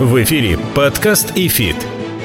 В 0.00 0.22
эфире 0.22 0.56
подкаст 0.76 1.32
«ИФИТ». 1.34 1.74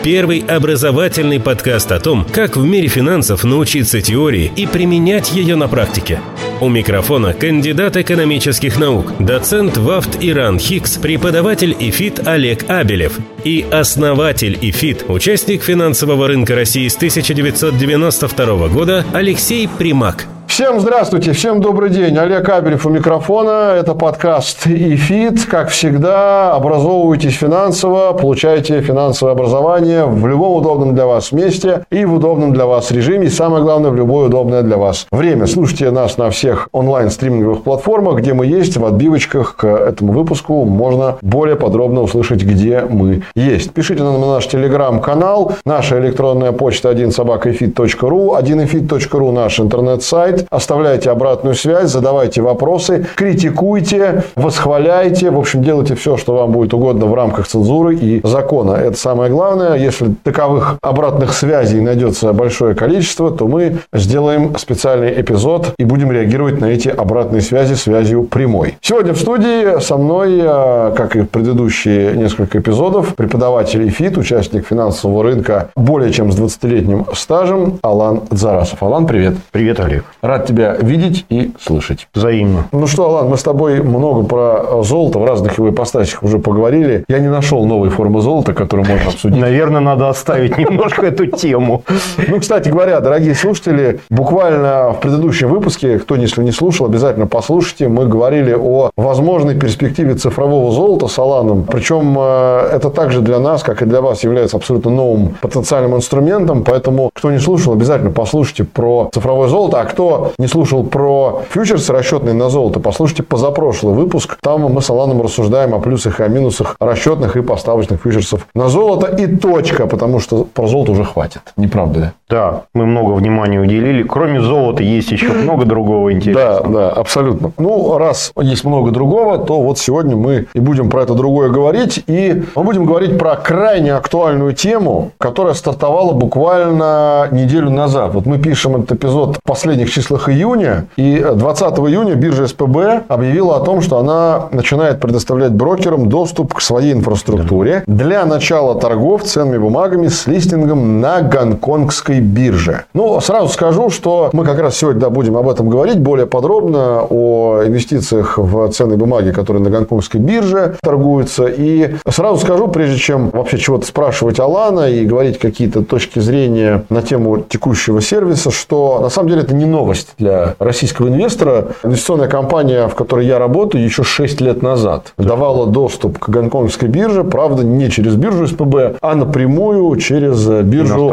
Первый 0.04 0.42
образовательный 0.42 1.40
подкаст 1.40 1.92
о 1.92 2.00
том, 2.00 2.24
как 2.24 2.56
в 2.56 2.64
мире 2.64 2.88
финансов 2.88 3.44
научиться 3.44 4.00
теории 4.00 4.52
и 4.56 4.68
применять 4.68 5.32
ее 5.32 5.56
на 5.56 5.68
практике. 5.68 6.22
У 6.62 6.70
микрофона 6.70 7.34
кандидат 7.34 7.98
экономических 7.98 8.78
наук, 8.78 9.14
доцент 9.18 9.78
ВАВТ 9.78 10.18
и 10.22 10.60
РАНХиГС, 10.60 10.98
преподаватель 10.98 11.76
ИФИТ 11.80 12.28
Олег 12.28 12.70
Абелев 12.70 13.18
и 13.44 13.66
основатель 13.72 14.56
ИФИТ, 14.62 15.06
участник 15.08 15.64
финансового 15.64 16.28
рынка 16.28 16.54
России 16.54 16.88
с 16.88 16.96
1992 16.96 18.68
года 18.68 19.04
Алексей 19.14 19.68
Примак. 19.68 20.28
Всем 20.54 20.80
здравствуйте, 20.80 21.32
всем 21.32 21.62
добрый 21.62 21.90
день. 21.90 22.16
Олег 22.16 22.48
Абелев 22.48 22.86
у 22.86 22.90
микрофона. 22.92 23.74
Это 23.76 23.96
подкаст 23.96 24.68
«Ифит». 24.68 25.46
Как 25.46 25.70
всегда, 25.70 26.54
образовывайтесь 26.54 27.34
финансово, 27.34 28.14
получайте 28.14 28.80
финансовое 28.82 29.34
образование 29.34 30.06
в 30.06 30.28
любом 30.28 30.58
удобном 30.58 30.94
для 30.94 31.08
вас 31.08 31.32
месте 31.32 31.86
и 31.90 32.06
в 32.06 32.14
удобном 32.14 32.54
для 32.54 32.68
вас 32.68 32.92
режиме. 32.92 33.26
И 33.26 33.30
самое 33.32 33.64
главное, 33.64 33.90
в 33.90 33.96
любое 33.96 34.28
удобное 34.28 34.62
для 34.62 34.78
вас 34.78 35.08
время. 35.12 35.48
Слушайте 35.48 35.90
нас 35.90 36.20
на 36.20 36.30
всех 36.30 36.70
онлайн-стриминговых 36.72 37.64
платформах, 37.64 38.20
где 38.20 38.36
мы 38.36 38.46
есть. 38.46 38.78
В 38.78 38.86
отбивочках 38.86 39.56
к 39.56 39.66
этому 39.66 40.14
выпуску 40.14 40.66
можно 40.66 41.18
более 41.24 41.56
подробно 41.56 42.04
услышать, 42.04 42.44
где 42.44 42.86
мы 42.88 43.24
есть. 43.34 43.72
Пишите 43.72 44.04
нам 44.04 44.22
на 44.22 44.34
наш 44.34 44.46
телеграм-канал. 44.46 45.54
Наша 45.66 45.98
электронная 45.98 46.52
почта 46.52 46.90
1 46.90 47.12
собакаэфит.ру 47.12 48.36
1эфит.ру 48.40 49.32
наш 49.32 49.60
интернет-сайт 49.60 50.43
оставляйте 50.50 51.10
обратную 51.10 51.56
связь, 51.56 51.92
задавайте 51.92 52.42
вопросы, 52.42 53.06
критикуйте, 53.16 54.24
восхваляйте. 54.36 55.32
В 55.32 55.40
общем, 55.40 55.64
делайте 55.64 55.96
все, 55.96 56.18
что 56.18 56.36
вам 56.36 56.52
будет 56.52 56.74
угодно 56.74 57.06
в 57.06 57.14
рамках 57.14 57.48
цензуры 57.48 57.96
и 57.96 58.22
закона. 58.24 58.74
Это 58.74 58.98
самое 58.98 59.32
главное. 59.32 59.76
Если 59.76 60.16
таковых 60.24 60.78
обратных 60.82 61.34
связей 61.34 61.82
найдется 61.82 62.34
большое 62.34 62.76
количество, 62.76 63.32
то 63.32 63.48
мы 63.48 63.78
сделаем 63.94 64.58
специальный 64.58 65.20
эпизод 65.22 65.74
и 65.78 65.86
будем 65.86 66.12
реагировать 66.12 66.60
на 66.60 66.66
эти 66.66 66.90
обратные 66.90 67.42
связи 67.42 67.74
связью 67.74 68.24
прямой. 68.24 68.78
Сегодня 68.82 69.14
в 69.14 69.20
студии 69.20 69.80
со 69.80 69.98
мной, 69.98 70.40
э, 70.42 70.94
как 70.96 71.16
и 71.16 71.22
в 71.22 71.30
предыдущие 71.30 72.14
несколько 72.14 72.60
эпизодов, 72.60 73.16
преподаватель 73.16 73.90
ФИТ, 73.90 74.18
участник 74.18 74.68
финансового 74.68 75.24
рынка 75.24 75.70
более 75.76 76.12
чем 76.12 76.32
с 76.32 76.40
20-летним 76.40 77.08
стажем 77.14 77.80
Алан 77.82 78.22
Дзарасов. 78.30 78.82
Алан, 78.84 79.06
привет. 79.06 79.36
Привет, 79.52 79.80
Олег. 79.80 80.06
Рад 80.34 80.48
тебя 80.48 80.76
видеть 80.80 81.28
и 81.30 81.52
слышать. 81.62 82.08
Взаимно. 82.12 82.66
Ну 82.72 82.88
что, 82.88 83.06
Алан, 83.06 83.30
мы 83.30 83.38
с 83.38 83.44
тобой 83.44 83.84
много 83.84 84.24
про 84.24 84.82
золото 84.82 85.20
в 85.20 85.26
разных 85.26 85.60
его 85.60 85.70
ипостасях 85.70 86.24
уже 86.24 86.40
поговорили. 86.40 87.06
Я 87.08 87.20
не 87.20 87.30
нашел 87.30 87.64
новой 87.66 87.90
формы 87.90 88.20
золота, 88.22 88.56
которую 88.56 88.88
можно 88.88 89.12
обсудить. 89.12 89.40
Наверное, 89.40 89.80
надо 89.80 90.10
оставить 90.10 90.58
немножко 90.58 91.06
эту 91.06 91.28
тему. 91.28 91.84
Ну, 92.28 92.40
кстати 92.40 92.70
говоря, 92.70 93.00
дорогие 93.00 93.36
слушатели, 93.36 94.00
буквально 94.10 94.94
в 94.94 95.02
предыдущем 95.02 95.50
выпуске, 95.50 96.00
кто 96.00 96.16
если 96.16 96.42
не 96.42 96.52
слушал, 96.52 96.88
обязательно 96.88 97.28
послушайте, 97.28 97.88
мы 97.88 98.08
говорили 98.08 98.58
о 98.60 98.90
возможной 98.98 99.54
перспективе 99.54 100.16
цифрового 100.16 100.72
золота 100.72 101.10
с 101.10 101.20
Аланом. 101.20 101.64
Причем 101.64 102.18
э, 102.18 102.70
это 102.74 102.90
также 102.90 103.22
для 103.22 103.38
нас, 103.38 103.62
как 103.62 103.84
и 103.84 103.86
для 103.86 104.02
вас, 104.02 104.24
является 104.24 104.58
абсолютно 104.58 104.90
новым 104.90 105.36
потенциальным 105.42 105.96
инструментом. 105.96 106.64
Поэтому, 106.64 107.12
кто 107.14 107.30
не 107.30 107.38
слушал, 107.38 107.74
обязательно 107.74 108.10
послушайте 108.10 108.64
про 108.64 109.12
цифровое 109.14 109.48
золото. 109.48 109.80
А 109.80 109.86
кто 109.86 110.23
не 110.38 110.48
слушал 110.48 110.84
про 110.84 111.42
фьючерсы, 111.50 111.92
расчетные 111.94 112.34
на 112.34 112.50
золото, 112.50 112.80
послушайте 112.80 113.24
позапрошлый 113.24 113.94
выпуск. 113.94 114.38
Там 114.42 114.62
мы 114.62 114.82
с 114.82 114.90
Аланом 114.90 115.22
рассуждаем 115.22 115.74
о 115.74 115.80
плюсах 115.80 116.20
и 116.20 116.24
о 116.24 116.28
минусах 116.28 116.76
расчетных 116.80 117.36
и 117.36 117.42
поставочных 117.42 118.02
фьючерсов 118.02 118.48
на 118.56 118.68
золото 118.68 119.08
и 119.08 119.28
точка, 119.28 119.88
потому 119.88 120.20
что 120.20 120.44
про 120.44 120.68
золото 120.68 120.92
уже 120.92 121.04
хватит. 121.04 121.42
Не 121.58 121.68
правда 121.68 122.00
ли? 122.00 122.06
Да, 122.30 122.64
мы 122.74 122.86
много 122.86 123.14
внимания 123.14 123.60
уделили. 123.60 124.04
Кроме 124.04 124.42
золота 124.42 124.84
есть 124.84 125.12
еще 125.12 125.32
много 125.32 125.66
другого 125.66 126.14
интересного. 126.14 126.64
Да, 126.64 126.70
да, 126.70 126.90
абсолютно. 126.90 127.52
Ну, 127.58 127.98
раз 127.98 128.32
есть 128.42 128.64
много 128.64 128.92
другого, 128.92 129.38
то 129.38 129.62
вот 129.62 129.78
сегодня 129.78 130.16
мы 130.16 130.48
и 130.54 130.60
будем 130.60 130.90
про 130.90 131.04
это 131.04 131.14
другое 131.14 131.50
говорить. 131.50 132.04
И 132.08 132.44
мы 132.56 132.64
будем 132.64 132.86
говорить 132.86 133.18
про 133.18 133.36
крайне 133.36 133.94
актуальную 133.94 134.54
тему, 134.54 135.12
которая 135.18 135.54
стартовала 135.54 136.14
буквально 136.14 137.28
неделю 137.32 137.70
назад. 137.70 138.14
Вот 138.14 138.26
мы 138.26 138.38
пишем 138.38 138.76
этот 138.76 138.94
эпизод 138.94 139.38
в 139.38 139.44
последних 139.44 139.92
числах 139.92 140.13
числах 140.14 140.30
июня. 140.30 140.88
И 140.96 141.26
20 141.34 141.80
июня 141.80 142.16
биржа 142.16 142.48
СПБ 142.48 143.04
объявила 143.08 143.58
о 143.58 143.60
том, 143.62 143.82
что 143.82 143.98
она 143.98 144.48
начинает 144.52 145.00
предоставлять 145.00 145.52
брокерам 145.52 146.10
доступ 146.10 146.54
к 146.54 146.62
своей 146.62 146.94
инфраструктуре 146.94 147.84
для 147.88 148.26
начала 148.26 148.80
торгов 148.80 149.24
ценными 149.24 149.58
бумагами 149.58 150.08
с 150.08 150.28
листингом 150.28 151.02
на 151.02 151.22
гонконгской 151.22 152.20
бирже. 152.20 152.86
Ну, 152.94 153.20
сразу 153.22 153.50
скажу, 153.50 153.90
что 153.90 154.30
мы 154.34 154.46
как 154.46 154.60
раз 154.60 154.78
сегодня 154.78 155.10
будем 155.10 155.38
об 155.38 155.50
этом 155.50 155.70
говорить 155.70 156.00
более 156.00 156.28
подробно, 156.28 157.02
о 157.10 157.64
инвестициях 157.66 158.38
в 158.38 158.70
ценные 158.72 158.98
бумаги, 158.98 159.32
которые 159.32 159.64
на 159.64 159.70
гонконгской 159.70 160.20
бирже 160.20 160.76
торгуются. 160.82 161.46
И 161.48 161.96
сразу 162.08 162.40
скажу, 162.40 162.68
прежде 162.68 162.98
чем 162.98 163.30
вообще 163.30 163.58
чего-то 163.58 163.86
спрашивать 163.88 164.40
Алана 164.40 164.90
и 164.90 165.06
говорить 165.06 165.40
какие-то 165.40 165.84
точки 165.84 166.20
зрения 166.20 166.84
на 166.90 167.02
тему 167.02 167.44
текущего 167.48 168.02
сервиса, 168.02 168.52
что 168.52 169.00
на 169.02 169.10
самом 169.10 169.30
деле 169.30 169.42
это 169.42 169.56
не 169.56 169.66
новость 169.66 170.03
новость 170.04 170.14
для 170.18 170.56
российского 170.60 171.08
инвестора. 171.08 171.68
Инвестиционная 171.84 172.28
компания, 172.28 172.88
в 172.88 172.96
которой 172.96 173.26
я 173.26 173.40
работаю, 173.40 173.84
еще 173.84 174.04
6 174.04 174.42
лет 174.42 174.62
назад 174.62 175.14
давала 175.18 175.68
доступ 175.68 176.20
к 176.20 176.30
гонконгской 176.30 176.90
бирже, 176.90 177.24
правда, 177.24 177.64
не 177.64 177.90
через 177.90 178.16
биржу 178.16 178.48
СПБ, 178.48 178.98
а 179.02 179.16
напрямую 179.16 179.96
через 179.98 180.48
биржу 180.64 181.10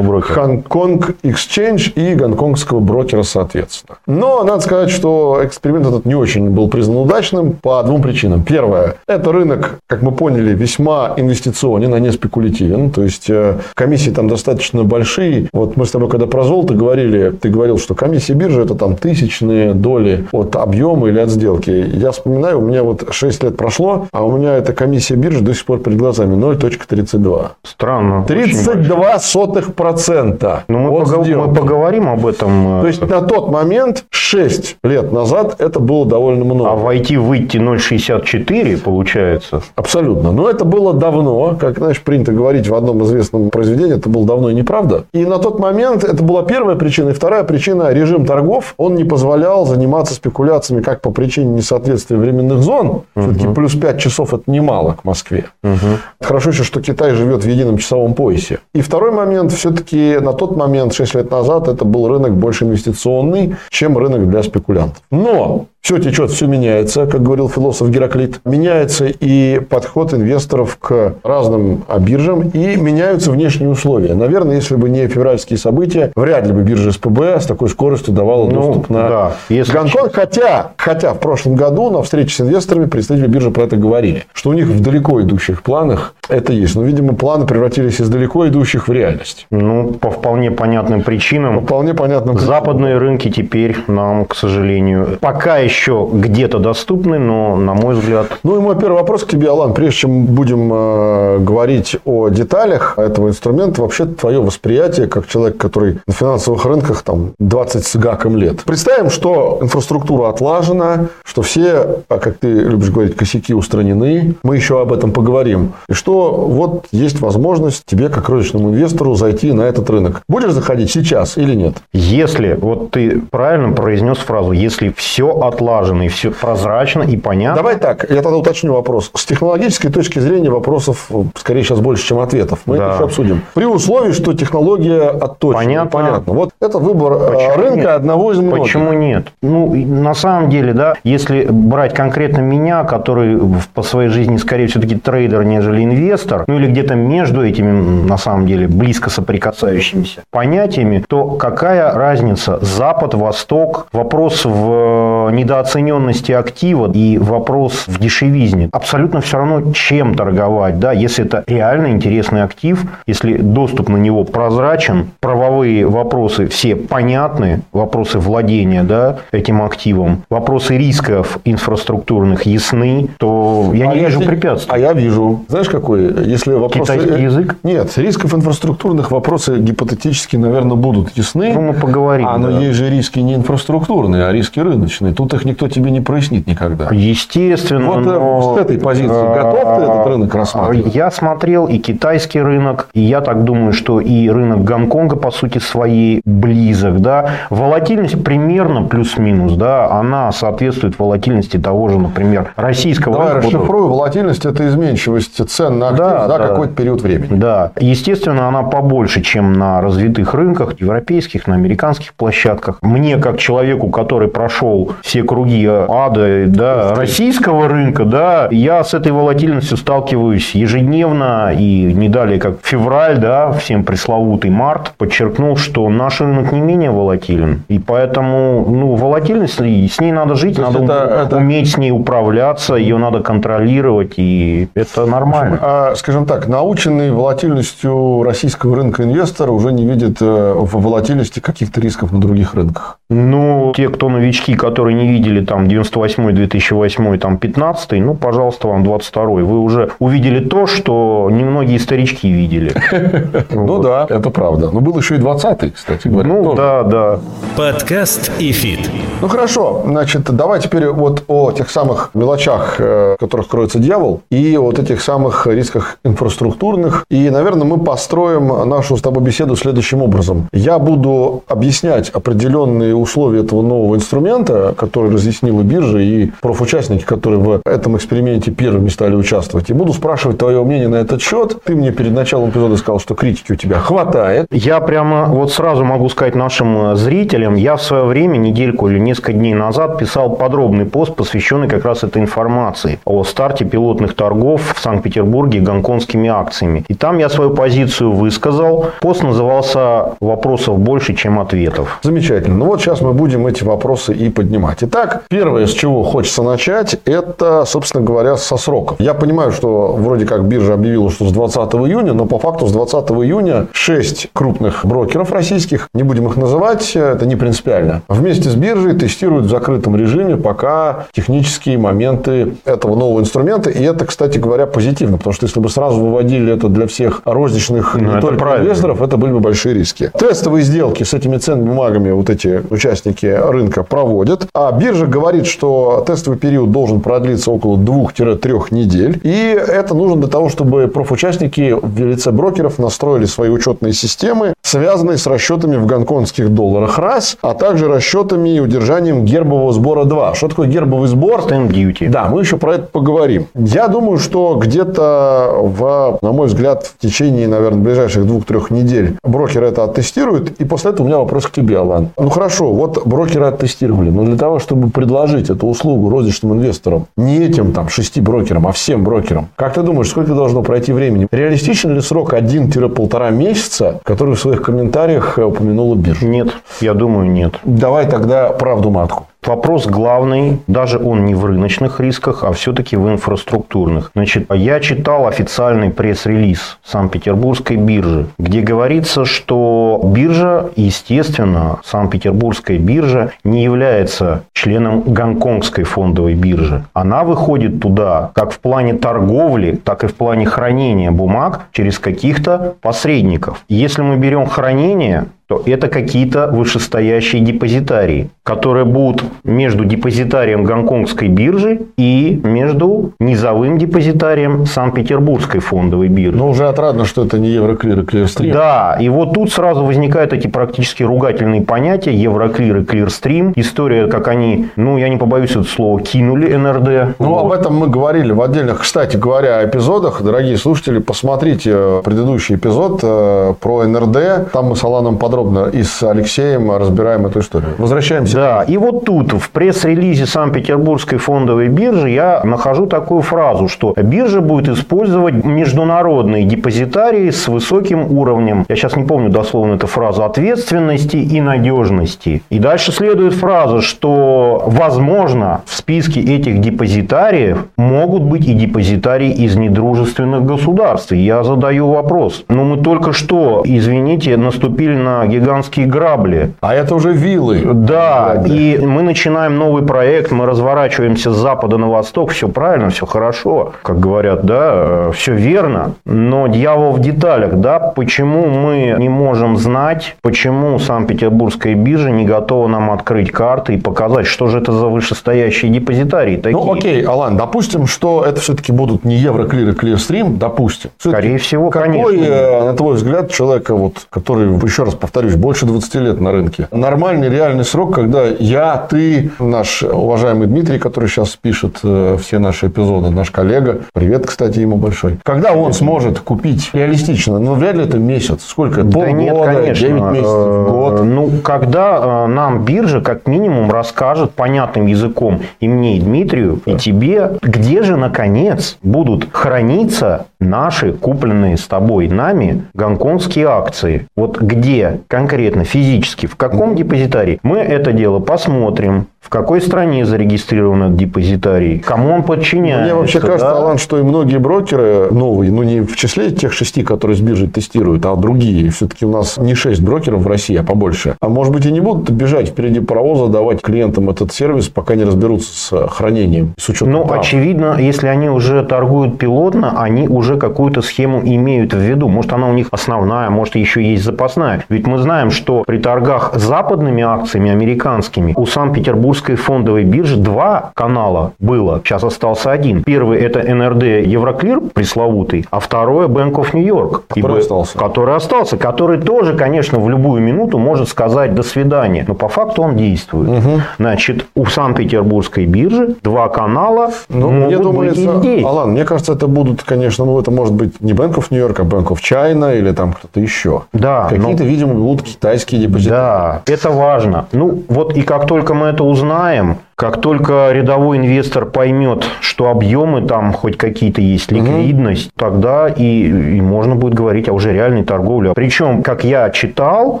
Хонконг 0.20 1.16
Exchange 1.22 1.92
и 1.94 2.14
гонконгского 2.14 2.80
брокера, 2.80 3.22
соответственно. 3.22 3.98
Но 4.06 4.44
надо 4.44 4.60
сказать, 4.60 4.90
что 4.90 5.40
эксперимент 5.42 5.86
этот 5.86 6.06
не 6.06 6.14
очень 6.14 6.50
был 6.50 6.68
признан 6.68 6.96
удачным 6.96 7.52
по 7.52 7.82
двум 7.82 8.02
причинам. 8.02 8.42
Первое, 8.42 8.96
это 9.06 9.32
рынок, 9.32 9.78
как 9.86 10.02
мы 10.02 10.12
поняли, 10.12 10.54
весьма 10.54 11.14
инвестиционен, 11.16 11.94
а 11.94 12.00
не 12.00 12.12
спекулятивен. 12.12 12.90
То 12.90 13.02
есть, 13.02 13.30
э, 13.30 13.58
комиссии 13.74 14.10
там 14.10 14.28
достаточно 14.28 14.84
большие. 14.84 15.48
Вот 15.52 15.76
мы 15.76 15.84
с 15.84 15.90
тобой, 15.90 16.08
когда 16.08 16.26
про 16.26 16.44
золото 16.44 16.74
говорили, 16.74 17.30
ты 17.30 17.48
говорил, 17.48 17.78
что 17.78 17.94
комиссии 17.94 18.32
биржи 18.32 18.53
бирже 18.54 18.62
это 18.62 18.74
там 18.74 18.96
тысячные 18.96 19.74
доли 19.74 20.26
от 20.32 20.56
объема 20.56 21.08
или 21.08 21.18
от 21.18 21.30
сделки. 21.30 21.70
Я 21.70 22.12
вспоминаю, 22.12 22.58
у 22.58 22.62
меня 22.62 22.82
вот 22.82 23.06
6 23.10 23.42
лет 23.44 23.56
прошло, 23.56 24.06
а 24.12 24.24
у 24.24 24.36
меня 24.36 24.56
эта 24.56 24.72
комиссия 24.72 25.16
биржи 25.16 25.40
до 25.40 25.54
сих 25.54 25.64
пор 25.64 25.80
перед 25.80 25.96
глазами 25.96 26.36
0.32. 26.36 27.48
Странно. 27.62 28.24
32 28.26 29.18
сотых 29.18 29.74
процента. 29.74 30.64
Ну, 30.68 30.78
мы, 30.78 31.04
погов... 31.04 31.26
мы 31.26 31.54
поговорим 31.54 32.08
об 32.08 32.26
этом. 32.26 32.78
Э, 32.78 32.80
То 32.82 32.86
есть, 32.86 33.08
на 33.08 33.22
тот 33.22 33.50
момент, 33.50 34.04
6 34.10 34.76
лет 34.84 35.12
назад, 35.12 35.56
это 35.58 35.80
было 35.80 36.06
довольно 36.06 36.44
много. 36.44 36.70
А 36.70 36.74
войти-выйти 36.74 37.56
0.64 37.56 38.78
получается? 38.78 39.62
Абсолютно. 39.74 40.32
Но 40.32 40.48
это 40.48 40.64
было 40.64 40.94
давно. 40.94 41.56
Как, 41.58 41.78
знаешь, 41.78 42.00
принято 42.00 42.32
говорить 42.32 42.68
в 42.68 42.74
одном 42.74 43.02
известном 43.04 43.50
произведении, 43.50 43.96
это 43.96 44.08
было 44.08 44.26
давно 44.26 44.50
и 44.50 44.54
неправда. 44.54 45.04
И 45.12 45.24
на 45.24 45.38
тот 45.38 45.58
момент 45.58 46.04
это 46.04 46.22
была 46.22 46.42
первая 46.42 46.76
причина. 46.76 47.10
И 47.10 47.12
вторая 47.12 47.44
причина– 47.44 47.92
режим 48.04 48.26
торгов, 48.44 48.74
он 48.76 48.94
не 48.94 49.04
позволял 49.04 49.66
заниматься 49.66 50.14
спекуляциями 50.14 50.82
как 50.82 51.00
по 51.00 51.10
причине 51.10 51.54
несоответствия 51.54 52.16
временных 52.16 52.60
зон. 52.60 52.86
Угу. 52.88 53.04
Все-таки 53.16 53.54
плюс 53.54 53.74
5 53.74 54.00
часов– 54.00 54.34
это 54.34 54.50
немало 54.50 54.92
к 54.92 55.04
Москве. 55.04 55.46
Угу. 55.62 55.76
Хорошо 56.20 56.50
еще, 56.50 56.64
что 56.64 56.80
Китай 56.80 57.14
живет 57.14 57.44
в 57.44 57.48
едином 57.48 57.78
часовом 57.78 58.14
поясе. 58.14 58.58
И 58.74 58.80
второй 58.80 59.10
момент, 59.10 59.52
все-таки 59.52 60.18
на 60.20 60.32
тот 60.32 60.56
момент, 60.56 60.94
6 60.94 61.14
лет 61.14 61.30
назад, 61.30 61.68
это 61.68 61.84
был 61.84 62.08
рынок 62.08 62.32
больше 62.32 62.64
инвестиционный, 62.64 63.56
чем 63.70 63.98
рынок 63.98 64.28
для 64.28 64.42
спекулянтов. 64.42 65.02
Но 65.10 65.66
все 65.84 65.98
течет, 65.98 66.30
все 66.30 66.46
меняется, 66.46 67.04
как 67.04 67.22
говорил 67.22 67.50
философ 67.50 67.90
Гераклит. 67.90 68.40
Меняется 68.46 69.04
и 69.04 69.60
подход 69.60 70.14
инвесторов 70.14 70.78
к 70.80 71.16
разным 71.22 71.84
биржам, 71.98 72.48
и 72.48 72.76
меняются 72.76 73.30
внешние 73.30 73.68
условия. 73.68 74.14
Наверное, 74.14 74.56
если 74.56 74.76
бы 74.76 74.88
не 74.88 75.06
февральские 75.08 75.58
события, 75.58 76.10
вряд 76.16 76.46
ли 76.46 76.54
бы 76.54 76.62
биржа 76.62 76.90
СПБ 76.90 77.38
с 77.38 77.44
такой 77.44 77.68
скоростью 77.68 78.14
давала 78.14 78.48
ну, 78.48 78.52
доступ 78.52 78.88
на 78.88 79.08
да, 79.08 79.32
если 79.50 79.74
Гонконг. 79.74 80.14
Хотя, 80.14 80.72
хотя 80.78 81.12
в 81.12 81.18
прошлом 81.18 81.54
году 81.54 81.90
на 81.90 82.02
встрече 82.02 82.34
с 82.34 82.40
инвесторами 82.40 82.86
представители 82.86 83.26
биржи 83.26 83.50
про 83.50 83.64
это 83.64 83.76
говорили, 83.76 84.24
что 84.32 84.50
у 84.50 84.52
них 84.54 84.68
в 84.68 84.80
далеко 84.80 85.20
идущих 85.20 85.62
планах 85.62 86.14
это 86.30 86.54
есть. 86.54 86.76
Но, 86.76 86.82
видимо, 86.82 87.12
планы 87.12 87.46
превратились 87.46 88.00
из 88.00 88.08
далеко 88.08 88.48
идущих 88.48 88.88
в 88.88 88.92
реальность. 88.92 89.46
Ну, 89.50 89.92
по 89.92 90.10
вполне 90.10 90.50
понятным 90.50 91.02
причинам. 91.02 91.56
По 91.56 91.60
вполне 91.60 91.92
понятным 91.92 92.36
причинам. 92.36 92.54
Западные 92.54 92.96
рынки 92.96 93.30
теперь 93.30 93.76
нам, 93.86 94.24
к 94.24 94.34
сожалению, 94.34 95.18
пока 95.20 95.58
еще 95.58 95.73
еще 95.74 96.08
где-то 96.10 96.58
доступны, 96.58 97.18
но, 97.18 97.56
на 97.56 97.74
мой 97.74 97.96
взгляд... 97.96 98.26
Ну 98.44 98.56
и 98.56 98.60
мой 98.60 98.78
первый 98.78 99.00
вопрос 99.00 99.24
к 99.24 99.28
тебе, 99.28 99.50
Алан. 99.50 99.74
Прежде 99.74 99.98
чем 100.00 100.26
будем 100.26 100.70
э, 100.72 101.38
говорить 101.40 101.96
о 102.04 102.28
деталях 102.28 102.94
этого 102.96 103.28
инструмента, 103.28 103.82
вообще 103.82 104.06
твое 104.06 104.40
восприятие, 104.40 105.08
как 105.08 105.26
человек, 105.26 105.56
который 105.56 105.98
на 106.06 106.12
финансовых 106.12 106.64
рынках 106.64 107.02
там 107.02 107.32
20 107.40 107.84
с 107.84 107.96
гаком 107.96 108.36
лет. 108.36 108.62
Представим, 108.62 109.10
что 109.10 109.58
инфраструктура 109.60 110.28
отлажена, 110.28 111.06
что 111.24 111.42
все, 111.42 112.02
а 112.08 112.18
как 112.18 112.38
ты 112.38 112.48
любишь 112.48 112.90
говорить, 112.90 113.16
косяки 113.16 113.52
устранены. 113.52 114.36
Мы 114.44 114.56
еще 114.56 114.80
об 114.80 114.92
этом 114.92 115.10
поговорим. 115.10 115.72
И 115.88 115.92
что 115.92 116.32
вот 116.32 116.86
есть 116.92 117.20
возможность 117.20 117.82
тебе, 117.84 118.08
как 118.08 118.28
розничному 118.28 118.70
инвестору, 118.70 119.16
зайти 119.16 119.52
на 119.52 119.62
этот 119.62 119.90
рынок. 119.90 120.22
Будешь 120.28 120.52
заходить 120.52 120.90
сейчас 120.90 121.36
или 121.36 121.54
нет? 121.54 121.74
Если, 121.92 122.56
вот 122.60 122.92
ты 122.92 123.20
правильно 123.30 123.72
произнес 123.72 124.18
фразу, 124.18 124.52
если 124.52 124.94
все 124.96 125.40
отлажено 125.40 125.63
и 126.04 126.08
все 126.08 126.30
прозрачно 126.30 127.02
и 127.02 127.16
понятно. 127.16 127.62
Давай 127.62 127.76
так, 127.76 128.08
я 128.10 128.22
тогда 128.22 128.36
уточню 128.36 128.74
вопрос. 128.74 129.10
С 129.14 129.24
технологической 129.24 129.90
точки 129.90 130.18
зрения 130.18 130.50
вопросов, 130.50 131.10
скорее, 131.34 131.62
сейчас 131.62 131.80
больше, 131.80 132.06
чем 132.06 132.18
ответов. 132.18 132.60
Мы 132.66 132.78
да. 132.78 132.84
это 132.84 132.94
еще 132.94 133.04
обсудим. 133.04 133.42
При 133.54 133.64
условии, 133.64 134.12
что 134.12 134.32
технология 134.34 135.08
отточена. 135.08 135.64
Понятно. 135.64 135.90
Понятно. 135.90 136.32
Вот 136.32 136.50
это 136.60 136.78
выбор 136.78 137.12
э, 137.12 137.32
Почему 137.32 137.56
рынка 137.56 137.76
нет? 137.76 137.86
одного 137.86 138.32
из 138.32 138.38
многих. 138.38 138.62
Почему 138.62 138.92
нет? 138.92 139.28
Ну, 139.42 139.74
на 139.74 140.14
самом 140.14 140.50
деле, 140.50 140.72
да, 140.72 140.94
если 141.04 141.46
брать 141.50 141.94
конкретно 141.94 142.40
меня, 142.40 142.84
который 142.84 143.40
по 143.74 143.82
своей 143.82 144.08
жизни, 144.08 144.36
скорее, 144.36 144.66
все-таки 144.66 144.96
трейдер, 144.96 145.44
нежели 145.44 145.82
инвестор, 145.82 146.44
ну 146.46 146.58
или 146.58 146.66
где-то 146.66 146.94
между 146.94 147.44
этими, 147.44 147.70
на 148.06 148.16
самом 148.16 148.46
деле, 148.46 148.68
близко 148.68 149.10
соприкасающимися 149.10 150.22
понятиями, 150.30 151.04
то 151.08 151.30
какая 151.30 151.92
разница? 151.92 152.58
Запад, 152.60 153.14
Восток, 153.14 153.86
вопрос 153.92 154.44
в 154.44 155.30
недооцененности 155.54 156.32
актива 156.32 156.90
и 156.92 157.18
вопрос 157.18 157.84
в 157.86 157.98
дешевизне. 158.00 158.68
Абсолютно 158.72 159.20
все 159.20 159.38
равно, 159.38 159.72
чем 159.72 160.14
торговать, 160.14 160.78
да, 160.78 160.92
если 160.92 161.24
это 161.24 161.44
реально 161.46 161.88
интересный 161.88 162.42
актив, 162.42 162.82
если 163.06 163.36
доступ 163.36 163.88
на 163.88 163.96
него 163.96 164.24
прозрачен, 164.24 165.10
правовые 165.20 165.86
вопросы 165.86 166.46
все 166.46 166.74
понятны, 166.76 167.62
вопросы 167.72 168.18
владения, 168.18 168.82
да, 168.82 169.18
этим 169.32 169.62
активом, 169.62 170.22
вопросы 170.28 170.76
рисков 170.76 171.38
инфраструктурных 171.44 172.46
ясны, 172.46 173.08
то 173.18 173.70
я 173.74 173.90
а 173.90 173.94
не 173.94 174.00
вижу 174.00 174.20
препятствий. 174.20 174.74
А 174.74 174.78
я 174.78 174.92
вижу. 174.92 175.44
Знаешь, 175.48 175.68
какой? 175.68 176.24
Если 176.24 176.52
вопросы... 176.52 176.92
Китайский 176.94 177.22
язык? 177.22 177.56
Нет, 177.62 177.96
рисков 177.96 178.34
инфраструктурных 178.34 179.10
вопросы 179.10 179.58
гипотетически, 179.58 180.36
наверное, 180.36 180.76
будут 180.76 181.16
ясны. 181.16 181.52
Ну, 181.54 181.60
мы 181.60 181.72
поговорим. 181.74 182.26
А, 182.26 182.38
но 182.38 182.50
да. 182.50 182.60
есть 182.60 182.76
же 182.76 182.90
риски 182.90 183.20
не 183.20 183.34
инфраструктурные, 183.34 184.26
а 184.26 184.32
риски 184.32 184.58
рыночные. 184.60 185.14
Тут 185.14 185.33
их 185.34 185.44
никто 185.44 185.68
тебе 185.68 185.90
не 185.90 186.00
прояснит 186.00 186.46
никогда. 186.46 186.88
Естественно. 186.90 187.86
Вот 187.86 188.06
э, 188.06 188.18
но... 188.18 188.56
с 188.56 188.60
этой 188.60 188.78
позиции 188.78 189.08
готов 189.08 189.78
ты 189.78 189.84
этот 189.84 190.06
рынок 190.06 190.34
рассматривать? 190.34 190.94
Я 190.94 191.10
смотрел 191.10 191.66
и 191.66 191.78
китайский 191.78 192.40
рынок, 192.40 192.88
и 192.94 193.00
я 193.00 193.20
так 193.20 193.44
думаю, 193.44 193.72
что 193.72 194.00
и 194.00 194.28
рынок 194.28 194.64
Гонконга, 194.64 195.16
по 195.16 195.30
сути 195.30 195.58
своей, 195.58 196.22
близок. 196.24 197.00
Да? 197.00 197.30
Волатильность 197.50 198.22
примерно 198.22 198.82
плюс-минус, 198.82 199.54
да, 199.54 199.90
она 199.90 200.32
соответствует 200.32 200.98
волатильности 200.98 201.58
того 201.58 201.88
же, 201.88 201.98
например, 201.98 202.52
российского 202.56 203.14
Давай 203.14 203.32
рынка. 203.34 203.46
расшифрую. 203.46 203.88
Волатильность– 203.88 204.44
это 204.46 204.66
изменчивость 204.68 205.48
цен 205.48 205.78
на 205.78 205.88
актив 205.88 206.04
да, 206.04 206.28
за 206.28 206.38
да. 206.38 206.48
какой-то 206.48 206.74
период 206.74 207.02
времени. 207.02 207.38
Да. 207.38 207.72
Естественно, 207.78 208.48
она 208.48 208.62
побольше, 208.62 209.22
чем 209.22 209.52
на 209.52 209.80
развитых 209.80 210.34
рынках, 210.34 210.80
европейских, 210.80 211.46
на 211.46 211.54
американских 211.54 212.14
площадках. 212.14 212.78
Мне, 212.82 213.18
как 213.18 213.38
человеку, 213.38 213.90
который 213.90 214.28
прошел 214.28 214.92
все 215.02 215.22
круги 215.24 215.66
ада 215.66 216.46
да, 216.46 216.94
российского 216.94 217.68
рынка, 217.68 218.04
да, 218.04 218.48
я 218.50 218.84
с 218.84 218.94
этой 218.94 219.12
волатильностью 219.12 219.76
сталкиваюсь 219.76 220.54
ежедневно 220.54 221.52
и 221.56 221.92
не 221.92 222.08
далее, 222.08 222.38
как 222.38 222.58
февраль, 222.62 223.18
да, 223.18 223.52
всем 223.52 223.84
пресловутый 223.84 224.50
март, 224.50 224.92
подчеркнул, 224.96 225.56
что 225.56 225.88
наш 225.88 226.20
рынок 226.20 226.52
не 226.52 226.60
менее 226.60 226.90
волатилен. 226.90 227.62
И 227.68 227.78
поэтому, 227.78 228.64
ну, 228.68 228.94
волатильность, 228.94 229.54
с 229.54 230.00
ней 230.00 230.12
надо 230.12 230.34
жить, 230.34 230.58
надо 230.58 230.84
это, 230.84 231.24
это... 231.26 231.36
уметь 231.36 231.72
с 231.72 231.76
ней 231.76 231.90
управляться, 231.90 232.74
ее 232.74 232.98
надо 232.98 233.20
контролировать, 233.20 234.14
и 234.16 234.68
это 234.74 235.06
нормально. 235.06 235.58
А, 235.60 235.94
скажем 235.96 236.26
так, 236.26 236.48
наученный 236.48 237.10
волатильностью 237.10 238.22
российского 238.22 238.76
рынка 238.76 239.02
инвестора 239.02 239.50
уже 239.52 239.72
не 239.72 239.86
видит 239.86 240.18
э, 240.20 240.54
в 240.56 240.80
волатильности 240.80 241.40
каких-то 241.40 241.80
рисков 241.80 242.12
на 242.12 242.20
других 242.20 242.54
рынках. 242.54 242.98
Ну, 243.10 243.72
те, 243.76 243.88
кто 243.88 244.08
новички, 244.08 244.54
которые 244.54 244.94
не 244.94 245.08
видели 245.14 245.44
там 245.44 245.68
98 245.68 246.34
2008 246.34 247.18
там 247.18 247.38
15 247.38 247.92
ну, 248.00 248.14
пожалуйста, 248.14 248.68
вам 248.68 248.82
22 248.84 249.24
Вы 249.24 249.58
уже 249.60 249.90
увидели 249.98 250.40
то, 250.40 250.66
что 250.66 251.28
немногие 251.30 251.78
старички 251.78 252.30
видели. 252.30 252.74
Ну 253.50 253.78
да, 253.78 254.06
это 254.08 254.30
правда. 254.30 254.70
Но 254.70 254.80
был 254.80 254.98
еще 254.98 255.16
и 255.16 255.18
20-й, 255.18 255.70
кстати 255.70 256.08
говоря. 256.08 256.28
Ну 256.28 256.54
да, 256.54 256.82
да. 256.82 257.18
Подкаст 257.56 258.32
и 258.38 258.52
фит. 258.52 258.90
Ну 259.20 259.28
хорошо, 259.28 259.82
значит, 259.86 260.22
давай 260.24 260.60
теперь 260.60 260.88
вот 260.88 261.24
о 261.28 261.52
тех 261.52 261.70
самых 261.70 262.10
мелочах, 262.14 262.76
э, 262.78 263.14
в 263.14 263.20
которых 263.20 263.48
кроется 263.48 263.78
дьявол, 263.78 264.22
и 264.30 264.56
вот 264.56 264.78
этих 264.78 265.00
самых 265.00 265.46
рисках 265.46 265.98
инфраструктурных. 266.04 267.04
И, 267.10 267.30
наверное, 267.30 267.64
мы 267.64 267.78
построим 267.78 268.68
нашу 268.68 268.96
с 268.96 269.02
тобой 269.02 269.22
беседу 269.22 269.56
следующим 269.56 270.02
образом. 270.02 270.48
Я 270.52 270.78
буду 270.78 271.44
объяснять 271.48 272.10
определенные 272.10 272.94
условия 272.94 273.40
этого 273.42 273.62
нового 273.62 273.96
инструмента, 273.96 274.74
который 274.76 275.03
разъяснила 275.10 275.62
биржа 275.62 275.98
и 275.98 276.30
профучастники, 276.40 277.04
которые 277.04 277.40
в 277.40 277.60
этом 277.64 277.96
эксперименте 277.96 278.50
первыми 278.50 278.88
стали 278.88 279.14
участвовать. 279.14 279.70
И 279.70 279.72
буду 279.72 279.92
спрашивать 279.92 280.38
твое 280.38 280.62
мнение 280.64 280.88
на 280.88 280.96
этот 280.96 281.22
счет. 281.22 281.62
Ты 281.64 281.74
мне 281.74 281.92
перед 281.92 282.12
началом 282.12 282.50
эпизода 282.50 282.76
сказал, 282.76 283.00
что 283.00 283.14
критики 283.14 283.52
у 283.52 283.56
тебя 283.56 283.78
хватает. 283.78 284.46
Я 284.50 284.80
прямо 284.80 285.26
вот 285.26 285.52
сразу 285.52 285.84
могу 285.84 286.08
сказать 286.08 286.34
нашим 286.34 286.92
э, 286.92 286.96
зрителям, 286.96 287.54
я 287.54 287.76
в 287.76 287.82
свое 287.82 288.04
время, 288.04 288.36
недельку 288.36 288.88
или 288.88 288.98
несколько 288.98 289.32
дней 289.32 289.54
назад, 289.54 289.98
писал 289.98 290.36
подробный 290.36 290.86
пост, 290.86 291.14
посвященный 291.14 291.68
как 291.68 291.84
раз 291.84 292.04
этой 292.04 292.22
информации 292.22 292.98
о 293.04 293.24
старте 293.24 293.64
пилотных 293.64 294.14
торгов 294.14 294.74
в 294.74 294.80
Санкт-Петербурге 294.80 295.60
гонконгскими 295.60 296.28
акциями. 296.28 296.84
И 296.88 296.94
там 296.94 297.18
я 297.18 297.28
свою 297.28 297.50
позицию 297.50 298.12
высказал. 298.12 298.90
Пост 299.00 299.22
назывался 299.22 300.14
«Вопросов 300.20 300.78
больше, 300.78 301.14
чем 301.14 301.38
ответов». 301.38 301.98
Замечательно. 302.02 302.56
Ну 302.56 302.66
вот 302.66 302.80
сейчас 302.80 303.00
мы 303.00 303.12
будем 303.12 303.46
эти 303.46 303.64
вопросы 303.64 304.14
и 304.14 304.30
поднимать. 304.30 304.78
Итак, 304.82 304.93
первое, 305.28 305.66
с 305.66 305.72
чего 305.72 306.02
хочется 306.04 306.42
начать, 306.42 307.00
это, 307.04 307.64
собственно 307.64 308.04
говоря, 308.04 308.36
со 308.36 308.56
сроков. 308.56 309.00
Я 309.00 309.14
понимаю, 309.14 309.52
что 309.52 309.92
вроде 309.92 310.24
как 310.26 310.44
биржа 310.44 310.74
объявила, 310.74 311.10
что 311.10 311.26
с 311.26 311.32
20 311.32 311.56
июня, 311.74 312.12
но 312.12 312.26
по 312.26 312.38
факту 312.38 312.66
с 312.66 312.72
20 312.72 313.10
июня 313.10 313.66
6 313.72 314.28
крупных 314.32 314.84
брокеров 314.84 315.32
российских, 315.32 315.88
не 315.94 316.02
будем 316.02 316.28
их 316.28 316.36
называть, 316.36 316.94
это 316.94 317.26
не 317.26 317.36
принципиально, 317.36 318.02
вместе 318.08 318.48
с 318.48 318.54
биржей 318.54 318.94
тестируют 318.94 319.46
в 319.46 319.50
закрытом 319.50 319.96
режиме 319.96 320.36
пока 320.36 321.06
технические 321.12 321.78
моменты 321.78 322.54
этого 322.64 322.94
нового 322.94 323.20
инструмента. 323.20 323.70
И 323.70 323.82
это, 323.82 324.04
кстати 324.04 324.38
говоря, 324.38 324.66
позитивно, 324.66 325.18
потому 325.18 325.34
что 325.34 325.46
если 325.46 325.60
бы 325.60 325.68
сразу 325.68 326.00
выводили 326.00 326.52
это 326.52 326.68
для 326.68 326.86
всех 326.86 327.22
розничных 327.24 327.94
ну, 327.94 328.14
не 328.14 328.20
только 328.20 328.38
правильно. 328.38 328.66
инвесторов, 328.66 329.02
это 329.02 329.16
были 329.16 329.32
бы 329.32 329.40
большие 329.40 329.74
риски. 329.74 330.10
Тестовые 330.16 330.62
сделки 330.62 331.02
с 331.02 331.14
этими 331.14 331.36
ценными 331.38 331.68
бумагами 331.68 332.10
вот 332.10 332.30
эти 332.30 332.62
участники 332.70 333.26
рынка 333.26 333.82
проводят. 333.82 334.46
А 334.54 334.70
биржа 334.84 335.06
говорит, 335.06 335.46
что 335.46 336.04
тестовый 336.06 336.38
период 336.38 336.70
должен 336.70 337.00
продлиться 337.00 337.50
около 337.50 337.78
2-3 337.78 338.66
недель. 338.70 339.18
И 339.22 339.58
это 339.66 339.94
нужно 339.94 340.16
для 340.16 340.28
того, 340.28 340.50
чтобы 340.50 340.88
профучастники 340.88 341.74
в 341.80 341.98
лице 342.00 342.30
брокеров 342.30 342.78
настроили 342.78 343.24
свои 343.24 343.48
учетные 343.48 343.94
системы, 343.94 344.52
связанные 344.62 345.16
с 345.16 345.26
расчетами 345.26 345.76
в 345.76 345.86
гонконгских 345.86 346.50
долларах 346.50 346.98
раз, 346.98 347.38
а 347.40 347.54
также 347.54 347.88
расчетами 347.88 348.56
и 348.56 348.60
удержанием 348.60 349.24
гербового 349.24 349.72
сбора 349.72 350.04
2. 350.04 350.34
Что 350.34 350.48
такое 350.48 350.68
гербовый 350.68 351.08
сбор? 351.08 351.40
Stamp 351.40 351.70
duty. 351.70 352.10
Да, 352.10 352.26
мы 352.26 352.40
еще 352.42 352.58
про 352.58 352.74
это 352.74 352.86
поговорим. 352.86 353.46
Я 353.54 353.88
думаю, 353.88 354.18
что 354.18 354.60
где-то 354.62 355.50
в, 355.62 356.18
на 356.20 356.32
мой 356.32 356.48
взгляд, 356.48 356.84
в 356.84 356.98
течение, 356.98 357.48
наверное, 357.48 357.80
ближайших 357.80 358.26
двух-трех 358.26 358.70
недель 358.70 359.16
брокеры 359.22 359.68
это 359.68 359.84
оттестируют. 359.84 360.60
И 360.60 360.64
после 360.64 360.90
этого 360.90 361.04
у 361.04 361.08
меня 361.08 361.18
вопрос 361.18 361.46
к 361.46 361.52
тебе, 361.52 361.78
Алан. 361.78 362.10
Ну 362.18 362.28
хорошо, 362.28 362.72
вот 362.74 363.06
брокеры 363.06 363.46
оттестировали, 363.46 364.10
но 364.10 364.24
для 364.24 364.36
того, 364.36 364.58
чтобы 364.58 364.73
предложить 364.74 365.50
эту 365.50 365.66
услугу 365.66 366.08
розничным 366.08 366.54
инвесторам, 366.54 367.06
не 367.16 367.38
этим 367.38 367.72
там 367.72 367.88
шести 367.88 368.20
брокерам, 368.20 368.66
а 368.66 368.72
всем 368.72 369.04
брокерам, 369.04 369.48
как 369.56 369.74
ты 369.74 369.82
думаешь, 369.82 370.08
сколько 370.08 370.34
должно 370.34 370.62
пройти 370.62 370.92
времени? 370.92 371.26
Реалистичен 371.30 371.94
ли 371.94 372.00
срок 372.00 372.34
1-1,5 372.34 373.32
месяца, 373.32 374.00
который 374.02 374.34
в 374.34 374.40
своих 374.40 374.62
комментариях 374.62 375.38
упомянула 375.38 375.94
биржа? 375.94 376.26
Нет, 376.26 376.48
я 376.80 376.94
думаю, 376.94 377.30
нет. 377.30 377.54
Давай 377.64 378.08
тогда 378.08 378.50
правду 378.50 378.90
матку. 378.90 379.26
Вопрос 379.46 379.86
главный, 379.86 380.60
даже 380.66 380.98
он 380.98 381.26
не 381.26 381.34
в 381.34 381.44
рыночных 381.44 382.00
рисках, 382.00 382.44
а 382.44 382.52
все-таки 382.52 382.96
в 382.96 383.08
инфраструктурных. 383.10 384.10
Значит, 384.14 384.46
я 384.52 384.80
читал 384.80 385.26
официальный 385.26 385.90
пресс-релиз 385.90 386.78
Санкт-Петербургской 386.84 387.76
биржи, 387.76 388.26
где 388.38 388.62
говорится, 388.62 389.24
что 389.24 390.00
биржа, 390.04 390.70
естественно, 390.76 391.80
Санкт-Петербургская 391.84 392.78
биржа 392.78 393.32
не 393.44 393.64
является 393.64 394.44
членом 394.54 395.02
Гонконгской 395.02 395.84
фондовой 395.84 396.34
биржи. 396.34 396.84
Она 396.94 397.24
выходит 397.24 397.80
туда 397.80 398.30
как 398.34 398.52
в 398.52 398.58
плане 398.60 398.94
торговли, 398.94 399.72
так 399.72 400.04
и 400.04 400.06
в 400.06 400.14
плане 400.14 400.46
хранения 400.46 401.10
бумаг 401.10 401.66
через 401.72 401.98
каких-то 401.98 402.74
посредников. 402.80 403.64
Если 403.68 404.00
мы 404.00 404.16
берем 404.16 404.46
хранение, 404.46 405.26
то 405.46 405.62
это 405.66 405.88
какие-то 405.88 406.48
вышестоящие 406.48 407.42
депозитарии, 407.42 408.30
которые 408.42 408.86
будут 408.86 409.24
между 409.44 409.84
депозитарием 409.84 410.64
Гонконгской 410.64 411.28
биржи 411.28 411.82
и 411.98 412.40
между 412.42 413.12
низовым 413.20 413.78
депозитарием 413.78 414.64
Санкт-Петербургской 414.64 415.60
фондовой 415.60 416.08
биржи. 416.08 416.38
Но 416.38 416.48
уже 416.48 416.66
отрадно, 416.66 417.04
что 417.04 417.24
это 417.26 417.38
не 417.38 417.50
Евроклир 417.50 418.00
и 418.00 418.04
Клирстрим. 418.04 418.52
Да, 418.52 418.96
и 418.98 419.08
вот 419.10 419.34
тут 419.34 419.52
сразу 419.52 419.84
возникают 419.84 420.32
эти 420.32 420.46
практически 420.46 421.02
ругательные 421.02 421.60
понятия 421.60 422.14
Евроклир 422.14 422.78
и 422.78 422.84
Клирстрим. 422.84 423.52
История, 423.56 424.06
как 424.06 424.28
они, 424.28 424.68
ну, 424.76 424.96
я 424.96 425.10
не 425.10 425.18
побоюсь 425.18 425.50
этого 425.50 425.64
слова, 425.64 426.00
кинули 426.00 426.54
НРД. 426.54 427.16
Ну, 427.18 427.28
Вот. 427.28 427.44
об 427.44 427.52
этом 427.52 427.76
мы 427.76 427.88
говорили 427.88 428.32
в 428.32 428.40
отдельных, 428.40 428.80
кстати 428.80 429.18
говоря, 429.18 429.62
эпизодах. 429.64 430.22
Дорогие 430.22 430.56
слушатели, 430.56 431.00
посмотрите 431.00 432.00
предыдущий 432.02 432.54
эпизод 432.56 433.00
э, 433.02 433.54
про 433.60 433.84
НРД. 433.84 434.50
Там 434.50 434.66
мы 434.66 434.76
с 434.76 434.84
Аланом 434.84 435.18
подробно 435.18 435.33
и 435.72 435.82
с 435.82 436.02
Алексеем 436.02 436.70
разбираем 436.70 437.26
эту 437.26 437.40
историю. 437.40 437.74
Возвращаемся. 437.78 438.36
Да, 438.36 438.62
и 438.62 438.76
вот 438.76 439.04
тут 439.04 439.32
в 439.32 439.50
пресс-релизе 439.50 440.26
Санкт-Петербургской 440.26 441.18
фондовой 441.18 441.68
биржи 441.68 442.10
я 442.10 442.40
нахожу 442.44 442.86
такую 442.86 443.22
фразу, 443.22 443.68
что 443.68 443.94
биржа 443.96 444.40
будет 444.40 444.68
использовать 444.68 445.44
международные 445.44 446.44
депозитарии 446.44 447.30
с 447.30 447.48
высоким 447.48 448.16
уровнем, 448.18 448.64
я 448.68 448.76
сейчас 448.76 448.96
не 448.96 449.04
помню 449.04 449.30
дословно 449.30 449.74
эту 449.74 449.86
фразу, 449.86 450.24
ответственности 450.24 451.16
и 451.16 451.40
надежности. 451.40 452.42
И 452.50 452.58
дальше 452.58 452.92
следует 452.92 453.34
фраза, 453.34 453.80
что 453.80 454.62
возможно 454.66 455.62
в 455.66 455.74
списке 455.74 456.20
этих 456.20 456.60
депозитариев 456.60 457.66
могут 457.76 458.22
быть 458.22 458.46
и 458.46 458.54
депозитарии 458.54 459.30
из 459.30 459.56
недружественных 459.56 460.44
государств. 460.44 461.12
Я 461.12 461.44
задаю 461.44 461.90
вопрос, 461.90 462.44
ну 462.48 462.64
мы 462.64 462.82
только 462.82 463.12
что, 463.12 463.62
извините, 463.64 464.36
наступили 464.36 464.96
на 464.96 465.23
гигантские 465.26 465.86
грабли. 465.86 466.52
А 466.60 466.74
это 466.74 466.94
уже 466.94 467.12
виллы. 467.12 467.62
Да, 467.64 468.42
и 468.46 468.78
мы 468.78 469.02
начинаем 469.02 469.56
новый 469.56 469.82
проект, 469.82 470.30
мы 470.30 470.46
разворачиваемся 470.46 471.32
с 471.32 471.36
запада 471.36 471.78
на 471.78 471.88
восток, 471.88 472.30
все 472.30 472.48
правильно, 472.48 472.90
все 472.90 473.06
хорошо, 473.06 473.72
как 473.82 474.00
говорят, 474.00 474.44
да, 474.44 475.10
все 475.12 475.34
верно, 475.34 475.92
но 476.04 476.46
дьявол 476.46 476.92
в 476.92 477.00
деталях, 477.00 477.54
да, 477.54 477.78
почему 477.78 478.46
мы 478.46 478.96
не 478.98 479.08
можем 479.08 479.43
знать, 479.56 480.16
почему 480.22 480.78
Санкт-Петербургская 480.78 481.74
биржа 481.74 482.10
не 482.10 482.24
готова 482.24 482.68
нам 482.68 482.90
открыть 482.90 483.30
карты 483.30 483.74
и 483.74 483.80
показать, 483.80 484.26
что 484.26 484.46
же 484.48 484.58
это 484.58 484.72
за 484.72 484.86
вышестоящие 484.86 485.70
депозитарии 485.70 486.36
такие. 486.36 486.56
Ну, 486.56 486.72
окей, 486.72 487.02
Алан, 487.02 487.36
допустим, 487.36 487.86
что 487.86 488.24
это 488.24 488.40
все-таки 488.40 488.72
будут 488.72 489.04
не 489.04 489.16
Евроклир 489.16 489.70
и 489.70 489.72
Клирстрим, 489.72 490.38
допустим. 490.38 490.90
Скорее 490.98 491.38
всего, 491.38 491.70
Какой, 491.70 491.92
конечно. 491.92 492.24
э, 492.24 492.64
на 492.64 492.74
твой 492.74 492.96
взгляд, 492.96 493.30
человека, 493.30 493.74
вот, 493.74 494.06
который, 494.10 494.52
еще 494.64 494.84
раз 494.84 494.94
повторюсь, 494.94 495.34
больше 495.34 495.66
20 495.66 495.94
лет 495.96 496.20
на 496.20 496.32
рынке, 496.32 496.68
нормальный 496.70 497.28
реальный 497.28 497.64
срок, 497.64 497.94
когда 497.94 498.24
я, 498.26 498.76
ты, 498.88 499.30
наш 499.38 499.82
уважаемый 499.82 500.46
Дмитрий, 500.46 500.78
который 500.78 501.08
сейчас 501.08 501.36
пишет 501.36 501.80
э, 501.82 502.16
все 502.20 502.38
наши 502.38 502.68
эпизоды, 502.68 503.10
наш 503.10 503.30
коллега, 503.30 503.80
привет, 503.92 504.26
кстати, 504.26 504.58
ему 504.60 504.76
большой, 504.76 505.18
когда 505.22 505.52
он 505.52 505.72
сможет 505.72 506.20
купить 506.20 506.70
реалистично, 506.72 507.38
ну, 507.38 507.54
вряд 507.54 507.76
ли 507.76 507.84
это 507.84 507.98
месяц, 507.98 508.44
сколько, 508.46 508.82
Да 508.82 508.92
полгода, 508.92 509.12
нет, 509.12 509.43
конечно. 509.46 509.88
9 509.88 510.02
месяцев, 510.12 510.54
Э, 510.54 510.66
год. 510.68 511.04
Ну, 511.04 511.30
когда 511.42 512.24
э, 512.24 512.26
нам 512.26 512.64
биржа 512.64 513.00
как 513.00 513.26
минимум 513.26 513.70
расскажет 513.70 514.32
понятным 514.32 514.86
языком 514.86 515.42
и 515.60 515.68
мне, 515.68 515.96
и 515.96 516.00
Дмитрию, 516.00 516.60
и 516.66 516.76
тебе, 516.76 517.32
где 517.42 517.82
же, 517.82 517.96
наконец, 517.96 518.78
будут 518.82 519.28
храниться 519.32 520.26
наши 520.44 520.92
купленные 520.92 521.56
с 521.56 521.66
тобой 521.66 522.08
нами 522.08 522.62
гонконгские 522.74 523.46
акции. 523.48 524.06
Вот 524.16 524.40
где 524.40 525.00
конкретно, 525.08 525.64
физически, 525.64 526.26
в 526.26 526.36
каком 526.36 526.76
депозитарии. 526.76 527.38
Мы 527.42 527.58
это 527.58 527.92
дело 527.92 528.18
посмотрим, 528.20 529.06
в 529.20 529.30
какой 529.30 529.60
стране 529.62 530.04
зарегистрирован 530.04 530.82
этот 530.84 530.96
депозитарий, 530.96 531.78
кому 531.78 532.12
он 532.12 532.22
подчиняется. 532.24 532.84
Мне 532.84 532.94
вообще 532.94 533.20
кажется, 533.20 533.46
да? 533.46 533.56
Алан, 533.56 533.78
что 533.78 533.98
и 533.98 534.02
многие 534.02 534.36
брокеры 534.36 535.08
новые, 535.10 535.50
ну 535.50 535.62
не 535.62 535.80
в 535.80 535.96
числе 535.96 536.30
тех 536.30 536.52
шести, 536.52 536.82
которые 536.82 537.16
с 537.16 537.20
биржей 537.20 537.48
тестируют, 537.48 538.04
а 538.04 538.14
другие. 538.16 538.70
Все-таки 538.70 539.06
у 539.06 539.10
нас 539.10 539.38
не 539.38 539.54
шесть 539.54 539.80
брокеров 539.82 540.20
в 540.22 540.26
России, 540.26 540.56
а 540.56 540.62
побольше. 540.62 541.16
А 541.20 541.28
может 541.28 541.54
быть 541.54 541.64
и 541.64 541.72
не 541.72 541.80
будут 541.80 542.10
бежать 542.10 542.48
впереди 542.48 542.80
паровоза, 542.80 543.32
давать 543.32 543.62
клиентам 543.62 544.10
этот 544.10 544.30
сервис, 544.32 544.68
пока 544.68 544.94
не 544.94 545.04
разберутся 545.04 545.48
с 545.54 545.88
хранением, 545.88 546.52
с 546.58 546.68
учетом 546.68 546.92
Ну, 546.92 547.06
прав. 547.06 547.20
очевидно, 547.20 547.76
если 547.80 548.08
они 548.08 548.28
уже 548.28 548.62
торгуют 548.62 549.16
пилотно, 549.18 549.80
они 549.80 550.06
уже 550.06 550.33
какую-то 550.36 550.82
схему 550.82 551.20
имеют 551.24 551.72
в 551.72 551.78
виду. 551.78 552.08
Может, 552.08 552.32
она 552.32 552.48
у 552.48 552.52
них 552.52 552.68
основная, 552.70 553.30
может, 553.30 553.56
еще 553.56 553.82
есть 553.82 554.04
запасная. 554.04 554.64
Ведь 554.68 554.86
мы 554.86 554.98
знаем, 554.98 555.30
что 555.30 555.64
при 555.66 555.78
торгах 555.78 556.32
западными 556.34 557.02
акциями, 557.02 557.50
американскими, 557.50 558.32
у 558.36 558.46
Санкт-Петербургской 558.46 559.36
фондовой 559.36 559.84
биржи 559.84 560.16
два 560.16 560.72
канала 560.74 561.32
было. 561.38 561.80
Сейчас 561.84 562.04
остался 562.04 562.50
один. 562.50 562.82
Первый– 562.84 563.18
это 563.20 563.42
НРД 563.42 564.06
Евроклир 564.06 564.60
пресловутый, 564.60 565.46
а 565.50 565.60
второе– 565.60 566.08
Bank 566.08 566.32
of 566.32 566.48
New 566.52 566.64
York. 566.64 567.04
Который 567.08 567.36
И 567.36 567.40
остался. 567.40 567.78
Который 567.78 568.14
остался. 568.14 568.56
Который 568.56 569.00
тоже, 569.00 569.34
конечно, 569.34 569.78
в 569.78 569.88
любую 569.88 570.22
минуту 570.22 570.58
может 570.58 570.88
сказать 570.88 571.34
«до 571.34 571.42
свидания». 571.42 572.04
Но 572.06 572.14
по 572.14 572.28
факту 572.28 572.62
он 572.62 572.76
действует. 572.76 573.42
Значит, 573.78 574.26
у 574.34 574.46
Санкт-Петербургской 574.46 575.46
биржи 575.46 575.96
два 576.02 576.28
канала 576.28 576.90
Ну, 577.08 577.30
могут 577.30 577.46
мне 577.46 577.56
быть 577.56 577.62
думается, 577.64 578.00
и 578.00 578.18
здесь. 578.18 578.44
Алан, 578.44 578.70
мне 578.72 578.84
кажется, 578.84 579.12
это 579.12 579.26
будут, 579.26 579.62
конечно, 579.62 580.04
ну, 580.04 580.18
это 580.24 580.30
может 580.30 580.54
быть 580.54 580.80
не 580.80 580.92
Bank 580.92 581.14
of 581.16 581.26
New 581.30 581.38
York, 581.38 581.60
а 581.60 581.64
Bank 581.64 581.88
of 581.88 581.98
China 582.00 582.56
или 582.58 582.72
там 582.72 582.94
кто-то 582.94 583.20
еще. 583.20 583.62
Да, 583.72 584.08
Какие-то, 584.08 584.42
но- 584.42 584.48
видимо, 584.48 584.74
будут 584.74 585.06
китайские 585.06 585.60
депозиты. 585.60 585.90
Да, 585.90 586.42
это 586.46 586.70
важно. 586.70 587.26
Ну, 587.32 587.62
вот 587.68 587.94
и 587.96 588.02
как 588.02 588.26
только 588.26 588.54
мы 588.54 588.68
это 588.68 588.84
узнаем, 588.84 589.58
как 589.76 590.00
только 590.00 590.50
рядовой 590.52 590.98
инвестор 590.98 591.46
поймет, 591.46 592.04
что 592.20 592.48
объемы 592.50 593.02
там 593.02 593.32
хоть 593.32 593.56
какие-то 593.56 594.00
есть, 594.00 594.30
ликвидность, 594.30 595.10
тогда 595.16 595.68
и, 595.68 596.36
и 596.36 596.40
можно 596.40 596.74
будет 596.74 596.94
говорить 596.94 597.28
о 597.28 597.32
уже 597.32 597.52
реальной 597.52 597.84
торговле. 597.84 598.32
Причем, 598.34 598.82
как 598.82 599.04
я 599.04 599.30
читал, 599.30 600.00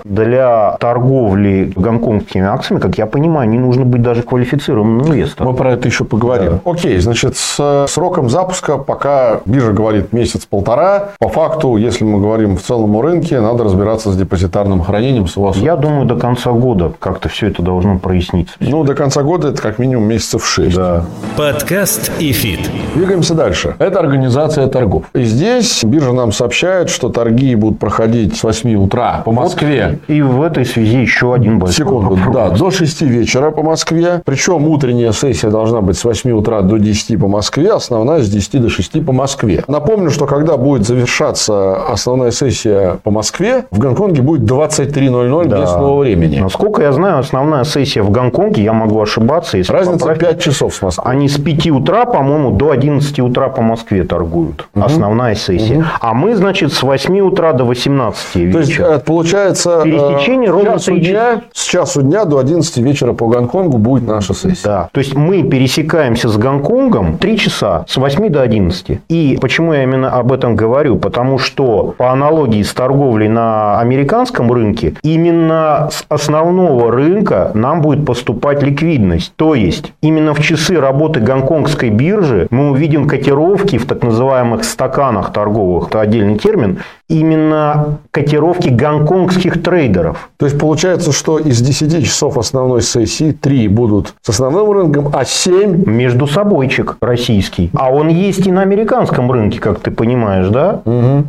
для 0.04 0.76
торговли 0.80 1.72
гонконгскими 1.74 2.46
акциями, 2.46 2.80
как 2.80 2.98
я 2.98 3.06
понимаю, 3.06 3.48
не 3.48 3.58
нужно 3.58 3.84
быть 3.84 4.02
даже 4.02 4.22
квалифицированным 4.22 5.06
инвестором. 5.08 5.52
Мы 5.52 5.56
про 5.56 5.72
это 5.72 5.88
еще 5.88 6.04
поговорим. 6.04 6.60
Окей, 6.64 6.98
значит, 6.98 7.36
с 7.36 7.86
сроком 7.88 8.28
запуска, 8.28 8.78
пока 8.78 9.40
биржа 9.44 9.72
говорит 9.72 10.12
месяц-полтора, 10.12 11.10
по 11.18 11.28
факту, 11.28 11.76
если 11.76 12.04
мы 12.04 12.20
говорим 12.20 12.56
в 12.56 12.62
целом 12.62 12.96
о 12.96 13.02
рынке, 13.02 13.40
надо 13.40 13.64
разбираться 13.64 14.10
с 14.10 14.16
депозитарным 14.16 14.82
хранением, 14.82 15.26
с 15.26 15.36
вас. 15.36 15.56
Я 15.56 15.76
думаю, 15.76 16.06
до 16.06 16.16
конца 16.16 16.52
года 16.52 16.92
как-то 16.98 17.28
все 17.28 17.48
это 17.48 17.62
должно 17.62 17.98
проясниться. 17.98 18.54
Ну, 18.60 18.84
до 18.84 18.94
конца 18.94 19.22
года 19.22 19.48
это 19.48 19.60
как 19.64 19.78
минимум 19.78 20.06
месяцев 20.06 20.46
6. 20.46 20.76
Да. 20.76 21.04
Подкаст 21.38 22.12
«Эфит». 22.18 22.60
Двигаемся 22.94 23.32
дальше. 23.32 23.74
Это 23.78 23.98
организация 23.98 24.66
торгов. 24.66 25.04
И 25.14 25.22
здесь 25.22 25.82
биржа 25.82 26.12
нам 26.12 26.32
сообщает, 26.32 26.90
что 26.90 27.08
торги 27.08 27.54
будут 27.54 27.78
проходить 27.78 28.36
с 28.36 28.42
8 28.44 28.74
утра 28.76 29.22
по 29.24 29.32
Москве. 29.32 30.00
И 30.06 30.20
в 30.20 30.42
этой 30.42 30.66
связи 30.66 30.98
еще 30.98 31.32
один 31.32 31.58
большой 31.60 31.86
Секунду, 31.86 32.14
вопрос. 32.14 32.34
да, 32.34 32.50
до 32.50 32.70
6 32.70 33.00
вечера 33.02 33.50
по 33.52 33.62
Москве. 33.62 34.20
Причем 34.26 34.68
утренняя 34.68 35.12
сессия 35.12 35.48
должна 35.48 35.80
быть 35.80 35.96
с 35.96 36.04
8 36.04 36.30
утра 36.32 36.60
до 36.60 36.76
10 36.78 37.18
по 37.18 37.26
Москве, 37.26 37.72
основная 37.72 38.22
с 38.22 38.28
10 38.28 38.60
до 38.60 38.68
6 38.68 39.02
по 39.02 39.12
Москве. 39.14 39.64
Напомню, 39.66 40.10
что 40.10 40.26
когда 40.26 40.58
будет 40.58 40.86
завершаться 40.86 41.76
основная 41.90 42.32
сессия 42.32 42.98
по 43.02 43.10
Москве, 43.10 43.64
в 43.70 43.78
Гонконге 43.78 44.20
будет 44.20 44.42
23.00 44.42 45.48
Да. 45.48 45.60
местного 45.60 45.98
времени. 46.00 46.38
Насколько 46.40 46.82
я 46.82 46.92
знаю, 46.92 47.20
основная 47.20 47.64
сессия 47.64 48.02
в 48.02 48.10
Гонконге, 48.10 48.62
я 48.62 48.74
могу 48.74 49.00
ошибаться, 49.00 49.53
разница. 49.54 49.58
Если 49.58 49.72
Разница 49.72 49.98
поправить. 50.06 50.20
5 50.20 50.42
часов 50.42 50.74
с 50.74 50.82
Москвы. 50.82 51.04
Они 51.06 51.28
с 51.28 51.38
5 51.38 51.66
утра, 51.68 52.04
по-моему, 52.06 52.50
до 52.50 52.70
11 52.70 53.20
утра 53.20 53.48
по 53.48 53.62
Москве 53.62 54.04
торгуют. 54.04 54.68
Основная 54.74 55.34
сессия. 55.34 55.84
А 56.00 56.14
мы, 56.14 56.34
значит, 56.36 56.72
с 56.72 56.82
8 56.82 57.20
утра 57.20 57.52
до 57.52 57.64
18 57.64 58.52
То 58.52 58.58
есть, 58.58 58.70
вечера. 58.70 58.84
э, 58.84 58.98
получается, 59.00 59.82
Пересечение 59.84 60.48
э, 60.48 60.52
с 60.52 60.54
ровно 60.54 60.72
часу 60.72 60.84
три 60.92 61.00
дня, 61.00 61.42
с 61.52 61.64
часу 61.64 62.02
дня 62.02 62.24
до 62.24 62.38
11 62.38 62.76
вечера 62.78 63.12
по 63.12 63.26
Гонконгу 63.26 63.78
будет 63.78 64.06
наша 64.06 64.34
сессия. 64.34 64.64
Да. 64.64 64.88
То 64.92 65.00
есть 65.00 65.14
мы 65.14 65.42
пересекаемся 65.42 66.28
с 66.28 66.36
Гонконгом 66.36 67.18
3 67.18 67.38
часа 67.38 67.84
с 67.88 67.96
8 67.96 68.28
до 68.28 68.42
11. 68.42 69.00
И 69.08 69.38
почему 69.40 69.72
я 69.72 69.82
именно 69.82 70.10
об 70.10 70.32
этом 70.32 70.56
говорю? 70.56 70.96
Потому 70.96 71.38
что 71.38 71.94
по 71.96 72.12
аналогии 72.12 72.62
с 72.62 72.72
торговлей 72.74 73.28
на 73.28 73.80
американском 73.80 74.52
рынке, 74.52 74.94
именно 75.02 75.88
с 75.90 76.04
основного 76.08 76.90
рынка 76.90 77.50
нам 77.54 77.80
будет 77.82 78.04
поступать 78.06 78.62
ликвидность. 78.62 79.32
То 79.44 79.54
есть 79.54 79.92
именно 80.00 80.32
в 80.32 80.40
часы 80.40 80.80
работы 80.80 81.20
гонконгской 81.20 81.90
биржи 81.90 82.46
мы 82.48 82.70
увидим 82.70 83.06
котировки 83.06 83.76
в 83.76 83.84
так 83.84 84.02
называемых 84.02 84.64
стаканах 84.64 85.34
торговых, 85.34 85.88
это 85.88 86.00
отдельный 86.00 86.38
термин, 86.38 86.78
именно 87.10 87.98
котировки 88.10 88.70
гонконгских 88.70 89.62
трейдеров. 89.62 90.30
То 90.44 90.48
есть 90.48 90.60
получается, 90.60 91.10
что 91.10 91.38
из 91.38 91.62
10 91.62 92.04
часов 92.04 92.36
основной 92.36 92.82
сессии 92.82 93.32
3 93.32 93.66
будут 93.68 94.12
с 94.20 94.28
основным 94.28 94.70
рынком, 94.72 95.08
а 95.14 95.24
7 95.24 95.84
Между 95.86 96.26
собойчик 96.26 96.98
российский. 97.00 97.70
А 97.74 97.90
он 97.90 98.08
есть 98.08 98.46
и 98.46 98.52
на 98.52 98.60
американском 98.60 99.32
рынке, 99.32 99.58
как 99.58 99.78
ты 99.78 99.90
понимаешь, 99.90 100.48
да? 100.48 100.82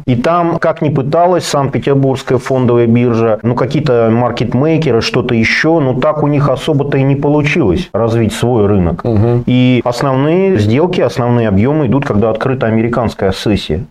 И 0.06 0.18
там, 0.18 0.58
как 0.60 0.82
ни 0.82 0.90
пыталась 0.90 1.46
Санкт-Петербургская 1.46 2.40
фондовая 2.40 2.88
биржа, 2.88 3.40
ну, 3.42 3.56
какие-то 3.56 4.10
маркетмейкеры, 4.12 5.00
что-то 5.00 5.34
еще, 5.34 5.80
ну, 5.80 5.94
так 6.02 6.22
у 6.22 6.28
них 6.28 6.50
особо-то 6.50 6.98
и 6.98 7.04
не 7.04 7.16
получилось 7.16 7.90
развить 7.94 8.34
свой 8.34 8.66
рынок. 8.68 9.02
И 9.46 9.82
основные 9.86 10.60
сделки, 10.60 11.00
основные 11.00 11.48
объемы 11.48 11.86
идут, 11.88 12.06
когда 12.06 12.32
открыта 12.32 12.68
американская 12.68 13.32
сессия. 13.32 13.86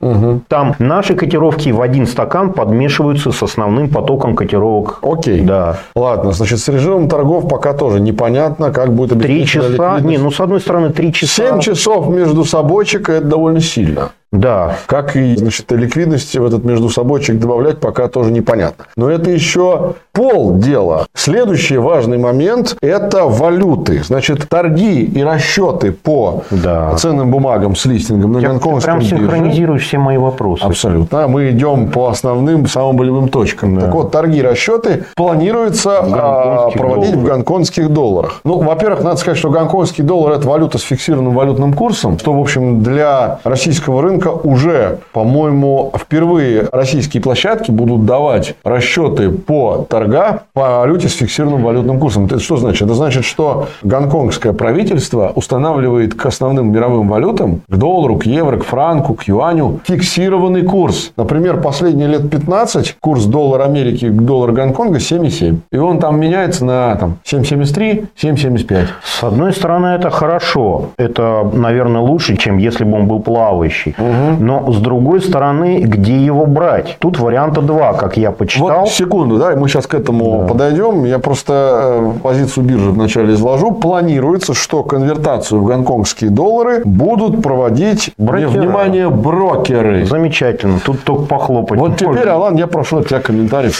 Там 0.48 0.74
наши 0.78 1.14
котировки 1.14 1.70
в 1.70 1.80
один 1.80 2.06
стакан 2.06 2.52
подмешиваются 2.52 3.32
с 3.32 3.42
основным 3.42 3.88
потоком 3.88 4.36
котировок. 4.36 4.98
Окей. 5.18 5.40
Да. 5.40 5.78
Ладно, 5.94 6.33
значит, 6.33 6.61
с 6.61 6.68
режимом 6.68 7.09
торгов 7.09 7.49
пока 7.49 7.73
тоже 7.73 8.00
непонятно, 8.00 8.73
как 8.73 8.92
будет 8.92 9.21
Три 9.21 9.47
часа. 9.47 10.00
Не, 10.00 10.18
ну, 10.18 10.30
с 10.30 10.40
одной 10.40 10.61
стороны, 10.61 10.90
три 10.90 11.12
часа. 11.12 11.50
7 11.50 11.61
часов 11.61 12.09
между 12.09 12.44
собойчик– 12.44 13.09
это 13.11 13.26
довольно 13.26 13.61
сильно. 13.61 14.11
Да. 14.34 14.76
Как 14.86 15.16
и 15.16 15.36
значит, 15.36 15.70
ликвидности 15.72 16.38
в 16.38 16.44
этот 16.44 16.64
между 16.64 16.88
собойчик 16.90 17.38
добавлять, 17.38 17.78
пока 17.78 18.08
тоже 18.08 18.30
непонятно. 18.32 18.84
Но 18.96 19.08
это 19.10 19.30
еще 19.30 19.94
пол 20.12 20.56
дела. 20.58 21.06
Следующий 21.14 21.76
важный 21.78 22.18
момент– 22.18 22.76
это 22.82 23.24
валюты. 23.24 24.02
Значит, 24.04 24.48
торги 24.48 25.02
и 25.02 25.22
расчеты 25.22 25.92
по 25.92 26.42
Да. 26.50 26.94
ценным 26.96 27.30
бумагам 27.30 27.76
с 27.76 27.84
листингом 27.86 28.32
на 28.32 28.40
гонконгском 28.40 28.98
прям 28.98 29.00
бирже. 29.00 29.16
синхронизируешь 29.16 29.86
все 29.86 29.98
мои 29.98 30.16
вопросы. 30.18 30.64
Абсолютно. 30.64 31.28
Мы 31.28 31.50
идем 31.50 31.90
по 31.90 32.08
основным, 32.08 32.66
самым 32.66 32.96
болевым 32.96 33.28
точкам. 33.28 33.78
Так 33.80 33.94
вот, 33.94 34.10
торги 34.10 34.38
и 34.38 34.42
расчеты 34.42 35.04
планируется 35.16 35.98
а, 36.00 36.70
проводить 36.70 37.10
в 37.10 37.12
долларах. 37.14 37.34
гонконгских 37.36 37.88
долларах. 37.90 38.40
Ну, 38.44 38.60
во-первых, 38.60 39.02
надо 39.02 39.16
сказать, 39.16 39.38
что 39.38 39.50
гонконгский 39.50 40.02
доллар– 40.04 40.32
это 40.34 40.48
валюта 40.48 40.78
с 40.78 40.82
фиксированным 40.82 41.34
валютным 41.34 41.72
курсом, 41.74 42.18
что, 42.18 42.32
в 42.32 42.40
общем, 42.40 42.82
для 42.82 43.38
российского 43.44 44.02
рынка 44.02 44.23
уже, 44.30 44.98
по-моему, 45.12 45.92
впервые 45.96 46.68
российские 46.72 47.22
площадки 47.22 47.70
будут 47.70 48.04
давать 48.04 48.54
расчеты 48.64 49.30
по 49.30 49.86
торга 49.88 50.42
по 50.52 50.78
валюте 50.80 51.08
с 51.08 51.14
фиксированным 51.14 51.62
валютным 51.62 51.98
курсом. 51.98 52.26
Это 52.26 52.38
что 52.38 52.56
значит? 52.56 52.82
Это 52.82 52.94
значит, 52.94 53.24
что 53.24 53.68
гонконгское 53.82 54.52
правительство 54.52 55.32
устанавливает 55.34 56.14
к 56.14 56.26
основным 56.26 56.72
мировым 56.72 57.08
валютам, 57.08 57.62
к 57.68 57.76
доллару, 57.76 58.16
к 58.16 58.26
евро, 58.26 58.58
к 58.58 58.64
франку, 58.64 59.14
к 59.14 59.24
юаню, 59.24 59.80
фиксированный 59.84 60.62
курс. 60.62 61.12
Например, 61.16 61.60
последние 61.60 62.08
лет 62.08 62.30
15 62.30 62.96
курс 63.00 63.24
доллара 63.24 63.64
Америки 63.64 64.08
к 64.08 64.20
доллару 64.22 64.52
Гонконга 64.52 64.98
7,7. 64.98 65.58
И 65.72 65.76
он 65.76 65.98
там 65.98 66.20
меняется 66.20 66.64
на 66.64 66.96
там, 66.96 67.18
7,73, 67.24 68.08
7,75. 68.20 68.86
С 69.02 69.24
одной 69.24 69.52
стороны, 69.52 69.88
это 69.88 70.10
хорошо. 70.10 70.90
Это, 70.96 71.48
наверное, 71.52 72.00
лучше, 72.00 72.36
чем 72.36 72.58
если 72.58 72.84
бы 72.84 72.96
он 72.96 73.06
был 73.06 73.20
плавающий. 73.20 73.94
Но 74.38 74.73
с 74.73 74.78
другой 74.78 75.20
стороны, 75.20 75.80
где 75.82 76.16
его 76.25 76.46
брать? 76.46 76.96
Тут 76.99 77.18
варианта 77.18 77.61
два, 77.61 77.92
как 77.94 78.16
я 78.16 78.30
почитал. 78.30 78.80
Вот 78.80 78.88
секунду, 78.88 79.38
да, 79.38 79.52
и 79.52 79.56
мы 79.56 79.68
сейчас 79.68 79.87
к 79.87 79.94
этому 79.94 80.46
подойдем. 80.46 81.04
Я 81.04 81.18
просто 81.18 81.52
э, 81.52 82.12
позицию 82.23 82.64
биржи 82.64 82.90
вначале 82.90 83.34
изложу. 83.34 83.73
Планируется, 83.73 84.54
что 84.54 84.82
конвертацию 84.82 85.61
в 85.61 85.64
гонконгские 85.66 86.30
доллары 86.30 86.82
будут 86.84 87.42
проводить, 87.42 88.12
Брокеры. 88.18 88.49
внимание, 88.49 89.08
брокеры. 89.11 90.04
Замечательно. 90.04 90.78
Тут 90.84 91.02
только 91.04 91.25
похлопать. 91.25 91.78
Вот 91.78 91.96
теперь, 91.96 92.08
можно. 92.16 92.32
Алан, 92.34 92.56
я 92.56 92.66
прошу 92.66 92.99
от 92.99 93.08
тебя 93.08 93.20
комментарий. 93.20 93.70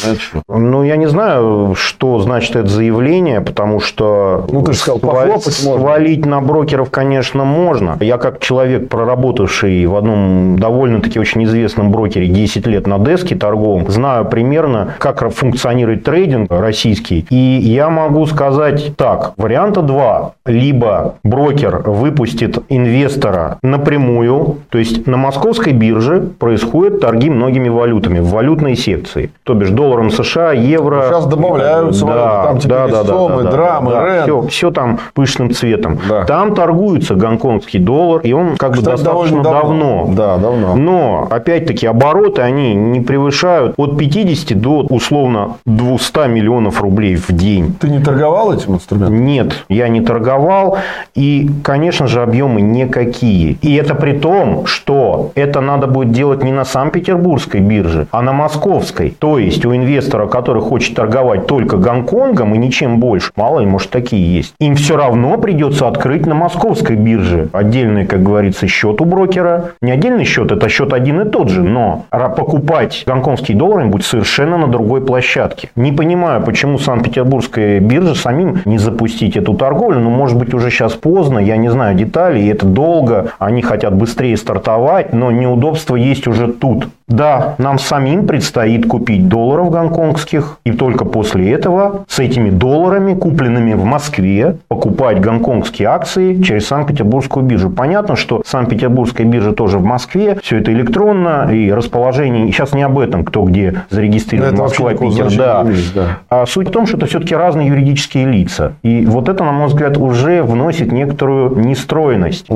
Ну, 0.49 0.83
я 0.83 0.97
не 0.97 1.07
знаю, 1.07 1.75
что 1.76 2.19
значит 2.21 2.57
это 2.57 2.69
заявление, 2.69 3.40
потому 3.40 3.81
что... 3.81 4.47
Ну, 4.50 4.62
ты 4.62 4.73
же 4.73 4.78
сказал, 4.78 4.99
сва- 4.99 5.07
похлопать 5.11 5.64
можно. 5.64 5.81
Свалить 5.81 6.26
на 6.26 6.40
брокеров, 6.40 6.90
конечно, 6.90 7.45
можно. 7.45 7.97
Я 8.00 8.19
как 8.19 8.40
человек, 8.40 8.88
проработавший 8.88 9.87
в 9.87 9.97
одном 9.97 10.13
довольно-таки 10.59 11.18
очень 11.18 11.44
известном 11.44 11.90
брокере 11.90 12.26
10 12.26 12.66
лет 12.66 12.87
на 12.87 12.99
деске 12.99 13.35
торговом, 13.35 13.90
знаю 13.90 14.25
примерно, 14.25 14.94
как 14.99 15.28
функционирует 15.33 16.04
трейдинг 16.04 16.50
российский. 16.50 17.26
И 17.30 17.37
я 17.37 17.90
могу 17.90 18.26
сказать 18.26 18.97
так. 18.97 19.33
Варианта 19.37 19.83
два. 19.83 20.33
Либо 20.47 21.14
брокер 21.25 21.83
выпустит 21.85 22.59
инвестора 22.68 23.59
напрямую, 23.62 24.59
то 24.68 24.78
есть 24.78 25.06
на 25.06 25.16
московской 25.16 25.73
бирже 25.73 26.21
происходят 26.38 27.00
торги 27.00 27.30
многими 27.30 27.68
валютами 27.68 28.21
в 28.21 28.28
валютной 28.28 28.76
секции. 28.76 29.30
То 29.44 29.54
бишь 29.54 29.71
долларом 29.71 30.11
США, 30.11 30.52
евро. 30.52 31.07
Сейчас 31.09 31.27
добавляются 31.27 32.05
валюты, 32.05 32.24
там 32.24 32.59
теперь 32.59 32.88
и 32.88 33.07
сомы, 33.07 33.42
драмы, 33.44 33.92
рент. 33.92 34.24
Все, 34.24 34.42
все 34.48 34.70
там 34.70 34.98
пышным 35.14 35.50
цветом. 35.50 35.98
Да. 36.09 36.24
Там 36.24 36.55
торгуется 36.55 37.14
гонконгский 37.14 37.81
доллар, 37.81 38.20
и 38.22 38.33
он 38.33 38.57
как 38.57 38.72
бы 38.72 38.79
Кстати, 38.79 38.96
достаточно 38.96 39.42
довольно 39.42 39.42
давно. 39.42 40.04
Давно. 40.07 40.14
Да, 40.14 40.37
давно. 40.38 40.77
Но, 40.77 41.27
опять-таки, 41.31 41.87
обороты, 41.87 42.43
они 42.43 42.75
не 42.75 43.01
превышают 43.01 43.75
от 43.77 43.97
50 43.97 44.61
до, 44.61 44.81
условно, 44.81 45.57
200 45.67 46.29
миллионов 46.29 46.81
рублей 46.81 47.17
в 47.17 47.31
день. 47.33 47.75
Ты 47.81 47.88
не 47.88 48.01
торговал 48.01 48.53
этим 48.53 48.75
инструментом? 48.75 49.25
Нет, 49.25 49.64
я 49.69 49.88
не 49.88 50.01
торговал. 50.01 50.79
И, 51.14 51.51
конечно 51.62 52.07
же, 52.07 52.23
объемы 52.23 52.61
никакие. 52.61 53.57
И 53.62 53.75
это 53.75 53.95
при 53.95 54.12
том, 54.12 54.67
что 54.67 55.33
это 55.35 55.61
надо 55.61 55.87
будет 55.87 56.12
делать 56.12 56.43
не 56.43 56.53
на 56.53 56.64
Санкт-Петербургской 56.64 57.61
бирже, 57.61 58.07
а 58.11 58.23
на 58.23 58.33
московской. 58.33 59.14
То 59.19 59.38
есть, 59.38 59.64
у 59.64 59.75
инвестора, 59.75 60.27
который 60.27 60.62
хочет 60.62 60.97
торговать 60.97 61.47
только 61.47 61.77
Гонконгом 61.77 62.55
и 62.55 62.59
ничем 62.59 62.99
больше, 62.99 63.33
мало 63.37 63.61
ли, 63.61 63.67
может, 63.67 63.90
такие 63.90 64.37
есть, 64.37 64.55
им 64.59 64.75
все 64.77 64.97
равно 64.97 65.38
придется 65.38 65.88
открыть 65.88 66.27
на 66.27 66.35
московской 66.35 66.97
бирже 66.97 67.49
отдельный, 67.53 68.07
как 68.07 68.23
говорится, 68.23 68.67
счет 68.67 69.01
у 69.01 69.05
брокера. 69.05 69.73
Не 69.81 69.93
отдельный 69.94 70.24
счет, 70.24 70.52
это 70.52 70.68
счет 70.68 70.92
один 70.92 71.20
и 71.20 71.28
тот 71.28 71.48
же, 71.48 71.62
но 71.62 72.04
покупать 72.11 73.04
гонконгские 73.07 73.57
доллары 73.57 73.87
будет 73.87 74.04
совершенно 74.04 74.59
на 74.59 74.68
другой 74.68 75.00
площадке. 75.00 75.70
Не 75.76 75.92
понимаю, 75.92 76.42
почему 76.42 76.78
Санкт-Петербургская 76.78 77.80
биржа 77.80 78.14
самим 78.14 78.61
не 78.64 78.78
запустить 78.78 79.37
эту 79.37 79.54
торговлю, 79.54 80.00
но 80.00 80.11
может 80.11 80.38
быть 80.38 80.52
уже 80.54 80.70
сейчас 80.70 80.92
поздно, 80.92 81.38
я 81.38 81.57
не 81.57 81.70
знаю 81.70 81.96
деталей, 81.96 82.50
это 82.50 82.66
долго, 82.66 83.33
они 83.38 83.62
хотят 83.62 83.94
быстрее 83.94 84.37
стартовать, 84.37 85.12
но 85.12 85.30
неудобства 85.30 85.96
есть 85.96 86.26
уже 86.26 86.48
тут. 86.48 86.88
Да, 87.07 87.54
нам 87.59 87.78
самим 87.78 88.26
предстоит 88.26 88.87
купить 88.87 89.28
долларов 89.28 89.70
гонконгских, 89.70 90.59
и 90.64 90.72
только 90.72 91.04
после 91.04 91.52
этого 91.52 92.07
с 92.09 92.18
этими 92.18 92.48
долларами, 92.48 93.14
купленными 93.14 93.74
в 93.74 93.85
Москве, 93.85 94.57
покупать 94.68 95.20
гонконгские 95.20 95.88
акции 95.88 96.40
через 96.42 96.66
Санкт-Петербургскую 96.66 97.44
биржу. 97.44 97.68
Понятно, 97.68 98.16
что 98.16 98.42
Санкт-Петербургская 98.46 99.26
биржа 99.26 99.52
тоже 99.52 99.78
в 99.85 99.87
Москве, 99.87 100.38
все 100.42 100.59
это 100.59 100.73
электронно, 100.73 101.49
и 101.53 101.70
расположение, 101.70 102.51
сейчас 102.51 102.73
не 102.73 102.83
об 102.83 102.99
этом, 102.99 103.25
кто 103.25 103.42
где 103.44 103.83
зарегистрирован, 103.90 104.57
Москва, 104.57 104.94
Питер, 104.94 105.29
да. 105.37 105.62
имеет, 105.62 105.92
да. 105.94 106.18
А 106.31 106.47
суть 106.47 106.68
в 106.68 106.70
том, 106.73 106.87
что 106.87 106.97
это 106.97 107.07
все-таки 107.07 107.35
разные 107.35 107.68
юридические 107.68 108.27
лица. 108.27 108.73
И 108.83 109.05
вот 109.05 109.29
это, 109.29 109.44
на 109.44 109.53
мой 109.53 109.68
взгляд, 109.68 109.97
уже 109.99 110.42
вносит 110.42 110.90
некоторую 110.90 111.57
нестройность. 111.59 112.47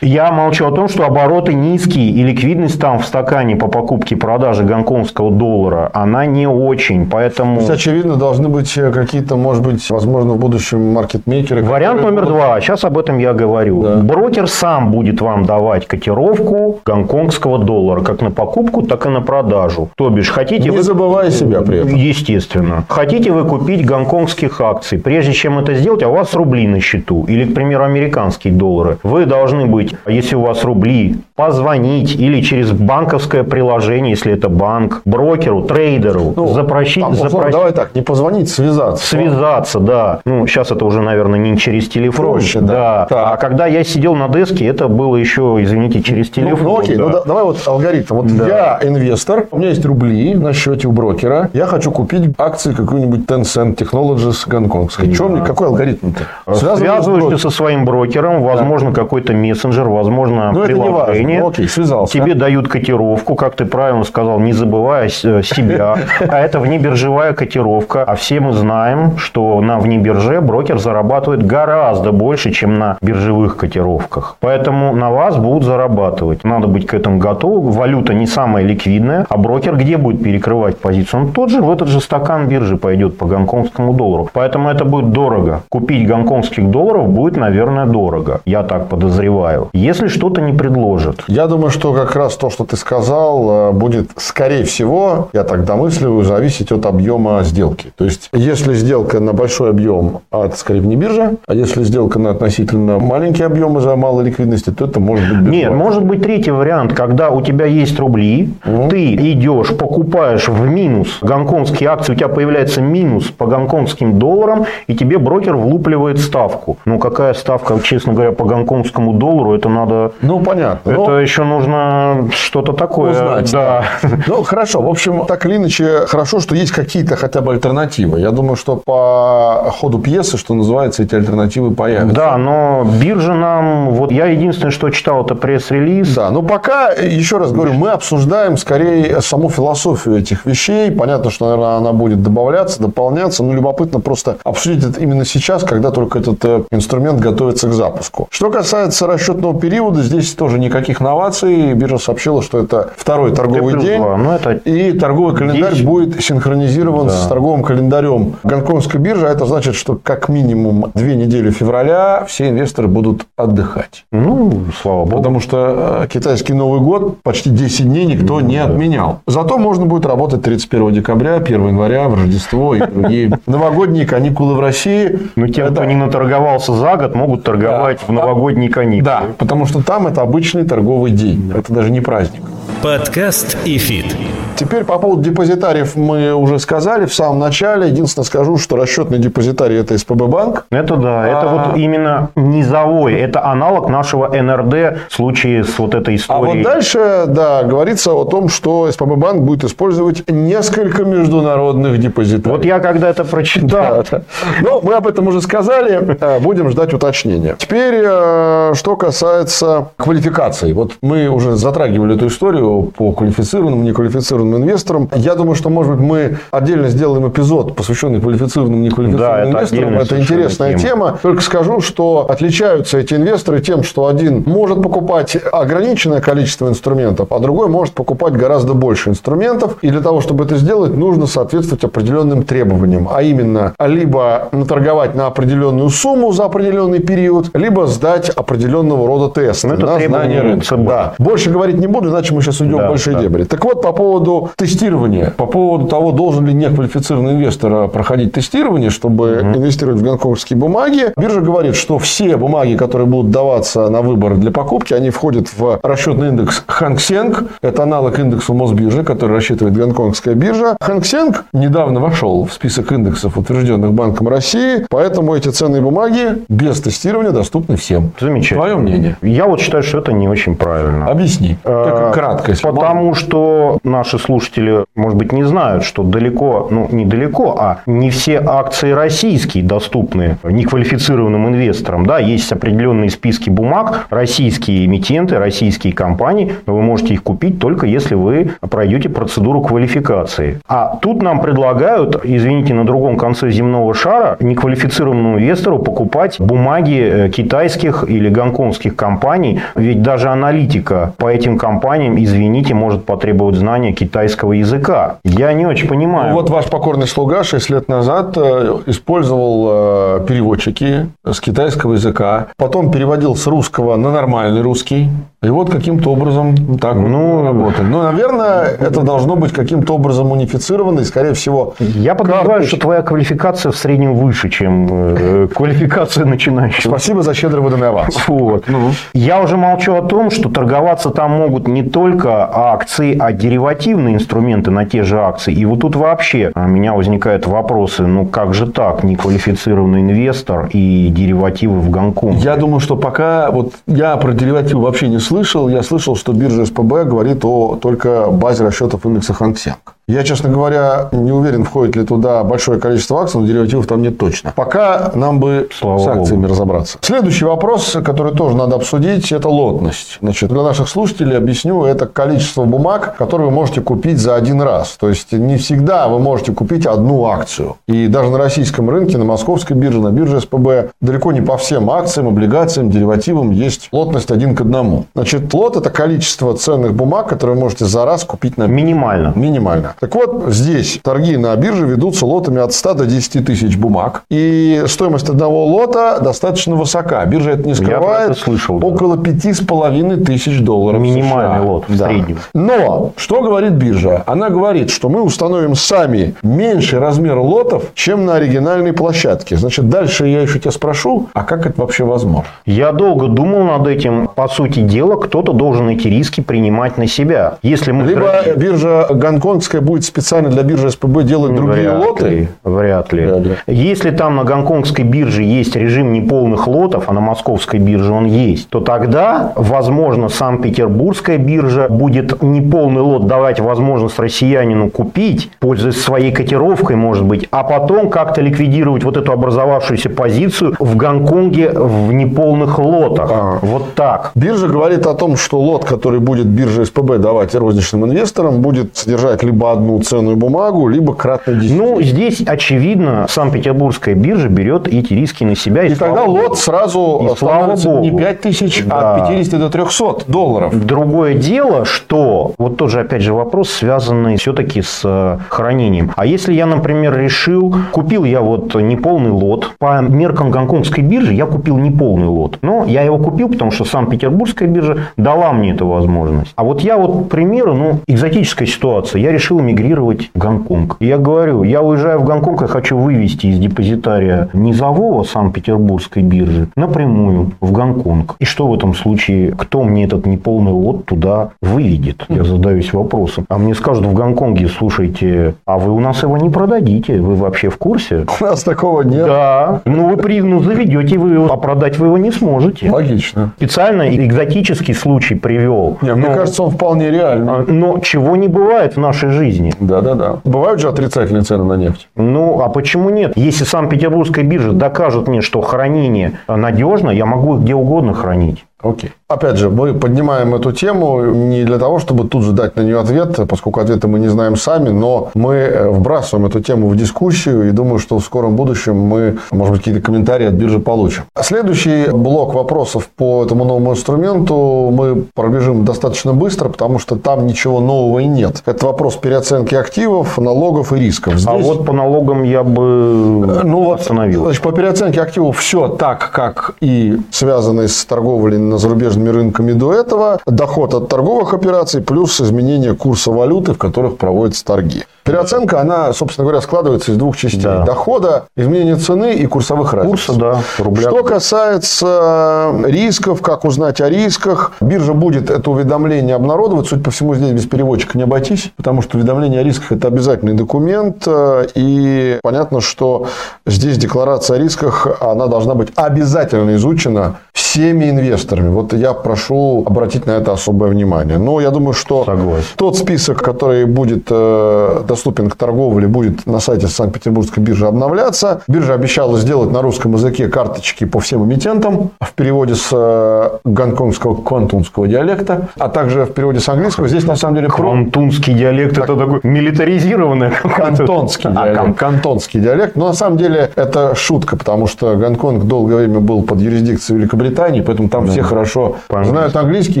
Я 0.00 0.32
молчу 0.32 0.66
о 0.66 0.72
том, 0.72 0.88
что 0.88 1.04
обороты 1.04 1.52
низкие, 1.52 2.10
и 2.10 2.22
ликвидность 2.22 2.80
там 2.80 2.98
в 2.98 3.04
стакане 3.04 3.56
по 3.56 3.68
покупке 3.68 4.14
и 4.14 4.18
продаже 4.18 4.64
гонконгского 4.64 5.30
доллара, 5.30 5.90
она 5.92 6.24
не 6.26 6.46
очень. 6.46 7.06
Поэтому... 7.08 7.56
То 7.56 7.60
есть, 7.60 7.70
очевидно, 7.70 8.16
должны 8.16 8.48
быть 8.48 8.76
э, 8.78 8.90
какие-то, 8.90 9.36
может 9.36 9.62
быть, 9.62 9.88
возможно, 9.90 10.32
в 10.32 10.38
будущем 10.38 10.92
маркетмейкеры. 10.92 11.62
Вариант 11.62 12.02
номер 12.02 12.22
будут- 12.24 12.38
два. 12.38 12.60
Сейчас 12.60 12.84
об 12.84 12.96
этом 12.96 13.18
я 13.18 13.34
говорю. 13.34 13.82
Да. 13.82 13.96
Брокер 13.96 14.48
сам 14.48 14.90
будет 14.90 15.20
вам 15.20 15.44
давать 15.44 15.86
котировку 15.86 16.77
гонконгского 16.84 17.58
доллара, 17.58 18.00
как 18.00 18.20
на 18.22 18.30
покупку, 18.30 18.82
так 18.82 19.06
и 19.06 19.08
на 19.08 19.20
продажу. 19.20 19.88
То 19.96 20.08
бишь, 20.10 20.30
хотите 20.30 20.64
Не 20.64 20.70
вы... 20.70 20.82
забывая 20.82 21.30
себя 21.30 21.60
при 21.62 21.78
этом. 21.80 21.94
Естественно. 21.94 22.84
Хотите 22.88 23.30
вы 23.32 23.44
купить 23.44 23.84
гонконгских 23.86 24.60
акций, 24.60 24.98
прежде 24.98 25.32
чем 25.32 25.58
это 25.58 25.74
сделать, 25.74 26.02
а 26.02 26.08
у 26.08 26.12
вас 26.14 26.34
рубли 26.34 26.66
на 26.66 26.80
счету, 26.80 27.24
или, 27.28 27.44
к 27.44 27.54
примеру, 27.54 27.84
американские 27.84 28.52
доллары, 28.52 28.98
вы 29.02 29.26
должны 29.26 29.66
быть, 29.66 29.94
если 30.06 30.36
у 30.36 30.42
вас 30.42 30.64
рубли, 30.64 31.16
позвонить 31.36 32.14
или 32.16 32.40
через 32.42 32.70
банковское 32.72 33.44
приложение, 33.44 34.10
если 34.10 34.32
это 34.32 34.48
банк, 34.48 35.02
брокеру, 35.04 35.62
трейдеру, 35.62 36.32
Ну, 36.36 36.48
запросить, 36.48 37.02
там, 37.02 37.12
условно, 37.12 37.30
запросить- 37.30 37.52
Давай 37.52 37.72
так, 37.72 37.94
не 37.94 38.02
позвонить, 38.02 38.48
связаться. 38.48 39.06
Связаться, 39.06 39.78
да. 39.80 40.20
Ну, 40.24 40.46
сейчас 40.46 40.70
это 40.70 40.84
уже, 40.84 41.00
наверное, 41.00 41.38
не 41.38 41.56
через 41.56 41.88
телефон. 41.88 42.26
Проще, 42.26 42.60
да. 42.60 43.06
Так. 43.08 43.32
А 43.32 43.36
когда 43.36 43.66
я 43.66 43.84
сидел 43.84 44.14
на 44.14 44.28
деске, 44.28 44.66
это 44.66 44.88
было 44.88 45.16
еще, 45.16 45.58
извините, 45.60 46.02
через 46.02 46.26
Ну, 46.28 46.32
телефон. 46.34 46.64
ну, 46.64 46.67
окей, 46.76 46.96
да. 46.96 47.04
ну 47.04 47.10
да- 47.10 47.22
давай 47.24 47.44
вот 47.44 47.58
алгоритм. 47.66 48.14
Вот 48.14 48.26
Да. 48.36 48.46
я 48.46 48.78
инвестор, 48.82 49.46
у 49.50 49.58
меня 49.58 49.70
есть 49.70 49.84
рубли 49.84 50.34
на 50.34 50.52
счете 50.52 50.88
у 50.88 50.92
брокера, 50.92 51.50
я 51.52 51.66
хочу 51.66 51.90
купить 51.90 52.34
акции 52.38 52.72
какой-нибудь 52.72 53.20
Tencent 53.26 53.76
Technologies 53.76 54.48
гонконгской. 54.48 55.12
Чё 55.12 55.28
мне, 55.28 55.40
какой 55.42 55.68
алгоритм-то? 55.68 56.22
С 56.54 56.78
Связываешься 56.78 57.38
со 57.38 57.50
своим 57.50 57.84
брокером, 57.84 58.42
возможно, 58.42 58.92
какой-то 58.92 59.32
мессенджер, 59.32 59.88
возможно, 59.88 60.52
Ну, 60.52 60.60
важно. 60.60 60.66
приложение. 60.66 61.40
Ну, 61.40 61.48
окей, 61.48 61.68
связался. 61.68 62.12
Тебе 62.12 62.34
дают 62.34 62.68
котировку, 62.68 63.34
как 63.34 63.54
ты 63.54 63.64
правильно 63.64 64.04
сказал, 64.04 64.40
не 64.40 64.52
забывая 64.52 65.06
э, 65.06 65.42
себя. 65.42 65.96
А 66.28 66.38
это 66.40 66.60
внебиржевая 66.60 67.32
котировка. 67.32 68.04
А 68.04 68.14
все 68.14 68.40
мы 68.40 68.52
знаем, 68.52 69.16
что 69.18 69.60
на 69.60 69.78
внебирже 69.78 70.40
брокер 70.40 70.78
зарабатывает 70.78 71.44
гораздо 71.46 72.12
больше, 72.12 72.50
чем 72.50 72.74
на 72.78 72.96
биржевых 73.00 73.56
котировках. 73.56 74.36
Поэтому 74.40 74.94
на 74.94 75.10
вас 75.10 75.36
будут 75.36 75.64
зарабатывать. 75.64 76.44
Надо 76.58 76.72
быть 76.72 76.86
к 76.86 76.94
этому 76.94 77.18
готовым. 77.18 77.70
Валюта 77.70 78.14
не 78.14 78.26
самая 78.26 78.64
ликвидная, 78.64 79.26
а 79.28 79.36
брокер 79.36 79.76
где 79.76 79.96
будет 79.96 80.24
перекрывать 80.24 80.76
позицию? 80.76 81.20
Он 81.20 81.32
тот 81.32 81.50
же, 81.50 81.62
в 81.62 81.70
этот 81.70 81.86
же 81.86 82.00
стакан 82.00 82.48
биржи 82.48 82.76
пойдет 82.76 83.16
по 83.16 83.26
гонконгскому 83.26 83.94
доллару. 83.94 84.28
Поэтому 84.32 84.68
это 84.68 84.84
будет 84.84 85.12
дорого. 85.12 85.62
Купить 85.68 86.08
гонконгских 86.08 86.68
долларов 86.68 87.08
будет, 87.10 87.36
наверное, 87.36 87.86
дорого. 87.86 88.40
Я 88.44 88.64
так 88.64 88.88
подозреваю. 88.88 89.68
Если 89.72 90.08
что-то 90.08 90.40
не 90.40 90.52
предложат. 90.52 91.22
Я 91.28 91.46
думаю, 91.46 91.70
что 91.70 91.92
как 91.92 92.16
раз 92.16 92.34
то, 92.36 92.50
что 92.50 92.64
ты 92.64 92.76
сказал, 92.76 93.70
э, 93.70 93.72
будет, 93.72 94.10
скорее 94.16 94.64
всего, 94.64 95.28
я 95.32 95.44
так 95.44 95.64
домысливаю, 95.64 96.24
зависеть 96.24 96.72
от 96.72 96.86
объема 96.86 97.44
сделки. 97.44 97.92
То 97.96 98.04
есть, 98.04 98.30
если 98.32 98.74
сделка 98.74 99.20
на 99.20 99.32
большой 99.32 99.70
объем, 99.70 100.22
это 100.32 100.56
скорее 100.56 100.80
не 100.80 100.96
биржа, 100.96 101.34
а 101.46 101.54
если 101.54 101.84
сделка 101.84 102.18
на 102.18 102.30
относительно 102.30 102.98
маленький 102.98 103.44
объем 103.44 103.78
из-за 103.78 103.94
малой 103.94 104.24
ликвидности, 104.24 104.70
то 104.70 104.86
это 104.86 104.98
может 104.98 105.40
быть. 105.40 105.52
Нет, 105.52 105.72
может 105.72 106.04
быть 106.04 106.22
третий 106.22 106.47
вариант, 106.52 106.92
когда 106.94 107.30
у 107.30 107.40
тебя 107.42 107.66
есть 107.66 107.98
рубли, 107.98 108.50
ты 108.90 109.14
идешь, 109.14 109.76
покупаешь 109.76 110.48
в 110.48 110.66
минус 110.66 111.18
гонконгские 111.20 111.90
акции, 111.90 112.12
у 112.12 112.16
тебя 112.16 112.28
появляется 112.28 112.80
минус 112.80 113.24
по 113.26 113.46
гонконгским 113.46 114.18
долларам, 114.18 114.66
и 114.86 114.94
тебе 114.94 115.18
брокер 115.18 115.56
влупливает 115.56 116.18
ставку. 116.20 116.76
Ну, 116.84 116.98
какая 116.98 117.34
ставка, 117.34 117.78
честно 117.82 118.12
говоря, 118.12 118.32
по 118.32 118.44
гонконгскому 118.44 119.14
доллару, 119.14 119.54
это 119.54 119.68
надо... 119.68 120.12
Ну, 120.20 120.40
понятно. 120.40 120.90
Это 120.90 121.00
Но- 121.00 121.20
еще 121.20 121.44
нужно 121.44 122.28
что-то 122.32 122.72
такое. 122.72 123.10
узнать. 123.12 123.52
да. 123.52 123.84
Ну, 124.26 124.42
хорошо. 124.42 124.80
В 124.82 124.88
общем, 124.88 125.24
так 125.26 125.46
или 125.46 125.56
иначе, 125.56 126.06
хорошо, 126.06 126.40
что 126.40 126.54
есть 126.54 126.72
какие-то 126.72 127.16
хотя 127.16 127.40
бы 127.40 127.52
альтернативы. 127.52 128.20
Я 128.20 128.30
думаю, 128.30 128.56
что 128.56 128.76
по 128.76 129.70
ходу 129.78 129.98
пьесы, 129.98 130.36
что 130.38 130.54
называется, 130.54 131.02
эти 131.02 131.14
альтернативы 131.14 131.70
появятся. 131.72 132.14
Да, 132.14 132.36
но 132.36 132.86
биржа 133.00 133.34
нам... 133.34 133.90
Вот 133.90 134.12
я 134.12 134.26
единственное, 134.26 134.70
что 134.70 134.90
читал, 134.90 135.24
это 135.24 135.34
пресс-релиз. 135.34 136.14
Да, 136.14 136.27
но 136.30 136.42
пока, 136.42 136.90
еще 136.90 137.38
раз 137.38 137.52
говорю, 137.52 137.72
мы 137.74 137.90
обсуждаем 137.90 138.56
скорее 138.56 139.20
саму 139.20 139.48
философию 139.50 140.16
этих 140.18 140.46
вещей. 140.46 140.90
Понятно, 140.90 141.30
что, 141.30 141.46
наверное, 141.46 141.76
она 141.76 141.92
будет 141.92 142.22
добавляться, 142.22 142.80
дополняться. 142.82 143.42
Но 143.42 143.52
любопытно 143.52 144.00
просто 144.00 144.36
обсудить 144.44 144.84
это 144.84 145.00
именно 145.00 145.24
сейчас, 145.24 145.62
когда 145.64 145.90
только 145.90 146.18
этот 146.18 146.44
э, 146.44 146.62
инструмент 146.70 147.20
готовится 147.20 147.68
к 147.68 147.72
запуску. 147.72 148.28
Что 148.30 148.50
касается 148.50 149.06
расчетного 149.06 149.58
периода, 149.58 150.02
здесь 150.02 150.32
тоже 150.34 150.58
никаких 150.58 151.00
новаций. 151.00 151.74
Биржа 151.74 151.98
сообщила, 151.98 152.42
что 152.42 152.58
это 152.60 152.90
второй 152.96 153.34
торговый 153.34 153.78
день. 153.80 154.00
два. 154.00 154.16
Ну, 154.16 154.32
это 154.32 154.52
И 154.52 154.92
торговый 154.92 155.34
календарь 155.34 155.72
Здесь- 155.74 155.86
будет 155.86 156.22
синхронизирован 156.22 157.10
с 157.10 157.26
торговым 157.26 157.62
календарем 157.62 158.36
Гонконгской 158.44 159.00
биржи. 159.00 159.26
А 159.26 159.30
это 159.30 159.46
значит, 159.46 159.74
что 159.74 159.98
как 160.02 160.28
минимум 160.28 160.90
две 160.94 161.16
недели 161.16 161.50
февраля 161.50 162.24
все 162.26 162.48
инвесторы 162.48 162.88
будут 162.88 163.26
отдыхать. 163.36 164.04
Ну, 164.12 164.64
слава 164.82 165.04
богу. 165.04 165.16
Потому 165.18 165.40
что 165.40 166.00
э, 166.02 166.06
китайский 166.18 166.52
Новый 166.52 166.80
год 166.80 167.22
почти 167.22 167.50
10 167.50 167.84
дней 167.84 168.04
никто 168.04 168.40
не 168.40 168.56
отменял. 168.56 169.20
Зато 169.28 169.56
можно 169.56 169.86
будет 169.86 170.04
работать 170.04 170.42
31 170.42 170.92
декабря, 170.94 171.36
1 171.36 171.68
января, 171.68 172.08
в 172.08 172.14
Рождество 172.14 172.74
и 172.74 172.80
другие 172.80 173.38
новогодние 173.46 174.04
каникулы 174.04 174.54
в 174.54 174.60
России. 174.60 175.20
Ну, 175.36 175.46
те, 175.46 175.64
кто 175.66 175.84
не 175.84 175.94
наторговался 175.94 176.74
за 176.74 176.96
год, 176.96 177.14
могут 177.14 177.44
торговать 177.44 178.00
в 178.06 178.10
новогодние 178.10 178.68
каникулы. 178.68 179.04
Да, 179.04 179.22
потому 179.38 179.66
что 179.66 179.80
там 179.80 180.08
это 180.08 180.22
обычный 180.22 180.64
торговый 180.64 181.12
день. 181.12 181.52
Это 181.56 181.72
даже 181.72 181.90
не 181.92 182.00
праздник. 182.00 182.42
Подкаст 182.82 183.56
«ИФИТ». 183.64 184.16
Теперь 184.54 184.82
по 184.82 184.98
поводу 184.98 185.22
депозитариев 185.22 185.94
мы 185.94 186.34
уже 186.34 186.58
сказали 186.58 187.06
в 187.06 187.14
самом 187.14 187.38
начале. 187.38 187.86
Единственное 187.88 188.24
скажу, 188.24 188.56
что 188.58 188.74
расчетный 188.74 189.18
депозитарий– 189.18 189.78
это 189.80 189.96
СПБ 189.96 190.24
банк. 190.26 190.66
Это 190.70 190.96
да, 190.96 191.28
это 191.28 191.40
А- 191.42 191.68
вот 191.68 191.76
именно 191.76 192.30
низовой, 192.34 193.14
это 193.14 193.44
аналог 193.44 193.88
нашего 193.88 194.26
НРД 194.26 194.98
в 195.08 195.14
случае 195.14 195.62
с 195.62 195.78
вот 195.78 195.94
этой 195.94 196.14
А 196.14 196.16
историей. 196.16 196.56
вот 196.56 196.62
дальше, 196.72 197.24
да, 197.28 197.62
говорится 197.62 198.12
о 198.14 198.24
том, 198.24 198.48
что 198.48 198.90
СПБ 198.90 199.14
банк 199.14 199.42
будет 199.42 199.62
использовать 199.62 200.28
несколько 200.28 201.04
международных 201.04 201.98
депозитариев. 202.00 202.56
Вот 202.58 202.64
я 202.64 202.80
когда 202.80 203.10
это 203.10 203.24
прочитал, 203.24 203.68
Да, 203.68 204.04
да. 204.10 204.22
Ну, 204.60 204.80
мы 204.82 204.94
об 204.94 205.06
этом 205.06 205.28
уже 205.28 205.40
сказали. 205.40 206.16
Э, 206.20 206.40
Будем 206.40 206.68
ждать 206.70 206.92
уточнения. 206.92 207.54
Теперь, 207.58 208.02
э, 208.04 208.72
что 208.74 208.96
касается 208.96 209.88
квалификации. 209.98 210.72
Вот 210.72 210.94
мы 211.00 211.28
уже 211.28 211.54
затрагивали 211.54 212.16
эту 212.16 212.26
историю 212.26 212.67
по 212.96 213.12
квалифицированным, 213.12 213.84
неквалифицированным 213.84 214.62
инвесторам. 214.62 215.08
Я 215.14 215.34
думаю, 215.34 215.54
что, 215.54 215.70
может 215.70 215.96
быть, 215.96 216.00
мы 216.02 216.38
отдельно 216.50 216.88
сделаем 216.88 217.28
эпизод, 217.28 217.74
посвященный 217.76 218.20
квалифицированным, 218.20 218.80
Да, 218.80 218.86
неквалифицированным 218.86 219.48
это 219.48 219.58
инвесторам. 219.58 219.94
Это 219.94 220.06
совершенно 220.06 220.20
интересная 220.22 220.78
тема. 220.78 221.06
тема. 221.08 221.18
Только 221.22 221.42
скажу, 221.42 221.80
что 221.80 222.26
отличаются 222.28 222.98
эти 222.98 223.14
инвесторы 223.14 223.60
тем, 223.60 223.82
что 223.82 224.06
один 224.06 224.42
может 224.46 224.82
покупать 224.82 225.36
ограниченное 225.52 226.20
количество 226.20 226.68
инструментов, 226.68 227.32
а 227.32 227.38
другой 227.38 227.68
может 227.68 227.94
покупать 227.94 228.34
гораздо 228.34 228.74
больше 228.74 229.10
инструментов. 229.10 229.76
И 229.82 229.90
для 229.90 230.00
того, 230.00 230.20
чтобы 230.20 230.44
это 230.44 230.56
сделать, 230.56 230.94
нужно 230.96 231.26
соответствовать 231.26 231.84
определенным 231.84 232.42
требованиям. 232.42 233.08
А 233.10 233.22
именно, 233.22 233.74
либо 233.84 234.48
наторговать 234.52 235.14
на 235.14 235.26
определенную 235.26 235.88
сумму 235.90 236.32
за 236.32 236.44
определенный 236.44 237.00
период, 237.00 237.50
либо 237.54 237.86
сдать 237.86 238.30
определенного 238.30 239.06
рода 239.06 239.32
тесты 239.32 239.68
Ну, 239.68 239.74
это 239.74 239.86
на 239.86 239.98
знание 240.00 240.40
рынка. 240.40 240.76
Да. 240.76 241.14
Больше 241.18 241.50
говорить 241.50 241.78
не 241.78 241.86
буду, 241.86 242.10
иначе 242.10 242.34
мы 242.34 242.42
сейчас 242.42 242.57
уйдем 242.60 242.78
Да, 242.78 242.86
в 242.86 242.88
большие 242.90 243.16
да. 243.16 243.22
дебри. 243.22 243.44
Так 243.44 243.64
вот, 243.64 243.82
по 243.82 243.92
поводу 243.92 244.50
тестирования, 244.56 245.32
по 245.36 245.46
поводу 245.46 245.86
того, 245.86 246.12
должен 246.12 246.46
ли 246.46 246.54
неквалифицированный 246.54 247.32
инвестор 247.32 247.72
э, 247.72 247.88
проходить 247.88 248.32
тестирование, 248.32 248.90
чтобы 248.90 249.40
инвестировать 249.54 250.00
в 250.00 250.04
гонконгские 250.04 250.56
бумаги, 250.58 251.12
биржа 251.16 251.40
говорит, 251.40 251.74
что 251.74 251.98
все 251.98 252.36
бумаги, 252.36 252.76
которые 252.76 253.06
будут 253.06 253.30
даваться 253.30 253.88
на 253.88 254.02
выбор 254.02 254.36
для 254.36 254.50
покупки, 254.50 254.94
они 254.94 255.10
входят 255.10 255.48
в 255.56 255.80
расчетный 255.82 256.28
индекс 256.28 256.64
Hang 256.68 256.96
Seng. 256.96 257.48
Это 257.62 257.82
аналог 257.82 258.18
индекса 258.18 258.52
Мосбиржи, 258.52 259.04
который 259.04 259.32
рассчитывает 259.32 259.76
гонконгская 259.76 260.34
биржа. 260.34 260.76
Hang 260.80 261.00
Seng 261.02 261.36
недавно 261.52 262.00
вошел 262.00 262.44
в 262.44 262.52
список 262.52 262.92
индексов, 262.92 263.36
утвержденных 263.38 263.92
Банком 263.92 264.28
России, 264.28 264.86
поэтому 264.90 265.34
эти 265.34 265.48
ценные 265.48 265.82
бумаги 265.82 266.42
без 266.48 266.80
тестирования 266.80 267.30
доступны 267.32 267.76
всем. 267.76 268.12
замечательно. 268.20 268.60
Твое 268.62 268.76
мнение? 268.76 269.16
Я 269.22 269.46
вот 269.46 269.60
считаю, 269.60 269.82
что 269.82 269.98
это 269.98 270.12
не 270.12 270.28
очень 270.28 270.56
правильно. 270.56 271.06
Объясни. 271.06 271.56
Только 271.62 272.08
Э, 272.08 272.12
кратко. 272.12 272.47
Если 272.48 272.62
Потому 272.62 273.14
что 273.14 273.78
наши 273.84 274.18
слушатели, 274.18 274.84
может 274.94 275.18
быть, 275.18 275.32
не 275.32 275.44
знают, 275.44 275.84
что 275.84 276.02
далеко, 276.02 276.68
ну, 276.70 276.88
недалеко, 276.90 277.56
а 277.58 277.80
не 277.86 278.10
все 278.10 278.40
акции 278.44 278.90
российские 278.90 279.64
доступны 279.64 280.38
неквалифицированным 280.42 281.48
инвесторам. 281.48 282.06
Да, 282.06 282.18
есть 282.18 282.50
определенные 282.52 283.10
списки 283.10 283.50
бумаг, 283.50 284.06
российские 284.10 284.86
эмитенты, 284.86 285.38
российские 285.38 285.92
компании, 285.92 286.52
но 286.66 286.74
вы 286.74 286.82
можете 286.82 287.14
их 287.14 287.22
купить 287.22 287.58
только 287.58 287.86
если 287.86 288.14
вы 288.14 288.52
пройдете 288.70 289.08
процедуру 289.08 289.62
квалификации. 289.62 290.60
А 290.68 290.96
тут 291.00 291.22
нам 291.22 291.40
предлагают, 291.40 292.20
извините, 292.24 292.74
на 292.74 292.84
другом 292.84 293.16
конце 293.16 293.50
земного 293.50 293.94
шара 293.94 294.36
неквалифицированному 294.40 295.38
инвестору 295.38 295.78
покупать 295.78 296.36
бумаги 296.38 297.00
э, 297.00 297.28
китайских 297.30 298.04
или 298.08 298.28
гонконгских 298.28 298.94
компаний, 298.96 299.60
ведь 299.74 300.02
даже 300.02 300.28
аналитика 300.28 301.12
по 301.16 301.28
этим 301.28 301.58
компаниям, 301.58 302.16
извините, 302.38 302.74
может 302.74 303.04
потребовать 303.04 303.56
знания 303.56 303.92
китайского 303.92 304.52
языка. 304.52 305.18
Я 305.24 305.52
не 305.52 305.66
очень 305.66 305.88
понимаю. 305.88 306.30
Ну, 306.30 306.34
вот 306.36 306.50
ваш 306.50 306.66
покорный 306.66 307.06
слуга 307.06 307.42
6 307.42 307.70
лет 307.70 307.88
назад 307.88 308.34
э, 308.36 308.78
использовал 308.86 309.68
э, 309.70 310.26
переводчики 310.26 311.08
с 311.24 311.40
китайского 311.40 311.94
языка, 311.94 312.48
потом 312.56 312.90
переводил 312.90 313.34
с 313.34 313.46
русского 313.46 313.96
на 313.96 314.12
нормальный 314.12 314.62
русский. 314.62 315.10
И 315.40 315.48
вот 315.48 315.70
каким-то 315.70 316.10
образом 316.10 316.78
так 316.78 316.96
ну, 316.96 317.44
работает. 317.44 317.88
Ну, 317.88 318.02
наверное, 318.02 318.64
это 318.64 319.02
должно 319.02 319.36
быть 319.36 319.52
каким-то 319.52 319.94
образом 319.94 320.32
унифицировано, 320.32 321.00
и, 321.00 321.04
скорее 321.04 321.34
всего... 321.34 321.74
Я 321.78 322.16
подозреваю, 322.16 322.64
что 322.64 322.76
твоя 322.76 323.02
квалификация 323.02 323.70
в 323.70 323.76
среднем 323.76 324.14
выше, 324.14 324.50
чем 324.50 324.88
э, 324.90 325.48
квалификация 325.54 326.24
начинающего. 326.24 326.90
Спасибо 326.90 327.22
за 327.22 327.34
щедрый 327.34 327.62
выданный 327.62 327.88
аванс. 327.88 328.18
Вот. 328.26 328.64
Ну. 328.66 328.90
Я 329.14 329.40
уже 329.40 329.56
молчу 329.56 329.94
о 329.94 330.02
том, 330.02 330.30
что 330.30 330.48
торговаться 330.48 331.10
там 331.10 331.30
могут 331.32 331.68
не 331.68 331.84
только 331.84 332.27
акции, 332.28 333.16
а 333.18 333.32
деривативные 333.32 334.16
инструменты 334.16 334.70
на 334.70 334.84
те 334.84 335.02
же 335.02 335.20
акции. 335.20 335.52
И 335.52 335.64
вот 335.64 335.80
тут 335.80 335.96
вообще 335.96 336.52
у 336.54 336.60
меня 336.60 336.94
возникают 336.94 337.46
вопросы, 337.46 338.06
ну 338.06 338.26
как 338.26 338.54
же 338.54 338.66
так, 338.66 339.04
неквалифицированный 339.04 340.00
инвестор 340.00 340.68
и 340.72 341.08
деривативы 341.08 341.80
в 341.80 341.90
Гонконге? 341.90 342.40
Я 342.40 342.56
думаю, 342.56 342.80
что 342.80 342.96
пока 342.96 343.50
вот 343.50 343.74
я 343.86 344.16
про 344.16 344.32
деривативы 344.32 344.82
вообще 344.82 345.08
не 345.08 345.18
слышал. 345.18 345.68
Я 345.68 345.82
слышал, 345.82 346.16
что 346.16 346.32
биржа 346.32 346.64
СПБ 346.64 347.04
говорит 347.04 347.44
о 347.44 347.76
только 347.80 348.30
базе 348.30 348.64
расчетов 348.64 349.04
индекса 349.04 349.34
Ханг 349.34 349.58
Сенг. 349.58 349.97
Я, 350.08 350.24
честно 350.24 350.48
говоря, 350.48 351.10
не 351.12 351.32
уверен, 351.32 351.64
входит 351.64 351.94
ли 351.94 352.02
туда 352.02 352.42
большое 352.42 352.80
количество 352.80 353.20
акций, 353.20 353.38
но 353.38 353.46
деривативов 353.46 353.86
там 353.86 354.00
нет 354.00 354.16
точно. 354.16 354.54
Пока 354.56 355.12
нам 355.14 355.38
бы 355.38 355.68
Слава 355.70 355.98
с 355.98 356.06
акциями 356.06 356.42
Богу. 356.42 356.54
разобраться. 356.54 356.96
Следующий 357.02 357.44
вопрос, 357.44 357.94
который 358.02 358.34
тоже 358.34 358.56
надо 358.56 358.76
обсудить, 358.76 359.30
это 359.32 359.50
лотность. 359.50 360.16
Значит, 360.22 360.48
для 360.48 360.62
наших 360.62 360.88
слушателей 360.88 361.36
объясню, 361.36 361.84
это 361.84 362.06
количество 362.06 362.64
бумаг, 362.64 363.16
которые 363.18 363.48
вы 363.48 363.54
можете 363.54 363.82
купить 363.82 364.16
за 364.16 364.34
один 364.34 364.62
раз. 364.62 364.96
То 364.98 365.10
есть, 365.10 365.32
не 365.32 365.58
всегда 365.58 366.08
вы 366.08 366.18
можете 366.20 366.52
купить 366.52 366.86
одну 366.86 367.26
акцию. 367.26 367.76
И 367.86 368.06
даже 368.06 368.30
на 368.30 368.38
российском 368.38 368.88
рынке, 368.88 369.18
на 369.18 369.26
московской 369.26 369.76
бирже, 369.76 370.00
на 370.00 370.10
бирже 370.10 370.40
СПБ, 370.40 370.90
далеко 371.02 371.32
не 371.32 371.42
по 371.42 371.58
всем 371.58 371.90
акциям, 371.90 372.28
облигациям, 372.28 372.90
деривативам 372.90 373.50
есть 373.50 373.90
лотность 373.92 374.30
один 374.30 374.56
к 374.56 374.62
одному. 374.62 375.04
Значит, 375.14 375.52
лот– 375.52 375.76
это 375.76 375.90
количество 375.90 376.56
ценных 376.56 376.94
бумаг, 376.94 377.28
которые 377.28 377.56
вы 377.56 377.60
можете 377.60 377.84
за 377.84 378.06
раз 378.06 378.24
купить 378.24 378.56
на 378.56 378.66
Минимально. 378.66 379.34
Минимально. 379.36 379.96
Так 380.00 380.14
вот, 380.14 380.44
здесь 380.48 381.00
торги 381.02 381.36
на 381.36 381.54
бирже 381.56 381.86
ведутся 381.86 382.24
лотами 382.24 382.60
от 382.60 382.72
100 382.72 382.94
до 382.94 383.06
10 383.06 383.44
тысяч 383.44 383.76
бумаг. 383.76 384.22
И 384.30 384.84
стоимость 384.86 385.28
одного 385.28 385.66
лота 385.66 386.18
достаточно 386.20 386.76
высока. 386.76 387.24
Биржа 387.24 387.52
это 387.52 387.66
не 387.66 387.74
скрывает. 387.74 388.28
Я 388.28 388.32
это 388.32 388.40
слышал. 388.40 388.84
Около 388.84 389.18
пяти 389.18 389.52
с 389.52 389.60
половиной 389.60 390.16
тысяч 390.18 390.60
долларов 390.60 391.00
Минимальный 391.00 391.58
США. 391.58 391.62
лот 391.62 391.84
в 391.88 391.96
да. 391.96 392.06
среднем. 392.06 392.38
Но, 392.54 393.12
что 393.16 393.42
говорит 393.42 393.72
биржа? 393.72 394.22
Она 394.26 394.50
говорит, 394.50 394.90
что 394.90 395.08
мы 395.08 395.22
установим 395.22 395.74
сами 395.74 396.34
меньший 396.42 396.98
размер 397.00 397.38
лотов, 397.38 397.90
чем 397.94 398.24
на 398.24 398.34
оригинальной 398.34 398.92
площадке. 398.92 399.56
Значит, 399.56 399.88
дальше 399.88 400.26
я 400.28 400.42
еще 400.42 400.60
тебя 400.60 400.70
спрошу, 400.70 401.28
а 401.34 401.42
как 401.42 401.66
это 401.66 401.80
вообще 401.80 402.04
возможно? 402.04 402.44
Я 402.66 402.92
долго 402.92 403.26
думал 403.28 403.64
над 403.64 403.86
этим. 403.86 404.28
По 404.28 404.48
сути 404.48 404.80
дела, 404.80 405.16
кто-то 405.16 405.52
должен 405.52 405.88
эти 405.88 406.06
риски 406.06 406.40
принимать 406.40 406.98
на 406.98 407.06
себя. 407.06 407.58
Если 407.62 407.90
мы 407.90 408.04
Либо 408.04 408.42
биржа 408.56 409.08
гонконгская 409.10 409.80
будет 409.88 410.04
специально 410.04 410.50
для 410.50 410.62
биржи 410.62 410.90
СПБ 410.90 411.22
делать 411.24 411.54
другие 411.54 411.88
вряд 411.88 411.98
лоты? 411.98 412.28
Ли, 412.28 412.48
вряд 412.62 413.12
ли. 413.12 413.24
Вряд 413.24 413.46
ли. 413.46 413.56
Если 413.66 414.10
там 414.10 414.36
на 414.36 414.44
гонконгской 414.44 415.04
бирже 415.04 415.42
есть 415.42 415.74
режим 415.76 416.12
неполных 416.12 416.68
лотов, 416.68 417.04
а 417.08 417.12
на 417.12 417.20
московской 417.20 417.80
бирже 417.80 418.12
он 418.12 418.26
есть, 418.26 418.68
то 418.68 418.80
тогда, 418.80 419.52
возможно, 419.56 420.28
Санкт-Петербургская 420.28 421.38
биржа 421.38 421.88
будет 421.88 422.42
неполный 422.42 423.00
лот 423.00 423.26
давать 423.26 423.60
возможность 423.60 424.18
россиянину 424.18 424.90
купить, 424.90 425.50
пользуясь 425.58 426.00
своей 426.00 426.32
котировкой, 426.32 426.96
может 426.96 427.24
быть, 427.24 427.48
а 427.50 427.64
потом 427.64 428.10
как-то 428.10 428.42
ликвидировать 428.42 429.04
вот 429.04 429.16
эту 429.16 429.32
образовавшуюся 429.32 430.10
позицию 430.10 430.74
в 430.78 430.96
Гонконге 430.96 431.70
в 431.70 432.12
неполных 432.12 432.78
лотах. 432.78 433.30
А. 433.32 433.58
Вот 433.62 433.94
так. 433.94 434.32
Биржа 434.34 434.68
говорит 434.68 435.06
о 435.06 435.14
том, 435.14 435.36
что 435.36 435.58
лот, 435.58 435.86
который 435.86 436.20
будет 436.20 436.46
биржа 436.46 436.84
СПБ 436.84 437.18
давать 437.18 437.54
розничным 437.54 438.04
инвесторам, 438.04 438.60
будет 438.60 438.96
содержать 438.96 439.42
либо 439.42 439.77
одну 439.78 440.00
ценную 440.00 440.36
бумагу, 440.36 440.88
либо 440.88 441.14
кратно 441.14 441.54
10. 441.54 441.76
Ну, 441.76 442.02
здесь, 442.02 442.42
очевидно, 442.46 443.26
Санкт-Петербургская 443.28 444.14
биржа 444.14 444.48
берет 444.48 444.88
эти 444.88 445.14
риски 445.14 445.44
на 445.44 445.56
себя. 445.56 445.84
И, 445.84 445.92
и 445.92 445.94
тогда 445.94 446.24
лот 446.24 446.42
Богу. 446.42 446.54
сразу 446.56 447.28
и 447.32 447.36
становится 447.36 448.00
не 448.00 448.10
5 448.16 448.40
тысяч, 448.40 448.82
а 448.86 448.88
да. 448.88 449.14
от 449.24 449.28
50 449.30 449.60
до 449.60 449.70
300 449.70 450.14
долларов. 450.26 450.86
Другое 450.86 451.34
дело, 451.34 451.84
что 451.84 452.52
вот 452.58 452.76
тоже, 452.76 453.00
опять 453.00 453.22
же, 453.22 453.32
вопрос, 453.32 453.70
связанный 453.70 454.36
все-таки 454.36 454.82
с 454.82 455.02
э, 455.04 455.38
хранением. 455.48 456.12
А 456.16 456.26
если 456.26 456.52
я, 456.52 456.66
например, 456.66 457.16
решил, 457.16 457.74
купил 457.92 458.24
я 458.24 458.40
вот 458.40 458.74
неполный 458.74 459.30
лот, 459.30 459.72
по 459.78 460.00
меркам 460.00 460.50
гонконгской 460.50 461.02
биржи 461.04 461.34
я 461.34 461.46
купил 461.46 461.78
неполный 461.78 462.26
лот, 462.26 462.58
но 462.62 462.84
я 462.86 463.02
его 463.02 463.18
купил, 463.18 463.48
потому 463.48 463.70
что 463.70 463.84
Санкт-Петербургская 463.84 464.68
биржа 464.68 464.98
дала 465.16 465.52
мне 465.52 465.72
эту 465.72 465.86
возможность. 465.86 466.52
А 466.56 466.64
вот 466.64 466.80
я 466.80 466.96
вот, 466.96 467.26
к 467.26 467.28
примеру, 467.28 467.74
ну, 467.74 468.00
экзотическая 468.06 468.66
ситуация, 468.66 469.20
я 469.20 469.32
решил 469.32 469.60
мигрировать 469.68 470.30
в 470.34 470.38
Гонконг. 470.38 470.96
И 471.00 471.06
я 471.06 471.18
говорю, 471.18 471.62
я 471.62 471.82
уезжаю 471.82 472.20
в 472.20 472.24
Гонконг, 472.24 472.62
я 472.62 472.68
хочу 472.68 472.96
вывести 472.96 473.46
из 473.46 473.58
депозитария 473.58 474.48
низового 474.52 475.22
Санкт-Петербургской 475.24 476.22
биржи 476.22 476.68
напрямую 476.76 477.52
в 477.60 477.72
Гонконг. 477.72 478.36
И 478.38 478.44
что 478.44 478.66
в 478.68 478.74
этом 478.74 478.94
случае, 478.94 479.52
кто 479.52 479.82
мне 479.82 480.04
этот 480.04 480.26
неполный 480.26 480.72
лот 480.72 481.04
туда 481.04 481.50
выведет? 481.60 482.24
Я 482.28 482.44
задаюсь 482.44 482.92
вопросом. 482.92 483.44
А 483.48 483.58
мне 483.58 483.74
скажут 483.74 484.06
в 484.06 484.14
Гонконге, 484.14 484.68
слушайте, 484.68 485.54
а 485.66 485.78
вы 485.78 485.92
у 485.92 486.00
нас 486.00 486.22
его 486.22 486.36
не 486.38 486.48
продадите, 486.48 487.20
вы 487.20 487.34
вообще 487.34 487.68
в 487.68 487.76
курсе? 487.76 488.24
У 488.40 488.44
нас 488.44 488.62
такого 488.62 489.02
нет. 489.02 489.26
Да. 489.26 489.82
Ну, 489.84 490.08
вы 490.08 490.16
при, 490.16 490.40
ну, 490.40 490.60
заведете 490.60 491.18
вы 491.18 491.30
его, 491.30 491.52
а 491.52 491.56
продать 491.56 491.98
вы 491.98 492.06
его 492.06 492.18
не 492.18 492.30
сможете. 492.30 492.90
Логично. 492.90 493.52
Специально 493.56 494.08
экзотический 494.16 494.94
случай 494.94 495.34
привел. 495.34 495.98
Не, 496.00 496.10
но, 496.10 496.16
мне 496.16 496.26
кажется, 496.26 496.62
он 496.62 496.70
вполне 496.70 497.10
реальный. 497.10 497.66
Но 497.66 497.98
чего 497.98 498.36
не 498.36 498.48
бывает 498.48 498.96
в 498.96 499.00
нашей 499.00 499.30
жизни. 499.30 499.47
Да-да-да. 499.80 500.40
Бывают 500.44 500.80
же 500.80 500.88
отрицательные 500.88 501.42
цены 501.42 501.64
на 501.64 501.74
нефть. 501.74 502.08
Ну, 502.16 502.60
а 502.60 502.68
почему 502.68 503.10
нет? 503.10 503.32
Если 503.36 503.64
Санкт-Петербургская 503.64 504.44
биржа 504.44 504.72
докажет 504.72 505.28
мне, 505.28 505.40
что 505.40 505.60
хранение 505.60 506.38
надежно, 506.46 507.10
я 507.10 507.26
могу 507.26 507.56
их 507.56 507.62
где 507.62 507.74
угодно 507.74 508.14
хранить. 508.14 508.64
Окей. 508.80 509.12
Опять 509.28 509.56
же, 509.56 509.70
мы 509.70 509.92
поднимаем 509.92 510.54
эту 510.54 510.72
тему 510.72 511.24
не 511.24 511.64
для 511.64 511.78
того, 511.78 511.98
чтобы 511.98 512.28
тут 512.28 512.44
же 512.44 512.52
дать 512.52 512.76
на 512.76 512.82
нее 512.82 513.00
ответ, 513.00 513.36
поскольку 513.48 513.80
ответы 513.80 514.06
мы 514.06 514.20
не 514.20 514.28
знаем 514.28 514.56
сами, 514.56 514.90
но 514.90 515.30
мы 515.34 515.54
э, 515.54 515.88
вбрасываем 515.90 516.46
эту 516.46 516.60
тему 516.60 516.88
в 516.88 516.96
дискуссию 516.96 517.68
и 517.68 517.72
думаю, 517.72 517.98
что 517.98 518.18
в 518.18 518.24
скором 518.24 518.54
будущем 518.54 518.96
мы, 518.96 519.38
может 519.50 519.72
быть, 519.72 519.80
какие-то 519.82 520.00
комментарии 520.00 520.46
от 520.46 520.54
биржи 520.54 520.78
получим. 520.78 521.24
Следующий 521.40 522.08
блок 522.10 522.54
вопросов 522.54 523.08
по 523.08 523.44
этому 523.44 523.64
новому 523.64 523.92
инструменту 523.92 524.90
мы 524.92 525.24
пробежим 525.34 525.84
достаточно 525.84 526.32
быстро, 526.32 526.68
потому 526.68 527.00
что 527.00 527.16
там 527.16 527.46
ничего 527.46 527.80
нового 527.80 528.20
и 528.20 528.26
нет. 528.26 528.62
Это 528.64 528.86
вопрос 528.86 529.16
переоценки 529.16 529.74
активов, 529.74 530.38
налогов 530.38 530.92
и 530.92 531.00
рисков. 531.00 531.34
А 531.34 531.38
Здесь... 531.38 531.48
А 531.48 531.56
вот 531.58 531.84
по 531.84 531.92
налогам 531.92 532.44
я 532.44 532.62
бы 532.62 533.60
ну, 533.64 533.82
вот, 533.82 534.00
остановил. 534.00 534.44
Значит, 534.44 534.62
по 534.62 534.70
переоценке 534.70 535.20
активов 535.20 535.58
все 535.58 535.88
так, 535.88 536.30
как 536.32 536.76
и 536.80 537.18
связанные 537.32 537.88
с 537.88 538.04
торговлей 538.04 538.67
на 538.68 538.78
зарубежными 538.78 539.28
рынками 539.28 539.72
до 539.72 539.92
этого, 539.92 540.40
доход 540.46 540.94
от 540.94 541.08
торговых 541.08 541.54
операций 541.54 542.00
плюс 542.00 542.40
изменение 542.40 542.94
курса 542.94 543.30
валюты, 543.30 543.72
в 543.72 543.78
которых 543.78 544.16
проводятся 544.16 544.64
торги. 544.64 545.04
Переоценка, 545.24 545.82
она, 545.82 546.14
собственно 546.14 546.46
говоря, 546.46 546.62
складывается 546.62 547.12
из 547.12 547.18
двух 547.18 547.36
частей. 547.36 547.60
Да. 547.60 547.84
Дохода, 547.84 548.44
изменения 548.56 548.96
цены 548.96 549.34
и 549.34 549.44
курсовых 549.44 549.92
разниц. 549.92 550.10
Курса, 550.10 550.32
да. 550.40 550.62
Рубля. 550.78 551.10
Что 551.10 551.22
касается 551.22 552.72
рисков, 552.84 553.42
как 553.42 553.66
узнать 553.66 554.00
о 554.00 554.08
рисках, 554.08 554.72
биржа 554.80 555.12
будет 555.12 555.50
это 555.50 555.70
уведомление 555.70 556.34
обнародовать. 556.34 556.86
Суть 556.86 557.04
по 557.04 557.10
всему, 557.10 557.34
здесь 557.34 557.50
без 557.50 557.66
переводчика 557.66 558.16
не 558.16 558.24
обойтись, 558.24 558.72
потому 558.78 559.02
что 559.02 559.18
уведомление 559.18 559.60
о 559.60 559.64
рисках– 559.64 559.92
это 559.98 560.08
обязательный 560.08 560.54
документ. 560.54 561.28
И 561.74 562.38
понятно, 562.42 562.80
что 562.80 563.26
здесь 563.66 563.98
декларация 563.98 564.56
о 564.56 564.60
рисках, 564.60 565.06
она 565.20 565.46
должна 565.46 565.74
быть 565.74 565.88
обязательно 565.94 566.74
изучена 566.76 567.36
всеми 567.52 568.08
инвесторами. 568.08 568.57
Вот 568.66 568.92
я 568.92 569.12
прошу 569.12 569.84
обратить 569.86 570.26
на 570.26 570.32
это 570.32 570.52
особое 570.52 570.90
внимание. 570.90 571.38
Но 571.38 571.60
я 571.60 571.70
думаю, 571.70 571.92
что 571.92 572.24
Согласен. 572.24 572.64
тот 572.76 572.96
список, 572.96 573.42
который 573.42 573.84
будет 573.84 574.28
э, 574.30 575.02
доступен 575.06 575.50
к 575.50 575.56
торговле, 575.56 576.08
будет 576.08 576.46
на 576.46 576.60
сайте 576.60 576.88
Санкт-Петербургской 576.88 577.62
биржи 577.62 577.86
обновляться. 577.86 578.62
Биржа 578.68 578.94
обещала 578.94 579.38
сделать 579.38 579.70
на 579.70 579.82
русском 579.82 580.12
языке 580.12 580.48
карточки 580.48 581.04
по 581.04 581.20
всем 581.20 581.44
эмитентам 581.44 582.10
в 582.20 582.32
переводе 582.34 582.74
с 582.74 582.88
э, 582.92 583.50
гонконгского 583.64 584.42
квантунского 584.42 585.06
диалекта, 585.08 585.68
а 585.78 585.88
также 585.88 586.24
в 586.24 586.32
переводе 586.32 586.60
с 586.60 586.68
английского. 586.68 587.08
Здесь 587.08 587.24
на 587.24 587.36
самом 587.36 587.56
деле... 587.56 587.68
Квантунский 587.68 588.54
диалект 588.54 588.94
так, 588.94 589.04
это 589.04 589.16
такой 589.16 589.40
милитаризированный. 589.42 590.50
Кантонский 590.76 591.50
а, 591.50 591.74
диалект. 591.74 591.98
Кантонский 591.98 592.60
диалект. 592.60 592.96
Но 592.96 593.08
на 593.08 593.14
самом 593.14 593.36
деле 593.38 593.70
это 593.76 594.14
шутка, 594.14 594.56
потому 594.56 594.86
что 594.86 595.16
Гонконг 595.16 595.64
долгое 595.64 595.96
время 595.96 596.20
был 596.20 596.42
под 596.42 596.60
юрисдикцией 596.60 597.18
Великобритании, 597.18 597.80
поэтому 597.80 598.08
там 598.08 598.26
да. 598.26 598.32
все 598.32 598.42
хорошо 598.48 598.96
знают 599.08 599.54
английский, 599.56 600.00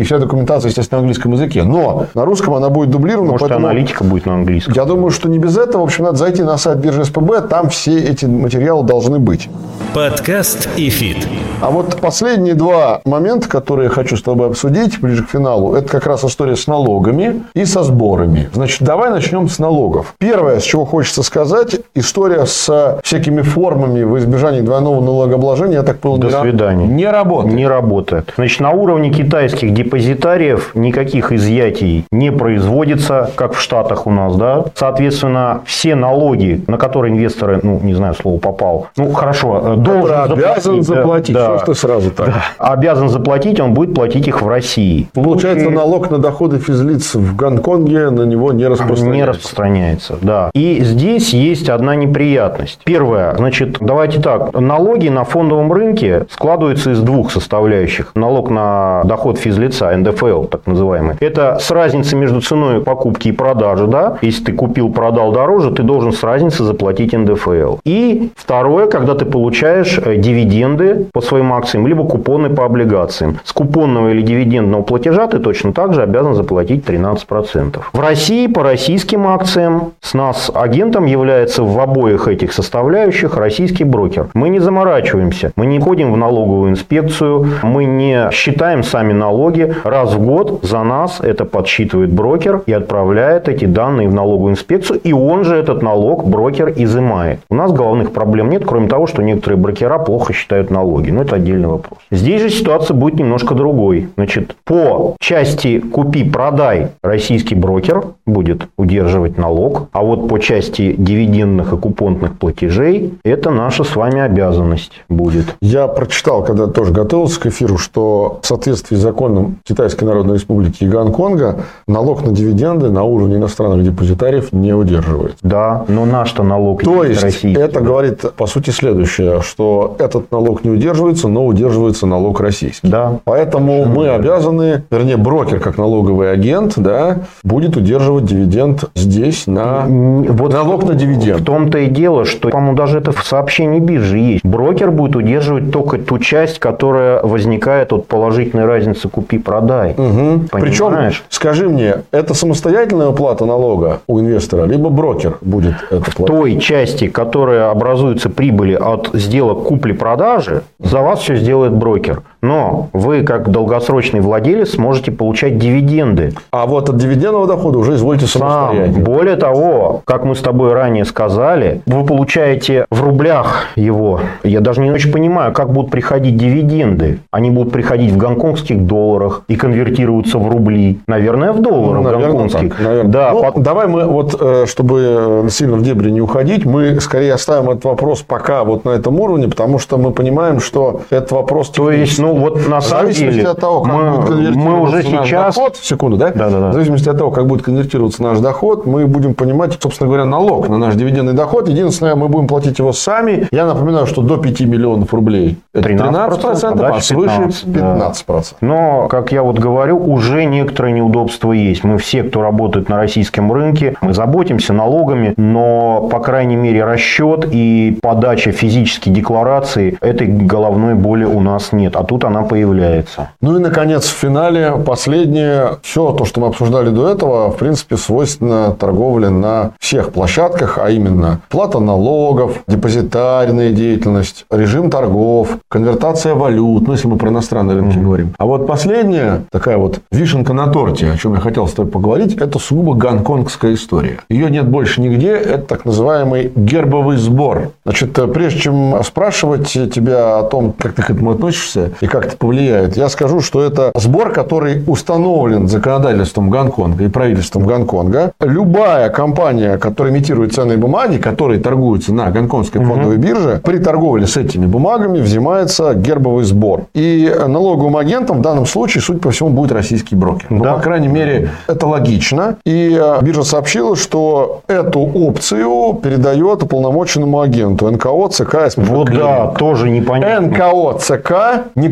и 0.00 0.04
вся 0.04 0.18
документация, 0.18 0.68
естественно, 0.68 0.98
на 0.98 1.02
английском 1.02 1.32
языке. 1.32 1.62
Но 1.62 2.06
на 2.14 2.24
русском 2.24 2.54
она 2.54 2.68
будет 2.70 2.90
дублирована. 2.90 3.32
Может, 3.32 3.48
поэтому... 3.48 3.68
аналитика 3.68 4.04
будет 4.04 4.26
на 4.26 4.34
английском. 4.34 4.74
Я 4.74 4.84
думаю, 4.84 5.10
что 5.10 5.28
не 5.28 5.38
без 5.38 5.56
этого. 5.56 5.82
В 5.82 5.84
общем, 5.84 6.04
надо 6.04 6.16
зайти 6.18 6.42
на 6.42 6.56
сайт 6.56 6.78
биржи 6.78 7.04
СПБ, 7.04 7.48
там 7.48 7.68
все 7.68 7.98
эти 7.98 8.26
материалы 8.26 8.84
должны 8.84 9.18
быть. 9.18 9.48
Подкаст 9.94 10.68
ИФИТ. 10.76 11.26
А 11.60 11.70
вот 11.70 12.00
последние 12.00 12.54
два 12.54 13.00
момента, 13.04 13.48
которые 13.48 13.86
я 13.86 13.90
хочу 13.90 14.16
с 14.16 14.22
тобой 14.22 14.48
обсудить 14.48 15.00
ближе 15.00 15.24
к 15.24 15.30
финалу, 15.30 15.74
это 15.74 15.88
как 15.88 16.06
раз 16.06 16.24
история 16.24 16.54
с 16.54 16.66
налогами 16.66 17.42
и 17.54 17.64
со 17.64 17.82
сборами. 17.82 18.48
Значит, 18.52 18.82
давай 18.82 19.10
начнем 19.10 19.48
с 19.48 19.58
налогов. 19.58 20.14
Первое, 20.18 20.60
с 20.60 20.62
чего 20.62 20.84
хочется 20.84 21.22
сказать, 21.22 21.80
история 21.94 22.46
с 22.46 23.00
всякими 23.02 23.42
формами 23.42 24.04
в 24.04 24.18
избежании 24.18 24.60
двойного 24.60 25.00
налогообложения, 25.00 25.78
я 25.78 25.82
так 25.82 25.98
понял, 25.98 26.18
До 26.18 26.28
не 26.28 26.42
свидания. 26.42 26.86
Не 26.86 27.08
работает. 27.08 27.54
Не 27.54 27.66
работает. 27.66 28.32
Значит, 28.36 28.60
на 28.60 28.70
уровне 28.70 29.10
китайских 29.10 29.74
депозитариев 29.74 30.74
никаких 30.74 31.32
изъятий 31.32 32.04
не 32.12 32.30
производится, 32.30 33.30
как 33.34 33.54
в 33.54 33.60
Штатах 33.60 34.06
у 34.06 34.10
нас, 34.10 34.36
да. 34.36 34.66
Соответственно, 34.74 35.62
все 35.64 35.96
налоги, 35.96 36.62
на 36.68 36.76
которые 36.76 37.14
инвесторы, 37.14 37.58
ну, 37.62 37.80
не 37.82 37.94
знаю, 37.94 38.14
слово 38.14 38.38
попал, 38.38 38.88
ну, 38.96 39.12
хорошо, 39.12 39.74
должен 39.78 40.32
обязан 40.32 40.82
заплатить. 40.82 41.34
Да, 41.34 41.58
что 41.58 41.58
ж 41.58 41.66
ты 41.66 41.74
сразу 41.74 42.10
так? 42.10 42.26
Да. 42.26 42.42
Обязан 42.58 43.08
заплатить, 43.08 43.60
он 43.60 43.74
будет 43.74 43.94
платить 43.94 44.28
их 44.28 44.42
в 44.42 44.48
России. 44.48 45.08
Получается, 45.14 45.64
случае... 45.64 45.78
налог 45.78 46.10
на 46.10 46.18
доходы 46.18 46.58
физлиц 46.58 47.14
в 47.14 47.36
Гонконге 47.36 48.10
на 48.10 48.22
него 48.22 48.52
не 48.52 48.66
распространяется. 48.66 49.16
Не 49.16 49.24
распространяется, 49.24 50.18
да. 50.20 50.50
И 50.54 50.80
здесь 50.82 51.32
есть 51.32 51.68
одна 51.68 51.94
неприятность. 51.94 52.80
Первое, 52.84 53.34
значит, 53.36 53.78
давайте 53.80 54.20
так. 54.20 54.58
Налоги 54.58 55.08
на 55.08 55.24
фондовом 55.24 55.72
рынке 55.72 56.26
складываются 56.30 56.92
из 56.92 57.00
двух 57.00 57.30
составляющих. 57.30 58.12
Налог 58.14 58.50
на 58.50 59.02
доход 59.04 59.38
физлица, 59.38 59.96
НДФЛ, 59.96 60.44
так 60.44 60.66
называемый. 60.66 61.16
Это 61.20 61.58
с 61.60 61.70
разницей 61.70 62.18
между 62.18 62.40
ценой 62.40 62.80
покупки 62.80 63.28
и 63.28 63.32
продажи, 63.32 63.86
да. 63.86 64.18
Если 64.22 64.44
ты 64.44 64.52
купил, 64.52 64.90
продал 64.90 65.32
дороже, 65.32 65.70
ты 65.70 65.82
должен 65.82 66.12
с 66.12 66.22
разницы 66.22 66.64
заплатить 66.64 67.12
НДФЛ. 67.12 67.76
И 67.84 68.30
второе, 68.36 68.86
когда 68.88 69.14
ты 69.14 69.24
получаешь 69.24 69.67
э, 69.68 70.16
дивиденды 70.16 71.06
по 71.12 71.20
своим 71.20 71.52
акциям, 71.52 71.86
либо 71.86 72.04
купоны 72.04 72.50
по 72.50 72.64
облигациям. 72.64 73.38
С 73.44 73.52
купонного 73.52 74.10
или 74.10 74.22
дивидендного 74.22 74.82
платежа 74.82 75.26
ты 75.26 75.38
точно 75.38 75.72
так 75.72 75.94
же 75.94 76.02
обязан 76.02 76.34
заплатить 76.34 76.84
13%. 76.84 77.80
В 77.92 78.00
России 78.00 78.46
по 78.46 78.62
российским 78.62 79.26
акциям 79.26 79.92
с 80.00 80.14
нас 80.14 80.50
агентом 80.54 81.06
является 81.06 81.62
в 81.62 81.78
обоих 81.78 82.28
этих 82.28 82.52
составляющих 82.52 83.36
российский 83.36 83.84
брокер. 83.84 84.28
Мы 84.34 84.48
не 84.48 84.58
заморачиваемся, 84.58 85.52
мы 85.56 85.66
не 85.66 85.80
ходим 85.80 86.12
в 86.12 86.16
налоговую 86.16 86.70
инспекцию, 86.70 87.46
мы 87.62 87.84
не 87.84 88.30
считаем 88.32 88.82
сами 88.82 89.12
налоги. 89.12 89.74
Раз 89.84 90.14
в 90.14 90.20
год 90.20 90.60
за 90.62 90.82
нас 90.82 91.20
это 91.20 91.44
подсчитывает 91.44 92.10
брокер 92.10 92.62
и 92.66 92.72
отправляет 92.72 93.48
эти 93.48 93.64
данные 93.64 94.08
в 94.08 94.14
налоговую 94.14 94.52
инспекцию, 94.52 95.00
и 95.00 95.12
он 95.12 95.44
же 95.44 95.56
этот 95.56 95.82
налог 95.82 96.26
брокер 96.26 96.72
изымает. 96.76 97.40
У 97.50 97.54
нас 97.54 97.72
головных 97.72 98.12
проблем 98.12 98.50
нет, 98.50 98.64
кроме 98.66 98.88
того, 98.88 99.06
что 99.06 99.22
некоторые 99.22 99.57
брокера 99.58 99.98
плохо 99.98 100.32
считают 100.32 100.70
налоги. 100.70 101.10
Но 101.10 101.22
это 101.22 101.36
отдельный 101.36 101.68
вопрос. 101.68 101.98
Здесь 102.10 102.42
же 102.42 102.50
ситуация 102.50 102.94
будет 102.94 103.18
немножко 103.18 103.54
другой. 103.54 104.08
Значит, 104.16 104.56
по 104.64 105.16
части 105.20 105.80
купи-продай 105.80 106.88
российский 107.02 107.54
брокер 107.54 108.02
будет 108.26 108.68
удерживать 108.76 109.38
налог, 109.38 109.88
а 109.92 110.02
вот 110.02 110.28
по 110.28 110.38
части 110.38 110.94
дивидендных 110.96 111.72
и 111.72 111.76
купонных 111.76 112.38
платежей 112.38 113.14
это 113.24 113.50
наша 113.50 113.84
с 113.84 113.96
вами 113.96 114.20
обязанность 114.20 114.92
будет. 115.08 115.56
Я 115.60 115.86
прочитал, 115.88 116.44
когда 116.44 116.66
тоже 116.66 116.92
готовился 116.92 117.40
к 117.40 117.46
эфиру, 117.46 117.78
что 117.78 118.40
в 118.42 118.46
соответствии 118.46 118.96
с 118.96 119.00
законом 119.00 119.58
Китайской 119.64 120.04
Народной 120.04 120.34
Республики 120.34 120.84
и 120.84 120.88
Гонконга 120.88 121.60
налог 121.86 122.24
на 122.24 122.32
дивиденды 122.32 122.90
на 122.90 123.02
уровне 123.02 123.36
иностранных 123.36 123.84
депозитариев 123.84 124.52
не 124.52 124.72
удерживается. 124.72 125.38
Да, 125.42 125.84
но 125.88 126.04
наш-то 126.04 126.42
налог 126.42 126.82
То 126.82 127.04
есть, 127.04 127.22
российский. 127.22 127.58
это 127.58 127.80
говорит, 127.80 128.20
по 128.36 128.46
сути, 128.46 128.70
следующее, 128.70 129.40
что 129.48 129.96
этот 129.98 130.30
налог 130.30 130.64
не 130.64 130.70
удерживается, 130.70 131.28
но 131.28 131.46
удерживается 131.46 132.06
налог 132.06 132.40
российский. 132.40 132.86
Да. 132.86 133.18
Поэтому 133.24 133.84
мы 133.86 134.08
обязаны, 134.08 134.84
вернее, 134.90 135.16
брокер 135.16 135.60
как 135.60 135.78
налоговый 135.78 136.30
агент, 136.30 136.74
да, 136.76 137.18
будет 137.42 137.76
удерживать 137.76 138.24
дивиденд 138.24 138.84
здесь 138.94 139.46
на 139.46 139.86
вот 139.88 140.52
налог 140.52 140.84
на 140.84 140.94
дивиденд. 140.94 141.40
В 141.40 141.44
том-то 141.44 141.78
и 141.78 141.86
дело, 141.86 142.24
что, 142.24 142.48
по-моему, 142.50 142.76
даже 142.76 142.98
это 142.98 143.12
в 143.12 143.24
сообщении 143.24 143.80
биржи 143.80 144.18
есть. 144.18 144.44
Брокер 144.44 144.90
будет 144.90 145.16
удерживать 145.16 145.72
только 145.72 145.98
ту 145.98 146.18
часть, 146.18 146.58
которая 146.58 147.22
возникает 147.22 147.92
от 147.92 148.06
положительной 148.06 148.66
разницы 148.66 149.08
купи-продай. 149.08 149.92
Угу. 149.92 150.48
Причем, 150.52 151.12
скажи 151.28 151.68
мне, 151.68 152.02
это 152.10 152.34
самостоятельная 152.34 153.08
уплата 153.08 153.46
налога 153.46 154.00
у 154.06 154.20
инвестора, 154.20 154.64
либо 154.66 154.90
брокер 154.90 155.38
будет 155.40 155.74
это 155.90 156.10
платить? 156.10 156.18
В 156.18 156.24
той 156.24 156.58
части, 156.58 157.08
которая 157.08 157.70
образуется 157.70 158.28
прибыли 158.28 158.74
от 158.74 159.10
сделок 159.38 159.68
купли-продажи, 159.68 160.62
за 160.80 161.00
вас 161.00 161.20
все 161.20 161.36
сделает 161.36 161.72
брокер. 161.72 162.22
Но 162.42 162.88
вы, 162.92 163.22
как 163.22 163.50
долгосрочный 163.50 164.20
владелец, 164.20 164.72
сможете 164.72 165.10
получать 165.10 165.58
дивиденды. 165.58 166.32
А 166.50 166.66
вот 166.66 166.88
от 166.88 166.96
дивидендного 166.96 167.46
дохода 167.46 167.78
уже 167.78 167.94
извольте 167.94 168.26
самостоятельно. 168.26 168.94
Сам. 168.94 169.04
Более 169.04 169.36
того, 169.36 170.02
как 170.04 170.24
мы 170.24 170.34
с 170.34 170.40
тобой 170.40 170.72
ранее 170.72 171.04
сказали, 171.04 171.82
вы 171.86 172.04
получаете 172.04 172.86
в 172.90 173.02
рублях 173.02 173.66
его. 173.76 174.20
Я 174.44 174.60
даже 174.60 174.80
не 174.80 174.90
очень 174.90 175.12
понимаю, 175.12 175.52
как 175.52 175.72
будут 175.72 175.90
приходить 175.90 176.36
дивиденды. 176.36 177.18
Они 177.32 177.50
будут 177.50 177.72
приходить 177.72 178.12
в 178.12 178.16
гонконгских 178.16 178.86
долларах 178.86 179.42
и 179.48 179.56
конвертируются 179.56 180.38
в 180.38 180.48
рубли. 180.48 181.00
Наверное, 181.06 181.52
в 181.52 181.60
долларах 181.60 182.02
ну, 182.02 182.10
наверное, 182.10 182.30
гонконгских. 182.30 182.76
Так, 182.76 182.86
наверное. 182.86 183.12
Да, 183.12 183.30
ну, 183.32 183.52
по... 183.52 183.60
Давай 183.60 183.86
мы, 183.88 184.04
вот, 184.06 184.36
э, 184.40 184.66
чтобы 184.66 185.46
сильно 185.50 185.76
в 185.76 185.82
дебри 185.82 186.10
не 186.10 186.20
уходить, 186.20 186.64
мы 186.64 187.00
скорее 187.00 187.34
оставим 187.34 187.70
этот 187.70 187.84
вопрос 187.84 188.22
пока 188.22 188.64
вот 188.64 188.84
на 188.84 188.90
этом 188.90 189.18
уровне, 189.20 189.48
потому 189.48 189.78
что 189.78 189.98
мы 189.98 190.12
понимаем, 190.12 190.60
что 190.60 191.02
этот 191.10 191.32
вопрос... 191.32 191.70
То 191.70 191.90
есть, 191.90 192.18
ну 192.18 192.27
вот 192.34 192.66
на 192.68 192.80
самом 192.80 193.12
деле, 193.12 193.44
от 193.44 193.60
того, 193.60 193.82
как 193.82 193.94
мы, 193.94 194.20
будет 194.20 194.56
мы 194.56 194.80
уже 194.80 195.02
сейчас... 195.02 195.56
Доход, 195.56 195.76
секунду, 195.76 196.16
да? 196.16 196.30
Да, 196.34 196.50
да, 196.50 196.60
да. 196.60 196.70
В 196.70 196.72
зависимости 196.74 197.08
от 197.08 197.18
того, 197.18 197.30
как 197.30 197.46
будет 197.46 197.62
конвертироваться 197.62 198.22
наш 198.22 198.38
доход, 198.38 198.86
мы 198.86 199.06
будем 199.06 199.34
понимать, 199.34 199.78
собственно 199.80 200.08
говоря, 200.08 200.24
налог 200.24 200.68
на 200.68 200.78
наш 200.78 200.94
дивидендный 200.94 201.34
доход. 201.34 201.68
Единственное, 201.68 202.14
мы 202.14 202.28
будем 202.28 202.46
платить 202.46 202.78
его 202.78 202.92
сами. 202.92 203.48
Я 203.50 203.66
напоминаю, 203.66 204.06
что 204.06 204.22
до 204.22 204.36
5 204.36 204.60
миллионов 204.60 205.12
рублей 205.14 205.58
это 205.74 205.88
13%, 205.88 206.40
13% 206.40 206.82
а, 206.82 206.96
а 206.96 207.00
свыше 207.00 207.42
15%. 207.42 207.64
15%. 207.66 208.26
Да. 208.26 208.42
Но, 208.60 209.08
как 209.08 209.32
я 209.32 209.42
вот 209.42 209.58
говорю, 209.58 209.98
уже 209.98 210.44
некоторые 210.44 210.94
неудобства 210.94 211.52
есть. 211.52 211.84
Мы 211.84 211.98
все, 211.98 212.22
кто 212.22 212.42
работает 212.42 212.88
на 212.88 212.96
российском 212.96 213.52
рынке, 213.52 213.96
мы 214.00 214.12
заботимся 214.12 214.72
налогами, 214.72 215.34
но, 215.36 216.08
по 216.10 216.20
крайней 216.20 216.56
мере, 216.56 216.84
расчет 216.84 217.46
и 217.50 217.98
подача 218.02 218.52
физической 218.52 219.10
декларации 219.10 219.96
этой 220.00 220.26
головной 220.26 220.94
боли 220.94 221.24
у 221.24 221.40
нас 221.40 221.72
нет. 221.72 221.96
А 221.96 222.04
тут 222.04 222.17
тут 222.18 222.24
она 222.24 222.42
появляется. 222.42 223.30
Ну 223.40 223.56
и, 223.56 223.60
наконец, 223.60 224.04
в 224.06 224.12
финале 224.12 224.72
последнее. 224.84 225.78
Все 225.82 226.12
то, 226.12 226.24
что 226.24 226.40
мы 226.40 226.48
обсуждали 226.48 226.90
до 226.90 227.08
этого, 227.08 227.50
в 227.50 227.56
принципе, 227.56 227.96
свойственно 227.96 228.74
торговле 228.78 229.28
на 229.28 229.72
всех 229.78 230.12
площадках, 230.12 230.78
а 230.78 230.90
именно 230.90 231.40
плата 231.48 231.78
налогов, 231.78 232.58
депозитарная 232.66 233.70
деятельность, 233.70 234.46
режим 234.50 234.90
торгов, 234.90 235.58
конвертация 235.68 236.34
валют, 236.34 236.86
ну, 236.86 236.92
если 236.92 237.06
мы 237.06 237.16
про 237.16 237.28
иностранные 237.28 237.76
рынки 237.76 237.96
mm-hmm. 237.96 238.02
говорим. 238.02 238.34
А 238.38 238.46
вот 238.46 238.66
последняя, 238.66 239.42
такая 239.50 239.76
вот 239.76 240.00
вишенка 240.10 240.52
на 240.52 240.66
торте, 240.66 241.12
о 241.12 241.16
чем 241.16 241.34
я 241.34 241.40
хотел 241.40 241.68
с 241.68 241.72
тобой 241.72 241.90
поговорить, 241.90 242.36
это 242.36 242.58
сугубо 242.58 242.94
гонконгская 242.94 243.74
история. 243.74 244.18
Ее 244.28 244.50
нет 244.50 244.66
больше 244.66 245.00
нигде, 245.00 245.30
это 245.30 245.58
так 245.58 245.84
называемый 245.84 246.50
гербовый 246.54 247.16
сбор. 247.16 247.70
Значит, 247.84 248.18
прежде 248.32 248.60
чем 248.60 249.02
спрашивать 249.04 249.68
тебя 249.68 250.38
о 250.38 250.42
том, 250.42 250.72
как 250.72 250.94
ты 250.94 251.02
к 251.02 251.10
этому 251.10 251.32
относишься, 251.32 251.92
и 252.00 252.07
как 252.08 252.26
это 252.26 252.36
повлияет, 252.36 252.96
я 252.96 253.08
скажу, 253.08 253.40
что 253.40 253.62
это 253.62 253.92
сбор, 253.94 254.32
который 254.32 254.82
установлен 254.86 255.68
законодательством 255.68 256.50
Гонконга 256.50 257.04
и 257.04 257.08
правительством 257.08 257.64
Гонконга. 257.64 258.32
Любая 258.40 259.08
компания, 259.10 259.78
которая 259.78 260.12
имитирует 260.12 260.54
ценные 260.54 260.78
бумаги, 260.78 261.18
которые 261.18 261.60
торгуются 261.60 262.12
на 262.12 262.30
гонконгской 262.30 262.84
фондовой 262.84 263.16
угу. 263.16 263.22
бирже, 263.22 263.60
при 263.62 263.78
торговле 263.78 264.26
с 264.26 264.36
этими 264.36 264.66
бумагами 264.66 265.20
взимается 265.20 265.94
гербовый 265.94 266.44
сбор. 266.44 266.86
И 266.94 267.32
налоговым 267.46 267.96
агентом 267.96 268.38
в 268.38 268.42
данном 268.42 268.66
случае, 268.66 269.02
судя 269.02 269.20
по 269.20 269.30
всему, 269.30 269.50
будет 269.50 269.72
российский 269.72 270.16
брокер. 270.16 270.46
Ну, 270.50 270.62
да. 270.62 270.74
по 270.74 270.80
крайней 270.80 271.08
мере, 271.08 271.50
это 271.66 271.86
логично. 271.86 272.56
И 272.64 272.98
э, 273.00 273.22
биржа 273.22 273.42
сообщила, 273.44 273.96
что 273.96 274.62
эту 274.68 275.00
опцию 275.00 275.94
передает 275.94 276.62
уполномоченному 276.62 277.40
агенту 277.40 277.90
НКО 277.90 278.28
ЦК 278.30 278.70
СПБ 278.70 278.86
Вот 278.88 279.10
да, 279.10 279.48
тоже 279.58 279.90
непонятно. 279.90 280.48
НКО 280.48 280.98
ЦК, 280.98 281.32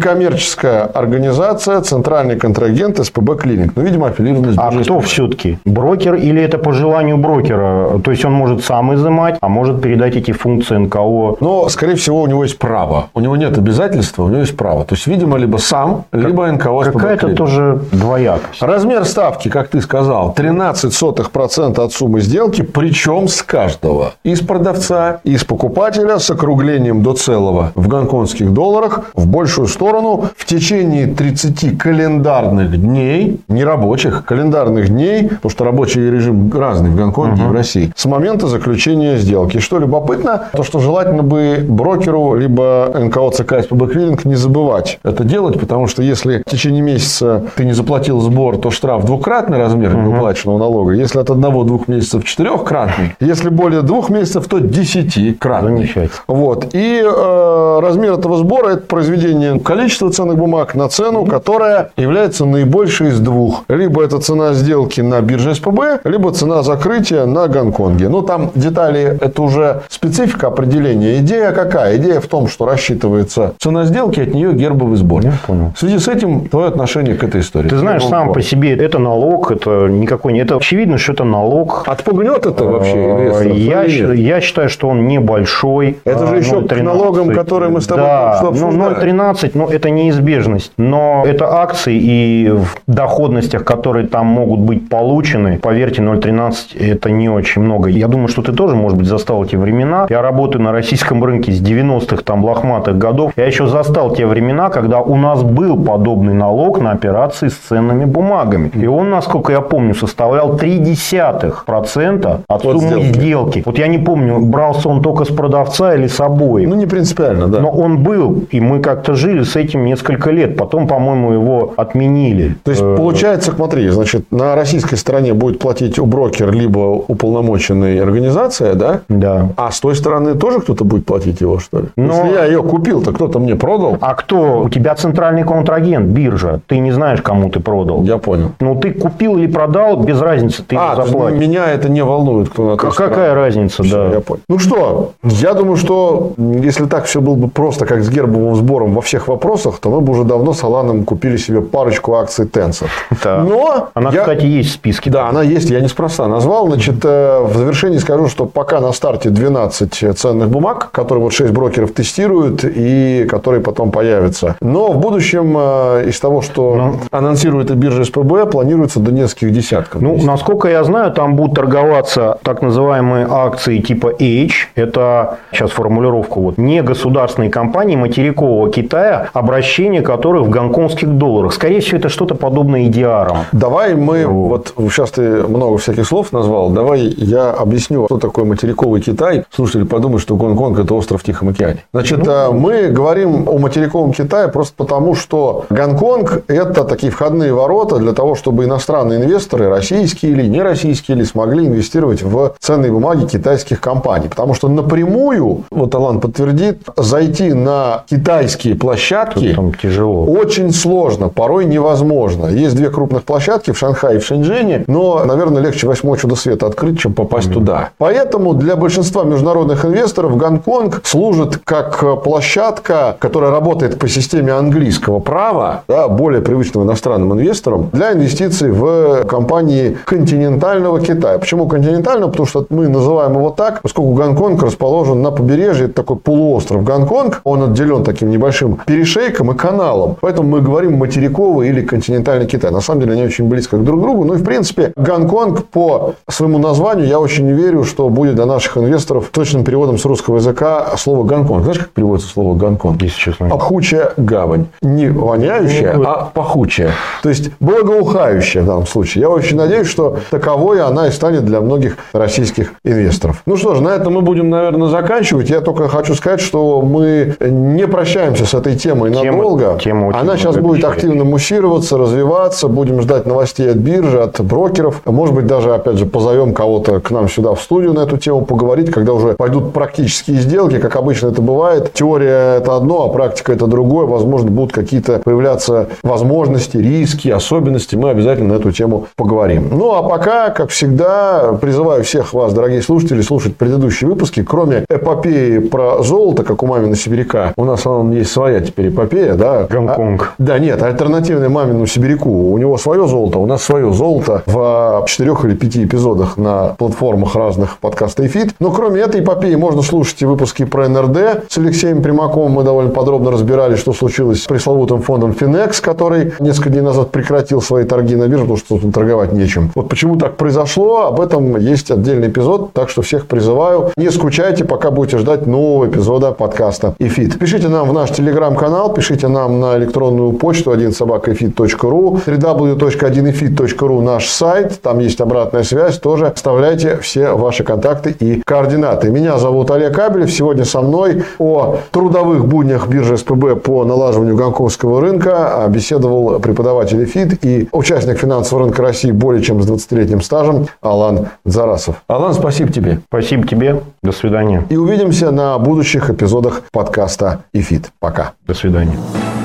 некоммерческая 0.06 0.84
организация, 0.84 1.80
центральный 1.80 2.36
контрагент 2.36 3.04
СПБ 3.04 3.36
Клиник. 3.36 3.72
Ну, 3.74 3.82
видимо, 3.82 4.08
аффилированный 4.08 4.54
с 4.54 4.58
А 4.58 4.70
кто 4.70 5.00
все-таки? 5.00 5.58
Брокер 5.64 6.14
или 6.14 6.40
это 6.40 6.58
по 6.58 6.72
желанию 6.72 7.16
брокера? 7.16 7.98
То 8.04 8.10
есть, 8.10 8.24
он 8.24 8.32
может 8.32 8.64
сам 8.64 8.94
изымать, 8.94 9.36
а 9.40 9.48
может 9.48 9.82
передать 9.82 10.16
эти 10.16 10.32
функции 10.32 10.76
НКО? 10.76 11.36
Но, 11.40 11.68
скорее 11.68 11.96
всего, 11.96 12.22
у 12.22 12.26
него 12.26 12.44
есть 12.44 12.58
право. 12.58 13.08
У 13.14 13.20
него 13.20 13.36
нет 13.36 13.58
обязательства, 13.58 14.24
у 14.24 14.28
него 14.28 14.40
есть 14.40 14.56
право. 14.56 14.84
То 14.84 14.94
есть, 14.94 15.06
видимо, 15.06 15.38
либо 15.38 15.56
сам, 15.58 16.04
либо 16.12 16.46
НКО 16.46 16.84
СПБ 16.84 16.92
Какая-то 16.92 17.34
тоже 17.34 17.80
двоякость. 17.92 18.62
Размер 18.62 19.04
ставки, 19.04 19.48
как 19.48 19.68
ты 19.68 19.80
сказал, 19.80 20.34
13% 20.36 21.80
от 21.80 21.92
суммы 21.92 22.20
сделки, 22.20 22.62
причем 22.62 23.28
с 23.28 23.42
каждого. 23.42 24.12
Из 24.24 24.40
продавца, 24.40 25.20
из 25.24 25.44
покупателя 25.44 26.18
с 26.18 26.30
округлением 26.30 27.02
до 27.02 27.14
целого 27.14 27.72
в 27.74 27.88
гонконгских 27.88 28.52
долларах 28.52 29.00
в 29.14 29.26
большую 29.26 29.66
сторону 29.66 29.95
в 30.36 30.44
течение 30.44 31.06
30 31.06 31.78
календарных 31.78 32.80
дней, 32.80 33.40
не 33.48 33.64
рабочих, 33.64 34.24
календарных 34.24 34.88
дней, 34.88 35.28
потому 35.28 35.50
что 35.50 35.64
рабочий 35.64 36.10
режим 36.10 36.50
разный 36.52 36.90
в 36.90 36.96
Гонконге 36.96 37.42
угу. 37.42 37.50
и 37.50 37.52
в 37.52 37.52
России, 37.52 37.92
с 37.96 38.04
момента 38.06 38.46
заключения 38.46 39.16
сделки. 39.16 39.58
Что 39.58 39.78
любопытно, 39.78 40.48
то 40.52 40.62
что 40.62 40.78
желательно 40.78 41.22
бы 41.22 41.64
брокеру 41.68 42.34
либо 42.34 42.92
НКО 42.94 43.30
ЦК 43.30 43.62
СПБ 43.62 43.92
Клиринг 43.92 44.24
не 44.24 44.34
забывать 44.34 44.98
это 45.02 45.24
делать, 45.24 45.58
потому 45.58 45.86
что 45.86 46.02
если 46.02 46.42
в 46.46 46.50
течение 46.50 46.82
месяца 46.82 47.42
ты 47.56 47.64
не 47.64 47.72
заплатил 47.72 48.20
сбор, 48.20 48.58
то 48.58 48.70
штраф 48.70 49.04
двукратный 49.04 49.58
размер 49.58 49.94
угу. 49.94 50.02
неуплаченного 50.02 50.58
налога. 50.58 50.92
Если 50.92 51.18
от 51.18 51.30
одного-двух 51.30 51.88
месяцев 51.88 52.24
четырехкратный, 52.24 53.16
если 53.20 53.48
более 53.48 53.82
двух 53.82 54.10
месяцев, 54.10 54.46
то 54.46 54.58
десятикратный. 54.58 55.86
Вот. 56.26 56.74
И 56.74 57.02
э, 57.02 57.78
размер 57.80 58.12
этого 58.14 58.36
сбора– 58.38 58.68
это 58.70 58.82
произведение 58.82 59.58
количества 59.60 59.85
ценных 59.88 60.36
бумаг 60.36 60.74
на 60.74 60.88
цену, 60.88 61.24
которая 61.24 61.90
является 61.96 62.44
наибольшей 62.44 63.08
из 63.08 63.20
двух. 63.20 63.64
Либо 63.68 64.02
это 64.02 64.18
цена 64.18 64.52
сделки 64.52 65.00
на 65.00 65.20
бирже 65.20 65.54
СПБ, 65.54 66.00
либо 66.04 66.32
цена 66.32 66.62
закрытия 66.62 67.26
на 67.26 67.48
Гонконге. 67.48 68.08
Ну, 68.08 68.22
там 68.22 68.50
детали– 68.54 69.18
это 69.20 69.42
уже 69.42 69.82
специфика 69.88 70.48
определения. 70.48 71.18
Идея 71.18 71.52
какая? 71.52 71.96
Идея 71.96 72.20
в 72.20 72.26
том, 72.26 72.48
что 72.48 72.66
рассчитывается 72.66 73.54
цена 73.58 73.84
сделки, 73.84 74.20
от 74.20 74.34
нее 74.34 74.52
гербовый 74.52 74.96
сбор. 74.96 75.22
Я 75.22 75.32
понял. 75.46 75.72
В 75.74 75.78
связи 75.78 75.98
с 75.98 76.08
этим 76.08 76.48
твое 76.48 76.68
отношение 76.68 77.14
к 77.14 77.24
этой 77.24 77.40
истории? 77.40 77.68
Ты 77.68 77.78
знаешь, 77.78 78.04
сам 78.04 78.32
по 78.32 78.42
себе 78.42 78.76
это 78.76 78.98
налог, 78.98 79.50
это 79.50 79.88
никакой 79.88 80.32
не... 80.32 80.40
Это 80.40 80.56
очевидно, 80.56 80.98
что 80.98 81.12
это 81.12 81.24
налог. 81.24 81.84
Отпугнет 81.86 82.46
это 82.46 82.64
вообще? 82.64 83.52
Я, 83.54 83.84
я 83.84 84.40
считаю, 84.40 84.68
что 84.68 84.88
он 84.88 85.06
небольшой. 85.06 85.98
Это 86.04 86.26
же 86.26 86.36
еще 86.36 86.56
0,13. 86.56 86.78
к 86.78 86.82
налогам, 86.82 87.34
которые 87.34 87.70
мы 87.70 87.80
с 87.80 87.86
тобой 87.86 88.04
да, 88.04 88.40
ну, 88.42 88.70
0,13, 88.70 89.50
ну, 89.54 89.68
это 89.76 89.90
неизбежность. 89.90 90.72
Но 90.76 91.24
это 91.26 91.60
акции 91.60 91.96
и 91.96 92.48
в 92.50 92.76
доходностях, 92.86 93.64
которые 93.64 94.06
там 94.06 94.26
могут 94.26 94.60
быть 94.60 94.88
получены, 94.88 95.58
поверьте, 95.58 96.02
0,13 96.02 96.78
это 96.78 97.10
не 97.10 97.28
очень 97.28 97.62
много. 97.62 97.88
Я 97.88 98.08
думаю, 98.08 98.28
что 98.28 98.42
ты 98.42 98.52
тоже, 98.52 98.74
может 98.74 98.98
быть, 98.98 99.06
застал 99.06 99.44
эти 99.44 99.56
времена. 99.56 100.06
Я 100.10 100.22
работаю 100.22 100.62
на 100.62 100.72
российском 100.72 101.22
рынке 101.24 101.52
с 101.52 101.60
90-х 101.60 102.22
там 102.22 102.44
лохматых 102.44 102.98
годов. 102.98 103.32
Я 103.36 103.46
еще 103.46 103.66
застал 103.66 104.14
те 104.14 104.26
времена, 104.26 104.70
когда 104.70 105.00
у 105.00 105.16
нас 105.16 105.42
был 105.42 105.82
подобный 105.82 106.34
налог 106.34 106.80
на 106.80 106.92
операции 106.92 107.48
с 107.48 107.54
ценными 107.54 108.04
бумагами. 108.04 108.70
И 108.74 108.86
он, 108.86 109.10
насколько 109.10 109.52
я 109.52 109.60
помню, 109.60 109.94
составлял 109.94 110.56
0,3% 110.56 112.40
от 112.48 112.64
вот 112.64 112.80
суммы 112.80 113.02
сделки. 113.02 113.18
сделки. 113.18 113.62
Вот 113.64 113.78
я 113.78 113.88
не 113.88 113.98
помню, 113.98 114.40
брался 114.40 114.88
он 114.88 115.02
только 115.02 115.24
с 115.24 115.28
продавца 115.28 115.94
или 115.94 116.06
с 116.06 116.20
обоих. 116.20 116.68
Ну, 116.68 116.74
не 116.76 116.86
принципиально, 116.86 117.48
да. 117.48 117.60
Но 117.60 117.70
он 117.70 117.98
был, 118.02 118.44
и 118.50 118.60
мы 118.60 118.80
как-то 118.80 119.14
жили 119.14 119.42
с 119.42 119.56
этим 119.56 119.65
несколько 119.74 120.30
лет. 120.30 120.56
Потом, 120.56 120.86
по-моему, 120.86 121.32
его 121.32 121.74
отменили. 121.76 122.56
То 122.62 122.70
есть, 122.70 122.82
э, 122.82 122.96
получается, 122.96 123.52
смотри, 123.52 123.88
значит, 123.88 124.30
на 124.30 124.54
российской 124.54 124.96
стороне 124.96 125.34
будет 125.34 125.58
платить 125.58 125.98
у 125.98 126.06
брокер 126.06 126.52
либо 126.52 126.78
уполномоченная 126.78 128.02
организация, 128.02 128.74
да? 128.74 129.00
Да. 129.08 129.48
А 129.56 129.70
с 129.70 129.80
той 129.80 129.94
стороны 129.94 130.34
тоже 130.34 130.60
кто-то 130.60 130.84
будет 130.84 131.06
платить 131.06 131.40
его, 131.40 131.58
что 131.58 131.80
ли? 131.80 131.86
Но... 131.96 132.12
Если 132.12 132.34
я 132.34 132.44
ее 132.44 132.62
купил, 132.62 133.02
то 133.02 133.12
кто-то 133.12 133.38
мне 133.38 133.56
продал. 133.56 133.98
А 134.00 134.14
кто? 134.14 134.62
У 134.62 134.68
тебя 134.68 134.94
центральный 134.94 135.44
контрагент, 135.44 136.06
биржа. 136.06 136.60
Ты 136.66 136.78
не 136.78 136.92
знаешь, 136.92 137.22
кому 137.22 137.50
ты 137.50 137.60
продал. 137.60 138.02
Я 138.04 138.18
понял. 138.18 138.52
Ну, 138.60 138.76
ты 138.76 138.92
купил 138.92 139.36
или 139.36 139.46
продал, 139.46 140.02
без 140.02 140.20
разницы, 140.20 140.62
ты 140.62 140.76
а, 140.76 140.96
заплатишь. 140.96 141.38
меня 141.38 141.70
это 141.70 141.88
не 141.88 142.02
волнует, 142.02 142.48
кто 142.48 142.70
на 142.70 142.76
Какая 142.76 143.34
разница, 143.34 143.82
все, 143.82 144.08
да. 144.08 144.14
Я 144.14 144.20
понял. 144.20 144.42
Ну 144.48 144.58
что, 144.58 145.12
я 145.22 145.54
думаю, 145.54 145.76
что 145.76 146.32
если 146.36 146.86
так 146.86 147.04
все 147.04 147.20
было 147.20 147.34
бы 147.34 147.48
просто, 147.48 147.86
как 147.86 148.02
с 148.02 148.10
гербовым 148.10 148.54
сбором 148.56 148.94
во 148.94 149.00
всех 149.00 149.28
вопросах, 149.28 149.45
то 149.80 149.90
мы 149.90 150.00
бы 150.00 150.12
уже 150.12 150.24
давно 150.24 150.52
с 150.52 150.62
Аланом 150.64 151.04
купили 151.04 151.36
себе 151.36 151.60
парочку 151.60 152.14
акций 152.14 152.46
Tencent. 152.46 152.88
Да. 153.22 153.42
Но 153.42 153.88
она, 153.94 154.10
я... 154.10 154.20
кстати, 154.20 154.44
есть 154.46 154.70
в 154.70 154.72
списке. 154.74 155.10
Да, 155.10 155.28
она 155.28 155.42
есть, 155.42 155.70
я 155.70 155.80
неспроста 155.80 156.26
назвал. 156.26 156.66
Значит, 156.68 157.04
э, 157.04 157.40
в 157.40 157.56
завершении 157.56 157.98
скажу, 157.98 158.28
что 158.28 158.46
пока 158.46 158.80
на 158.80 158.92
старте 158.92 159.30
12 159.30 160.18
ценных 160.18 160.48
бумаг, 160.48 160.90
которые 160.92 161.24
вот 161.24 161.32
6 161.32 161.52
брокеров 161.52 161.92
тестируют 161.92 162.64
и 162.64 163.26
которые 163.28 163.62
потом 163.62 163.90
появятся. 163.90 164.56
Но 164.60 164.92
в 164.92 164.98
будущем 164.98 165.56
э, 165.56 166.08
из 166.08 166.20
того, 166.20 166.42
что. 166.42 166.74
Ну. 166.76 167.00
анонсирует 167.10 167.70
и 167.70 167.74
биржа 167.74 168.04
СПБ, 168.04 168.50
планируется 168.50 169.00
до 169.00 169.12
нескольких 169.12 169.52
десятков. 169.52 170.02
Ну, 170.02 170.16
насколько 170.22 170.68
я 170.68 170.84
знаю, 170.84 171.12
там 171.12 171.36
будут 171.36 171.56
торговаться 171.56 172.38
так 172.42 172.62
называемые 172.62 173.26
акции 173.30 173.78
типа 173.78 174.12
H. 174.20 174.68
Это, 174.74 175.38
сейчас 175.52 175.70
формулировку, 175.70 176.40
вот, 176.40 176.58
не 176.58 176.82
государственные 176.82 177.50
компании 177.50 177.96
материкового 177.96 178.70
Китая, 178.70 179.28
обращение 179.38 180.02
которых 180.02 180.46
в 180.46 180.50
гонконгских 180.50 181.08
долларах. 181.18 181.52
Скорее 181.52 181.80
всего, 181.80 181.98
это 181.98 182.08
что-то 182.08 182.34
подобное 182.34 182.88
EDR. 182.88 183.36
Давай 183.52 183.94
мы, 183.94 184.26
вот. 184.26 184.72
вот 184.76 184.90
сейчас 184.92 185.10
ты 185.10 185.42
много 185.42 185.76
всяких 185.76 186.06
слов 186.06 186.32
назвал, 186.32 186.70
давай 186.70 187.00
я 187.00 187.50
объясню, 187.50 188.06
что 188.06 188.18
такое 188.18 188.44
материковый 188.44 189.00
Китай. 189.02 189.44
Слушатели 189.50 189.84
подумают, 189.84 190.22
что 190.22 190.36
Гонконг– 190.36 190.78
это 190.80 190.94
остров 190.94 191.22
в 191.22 191.24
Тихом 191.24 191.50
океане. 191.50 191.84
Значит, 191.92 192.24
ну, 192.24 192.32
э, 192.32 192.50
мы 192.52 192.88
говорим 192.88 193.48
о 193.48 193.58
материковом 193.58 194.12
Китае 194.12 194.48
просто 194.48 194.74
потому, 194.76 195.14
что 195.14 195.66
Гонконг– 195.68 196.44
это 196.48 196.84
такие 196.84 197.12
входные 197.12 197.52
ворота 197.52 197.98
для 197.98 198.12
того, 198.12 198.34
чтобы 198.36 198.64
иностранные 198.64 199.22
инвесторы, 199.22 199.68
российские 199.68 200.32
или 200.32 200.46
нероссийские, 200.46 201.16
или 201.16 201.24
смогли 201.24 201.66
инвестировать 201.66 202.22
в 202.22 202.54
ценные 202.58 202.90
бумаги 202.90 203.26
китайских 203.26 203.80
компаний. 203.80 204.28
Потому 204.28 204.54
что 204.54 204.68
напрямую, 204.68 205.64
вот 205.70 205.94
Алан 205.94 206.20
подтвердит, 206.20 206.82
зайти 206.96 207.52
на 207.52 208.04
китайские 208.08 208.74
площадки 208.76 209.25
там 209.34 209.74
тяжело. 209.74 210.24
очень 210.24 210.72
сложно, 210.72 211.28
порой 211.28 211.64
невозможно. 211.64 212.46
Есть 212.46 212.76
две 212.76 212.90
крупных 212.90 213.24
площадки 213.24 213.72
в 213.72 213.78
Шанхае 213.78 214.16
и 214.16 214.18
в 214.20 214.24
Шэньчжэне, 214.24 214.84
но, 214.86 215.24
наверное, 215.24 215.62
легче 215.62 215.86
восьмое 215.86 216.18
чудо 216.18 216.34
света 216.36 216.66
открыть, 216.66 217.00
чем 217.00 217.14
попасть 217.14 217.48
mm-hmm. 217.48 217.52
туда. 217.52 217.90
Поэтому 217.98 218.54
для 218.54 218.76
большинства 218.76 219.24
международных 219.24 219.84
инвесторов 219.84 220.36
Гонконг 220.36 221.00
служит 221.04 221.58
как 221.64 222.22
площадка, 222.22 223.16
которая 223.18 223.50
работает 223.50 223.98
по 223.98 224.08
системе 224.08 224.52
английского 224.52 225.20
права, 225.20 225.82
да, 225.88 226.08
более 226.08 226.42
привычного 226.42 226.84
иностранным 226.84 227.32
инвесторам, 227.32 227.90
для 227.92 228.12
инвестиций 228.12 228.70
в 228.70 229.24
компании 229.24 229.96
континентального 230.04 231.00
Китая. 231.00 231.38
Почему 231.38 231.66
континентального? 231.66 232.30
Потому 232.30 232.46
что 232.46 232.66
мы 232.70 232.88
называем 232.88 233.34
его 233.34 233.50
так, 233.50 233.82
поскольку 233.82 234.12
Гонконг 234.14 234.62
расположен 234.62 235.22
на 235.22 235.30
побережье, 235.30 235.86
это 235.86 235.94
такой 235.94 236.16
полуостров 236.16 236.84
Гонконг, 236.84 237.40
он 237.44 237.62
отделен 237.62 238.04
таким 238.04 238.30
небольшим 238.30 238.78
перешейком 239.16 239.50
и 239.52 239.56
каналом. 239.56 240.16
Поэтому 240.20 240.48
мы 240.48 240.60
говорим 240.60 240.96
материковый 240.98 241.68
или 241.68 241.82
континентальный 241.82 242.46
Китай. 242.46 242.70
На 242.70 242.80
самом 242.80 243.00
деле 243.00 243.14
они 243.14 243.24
очень 243.24 243.48
близко 243.48 243.76
друг 243.78 244.00
к 244.00 244.02
другу. 244.02 244.24
Ну 244.24 244.34
и 244.34 244.36
в 244.36 244.44
принципе 244.44 244.92
Гонконг 244.96 245.66
по 245.66 246.14
своему 246.28 246.58
названию 246.58 247.06
я 247.06 247.18
очень 247.18 247.50
верю, 247.50 247.84
что 247.84 248.08
будет 248.08 248.34
для 248.34 248.46
наших 248.46 248.76
инвесторов 248.76 249.30
точным 249.32 249.64
переводом 249.64 249.98
с 249.98 250.04
русского 250.04 250.36
языка 250.36 250.96
слово 250.96 251.24
Гонконг. 251.24 251.62
Знаешь, 251.64 251.78
как 251.78 251.90
переводится 251.90 252.28
слово 252.28 252.54
Гонконг? 252.56 253.02
Если 253.02 253.18
честно. 253.18 253.48
Пахучая 253.48 254.12
гавань. 254.16 254.66
Не 254.82 255.08
воняющая, 255.08 255.96
а 256.04 256.30
пахучая. 256.32 256.92
То 257.22 257.28
есть 257.28 257.50
благоухающая 257.60 258.62
в 258.62 258.66
данном 258.66 258.86
случае. 258.86 259.22
Я 259.22 259.30
очень 259.30 259.56
надеюсь, 259.56 259.88
что 259.88 260.18
таковой 260.30 260.80
она 260.82 261.08
и 261.08 261.10
станет 261.10 261.44
для 261.44 261.60
многих 261.60 261.96
российских 262.12 262.74
инвесторов. 262.84 263.42
Ну 263.46 263.56
что 263.56 263.74
ж, 263.74 263.80
на 263.80 263.90
этом 263.90 264.14
мы 264.14 264.22
будем, 264.22 264.50
наверное, 264.50 264.88
заканчивать. 264.88 265.50
Я 265.50 265.60
только 265.60 265.88
хочу 265.88 266.14
сказать, 266.14 266.40
что 266.40 266.82
мы 266.82 267.36
не 267.40 267.86
прощаемся 267.86 268.44
с 268.44 268.54
этой 268.54 268.76
темой 268.76 269.05
тема, 269.10 269.36
надолго. 269.38 269.78
Тема 269.80 270.06
очень 270.06 270.18
Она 270.18 270.36
сейчас 270.36 270.56
будет 270.56 270.84
активно 270.84 271.24
муссироваться, 271.24 271.98
развиваться. 271.98 272.68
Будем 272.68 273.00
ждать 273.02 273.26
новостей 273.26 273.70
от 273.70 273.76
биржи, 273.76 274.20
от 274.20 274.40
брокеров. 274.40 275.02
Может 275.04 275.34
быть, 275.34 275.46
даже, 275.46 275.74
опять 275.74 275.96
же, 275.96 276.06
позовем 276.06 276.54
кого-то 276.54 277.00
к 277.00 277.10
нам 277.10 277.28
сюда 277.28 277.54
в 277.54 277.60
студию 277.60 277.92
на 277.92 278.00
эту 278.00 278.16
тему 278.16 278.44
поговорить, 278.44 278.90
когда 278.90 279.12
уже 279.12 279.34
пойдут 279.34 279.72
практические 279.72 280.38
сделки, 280.38 280.78
как 280.78 280.96
обычно 280.96 281.28
это 281.28 281.42
бывает. 281.42 281.92
Теория– 281.92 282.56
это 282.58 282.76
одно, 282.76 283.04
а 283.04 283.08
практика– 283.08 283.52
это 283.54 283.66
другое. 283.66 284.06
Возможно, 284.06 284.50
будут 284.50 284.72
какие-то 284.72 285.20
появляться 285.24 285.88
возможности, 286.02 286.76
риски, 286.76 287.28
особенности. 287.28 287.96
Мы 287.96 288.10
обязательно 288.10 288.54
на 288.54 288.58
эту 288.58 288.72
тему 288.72 289.06
поговорим. 289.16 289.68
Ну, 289.72 289.94
а 289.94 290.02
пока, 290.02 290.50
как 290.50 290.70
всегда, 290.70 291.52
призываю 291.60 292.04
всех 292.04 292.32
вас, 292.32 292.52
дорогие 292.52 292.82
слушатели, 292.82 293.20
слушать 293.20 293.56
предыдущие 293.56 294.08
выпуски. 294.08 294.42
Кроме 294.42 294.84
эпопеи 294.88 295.58
про 295.58 296.02
золото, 296.02 296.44
как 296.44 296.62
у 296.62 296.66
мамина 296.66 296.96
сибиряка, 296.96 297.52
у 297.56 297.64
нас 297.64 297.86
он 297.86 298.12
есть 298.12 298.30
своя 298.30 298.60
теперь 298.60 298.90
эпопея, 298.96 299.34
да? 299.34 299.66
Гонконг. 299.70 300.22
А, 300.22 300.42
да, 300.42 300.58
нет, 300.58 300.82
альтернативная 300.82 301.48
Мамину-Сибиряку. 301.48 302.30
У 302.30 302.58
него 302.58 302.76
свое 302.78 303.06
золото, 303.06 303.38
у 303.38 303.46
нас 303.46 303.62
свое 303.62 303.92
золото 303.92 304.42
в 304.46 305.04
четырех 305.06 305.44
или 305.44 305.54
пяти 305.54 305.84
эпизодах 305.84 306.36
на 306.36 306.74
платформах 306.78 307.36
разных 307.36 307.78
подкаста 307.78 308.22
ИФИТ. 308.24 308.54
Но 308.58 308.70
кроме 308.70 309.00
этой 309.00 309.20
эпопеи 309.20 309.54
можно 309.54 309.82
слушать 309.82 310.20
и 310.22 310.26
выпуски 310.26 310.64
про 310.64 310.88
НРД 310.88 311.44
с 311.48 311.58
Алексеем 311.58 312.02
Примаковым. 312.02 312.52
Мы 312.52 312.62
довольно 312.62 312.90
подробно 312.90 313.30
разбирали, 313.30 313.76
что 313.76 313.92
случилось 313.92 314.42
с 314.42 314.46
пресловутым 314.46 315.02
фондом 315.02 315.32
FinEx, 315.32 315.80
который 315.80 316.32
несколько 316.40 316.70
дней 316.70 316.80
назад 316.80 317.10
прекратил 317.10 317.60
свои 317.60 317.84
торги 317.84 318.16
на 318.16 318.28
бирже, 318.28 318.44
потому 318.44 318.58
что 318.58 318.78
тут 318.78 318.94
торговать 318.94 319.32
нечем. 319.32 319.70
Вот 319.74 319.88
почему 319.88 320.16
так 320.16 320.36
произошло, 320.36 321.06
об 321.06 321.20
этом 321.20 321.56
есть 321.58 321.90
отдельный 321.90 322.28
эпизод, 322.28 322.72
так 322.72 322.88
что 322.88 323.02
всех 323.02 323.26
призываю. 323.26 323.90
Не 323.96 324.10
скучайте, 324.10 324.64
пока 324.64 324.90
будете 324.90 325.18
ждать 325.18 325.46
нового 325.46 325.86
эпизода 325.86 326.32
подкаста 326.32 326.94
«ИФИТ». 326.98 327.38
Пишите 327.38 327.68
нам 327.68 327.88
в 327.88 327.92
наш 327.92 328.10
телеграм-канал, 328.10 328.85
пишите 328.92 329.28
нам 329.28 329.60
на 329.60 329.76
электронную 329.76 330.32
почту 330.32 330.72
1собакаифит.ру, 330.72 332.20
www.1ifit.ru 332.26 334.02
наш 334.02 334.28
сайт, 334.28 334.80
там 334.80 334.98
есть 334.98 335.20
обратная 335.20 335.62
связь, 335.62 335.98
тоже 335.98 336.26
оставляйте 336.28 336.98
все 336.98 337.32
ваши 337.32 337.64
контакты 337.64 338.14
и 338.18 338.42
координаты. 338.44 339.10
Меня 339.10 339.38
зовут 339.38 339.70
Олег 339.70 339.94
Абелев, 339.94 340.30
сегодня 340.30 340.64
со 340.64 340.80
мной 340.80 341.24
о 341.38 341.78
трудовых 341.90 342.46
буднях 342.46 342.88
биржи 342.88 343.16
СПБ 343.16 343.56
по 343.62 343.84
налаживанию 343.84 344.36
гонконгского 344.36 345.00
рынка 345.00 345.64
беседовал 345.68 346.38
преподаватель 346.40 347.02
ИФИТ 347.04 347.44
и 347.44 347.68
участник 347.72 348.18
финансового 348.18 348.66
рынка 348.66 348.82
России 348.82 349.10
более 349.10 349.42
чем 349.42 349.62
с 349.62 349.70
20-летним 349.70 350.22
стажем 350.22 350.66
Алан 350.80 351.28
Зарасов. 351.44 352.02
Алан, 352.06 352.34
спасибо 352.34 352.72
тебе. 352.72 353.00
Спасибо 353.08 353.46
тебе. 353.46 353.82
До 354.02 354.12
свидания. 354.12 354.64
И 354.68 354.76
увидимся 354.76 355.30
на 355.30 355.58
будущих 355.58 356.10
эпизодах 356.10 356.62
подкаста 356.72 357.44
«ИФИТ». 357.52 357.90
Пока. 357.98 358.32
До 358.46 358.54
свидания. 358.54 358.75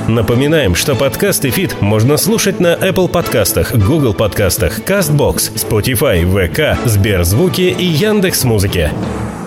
Напоминаем, 0.07 0.75
что 0.75 0.95
подкаст 0.95 1.45
«ИФИТ» 1.45 1.81
можно 1.81 2.17
слушать 2.17 2.59
на 2.59 2.73
Apple 2.73 3.07
подкастах, 3.07 3.73
Google 3.75 4.13
подкастах, 4.13 4.79
CastBox, 4.79 5.53
Spotify, 5.55 6.23
VK, 6.23 6.77
Сберзвуки 6.85 7.61
и 7.61 7.85
Яндекс.Музыке. 7.85 8.91
Музыке. 8.91 9.40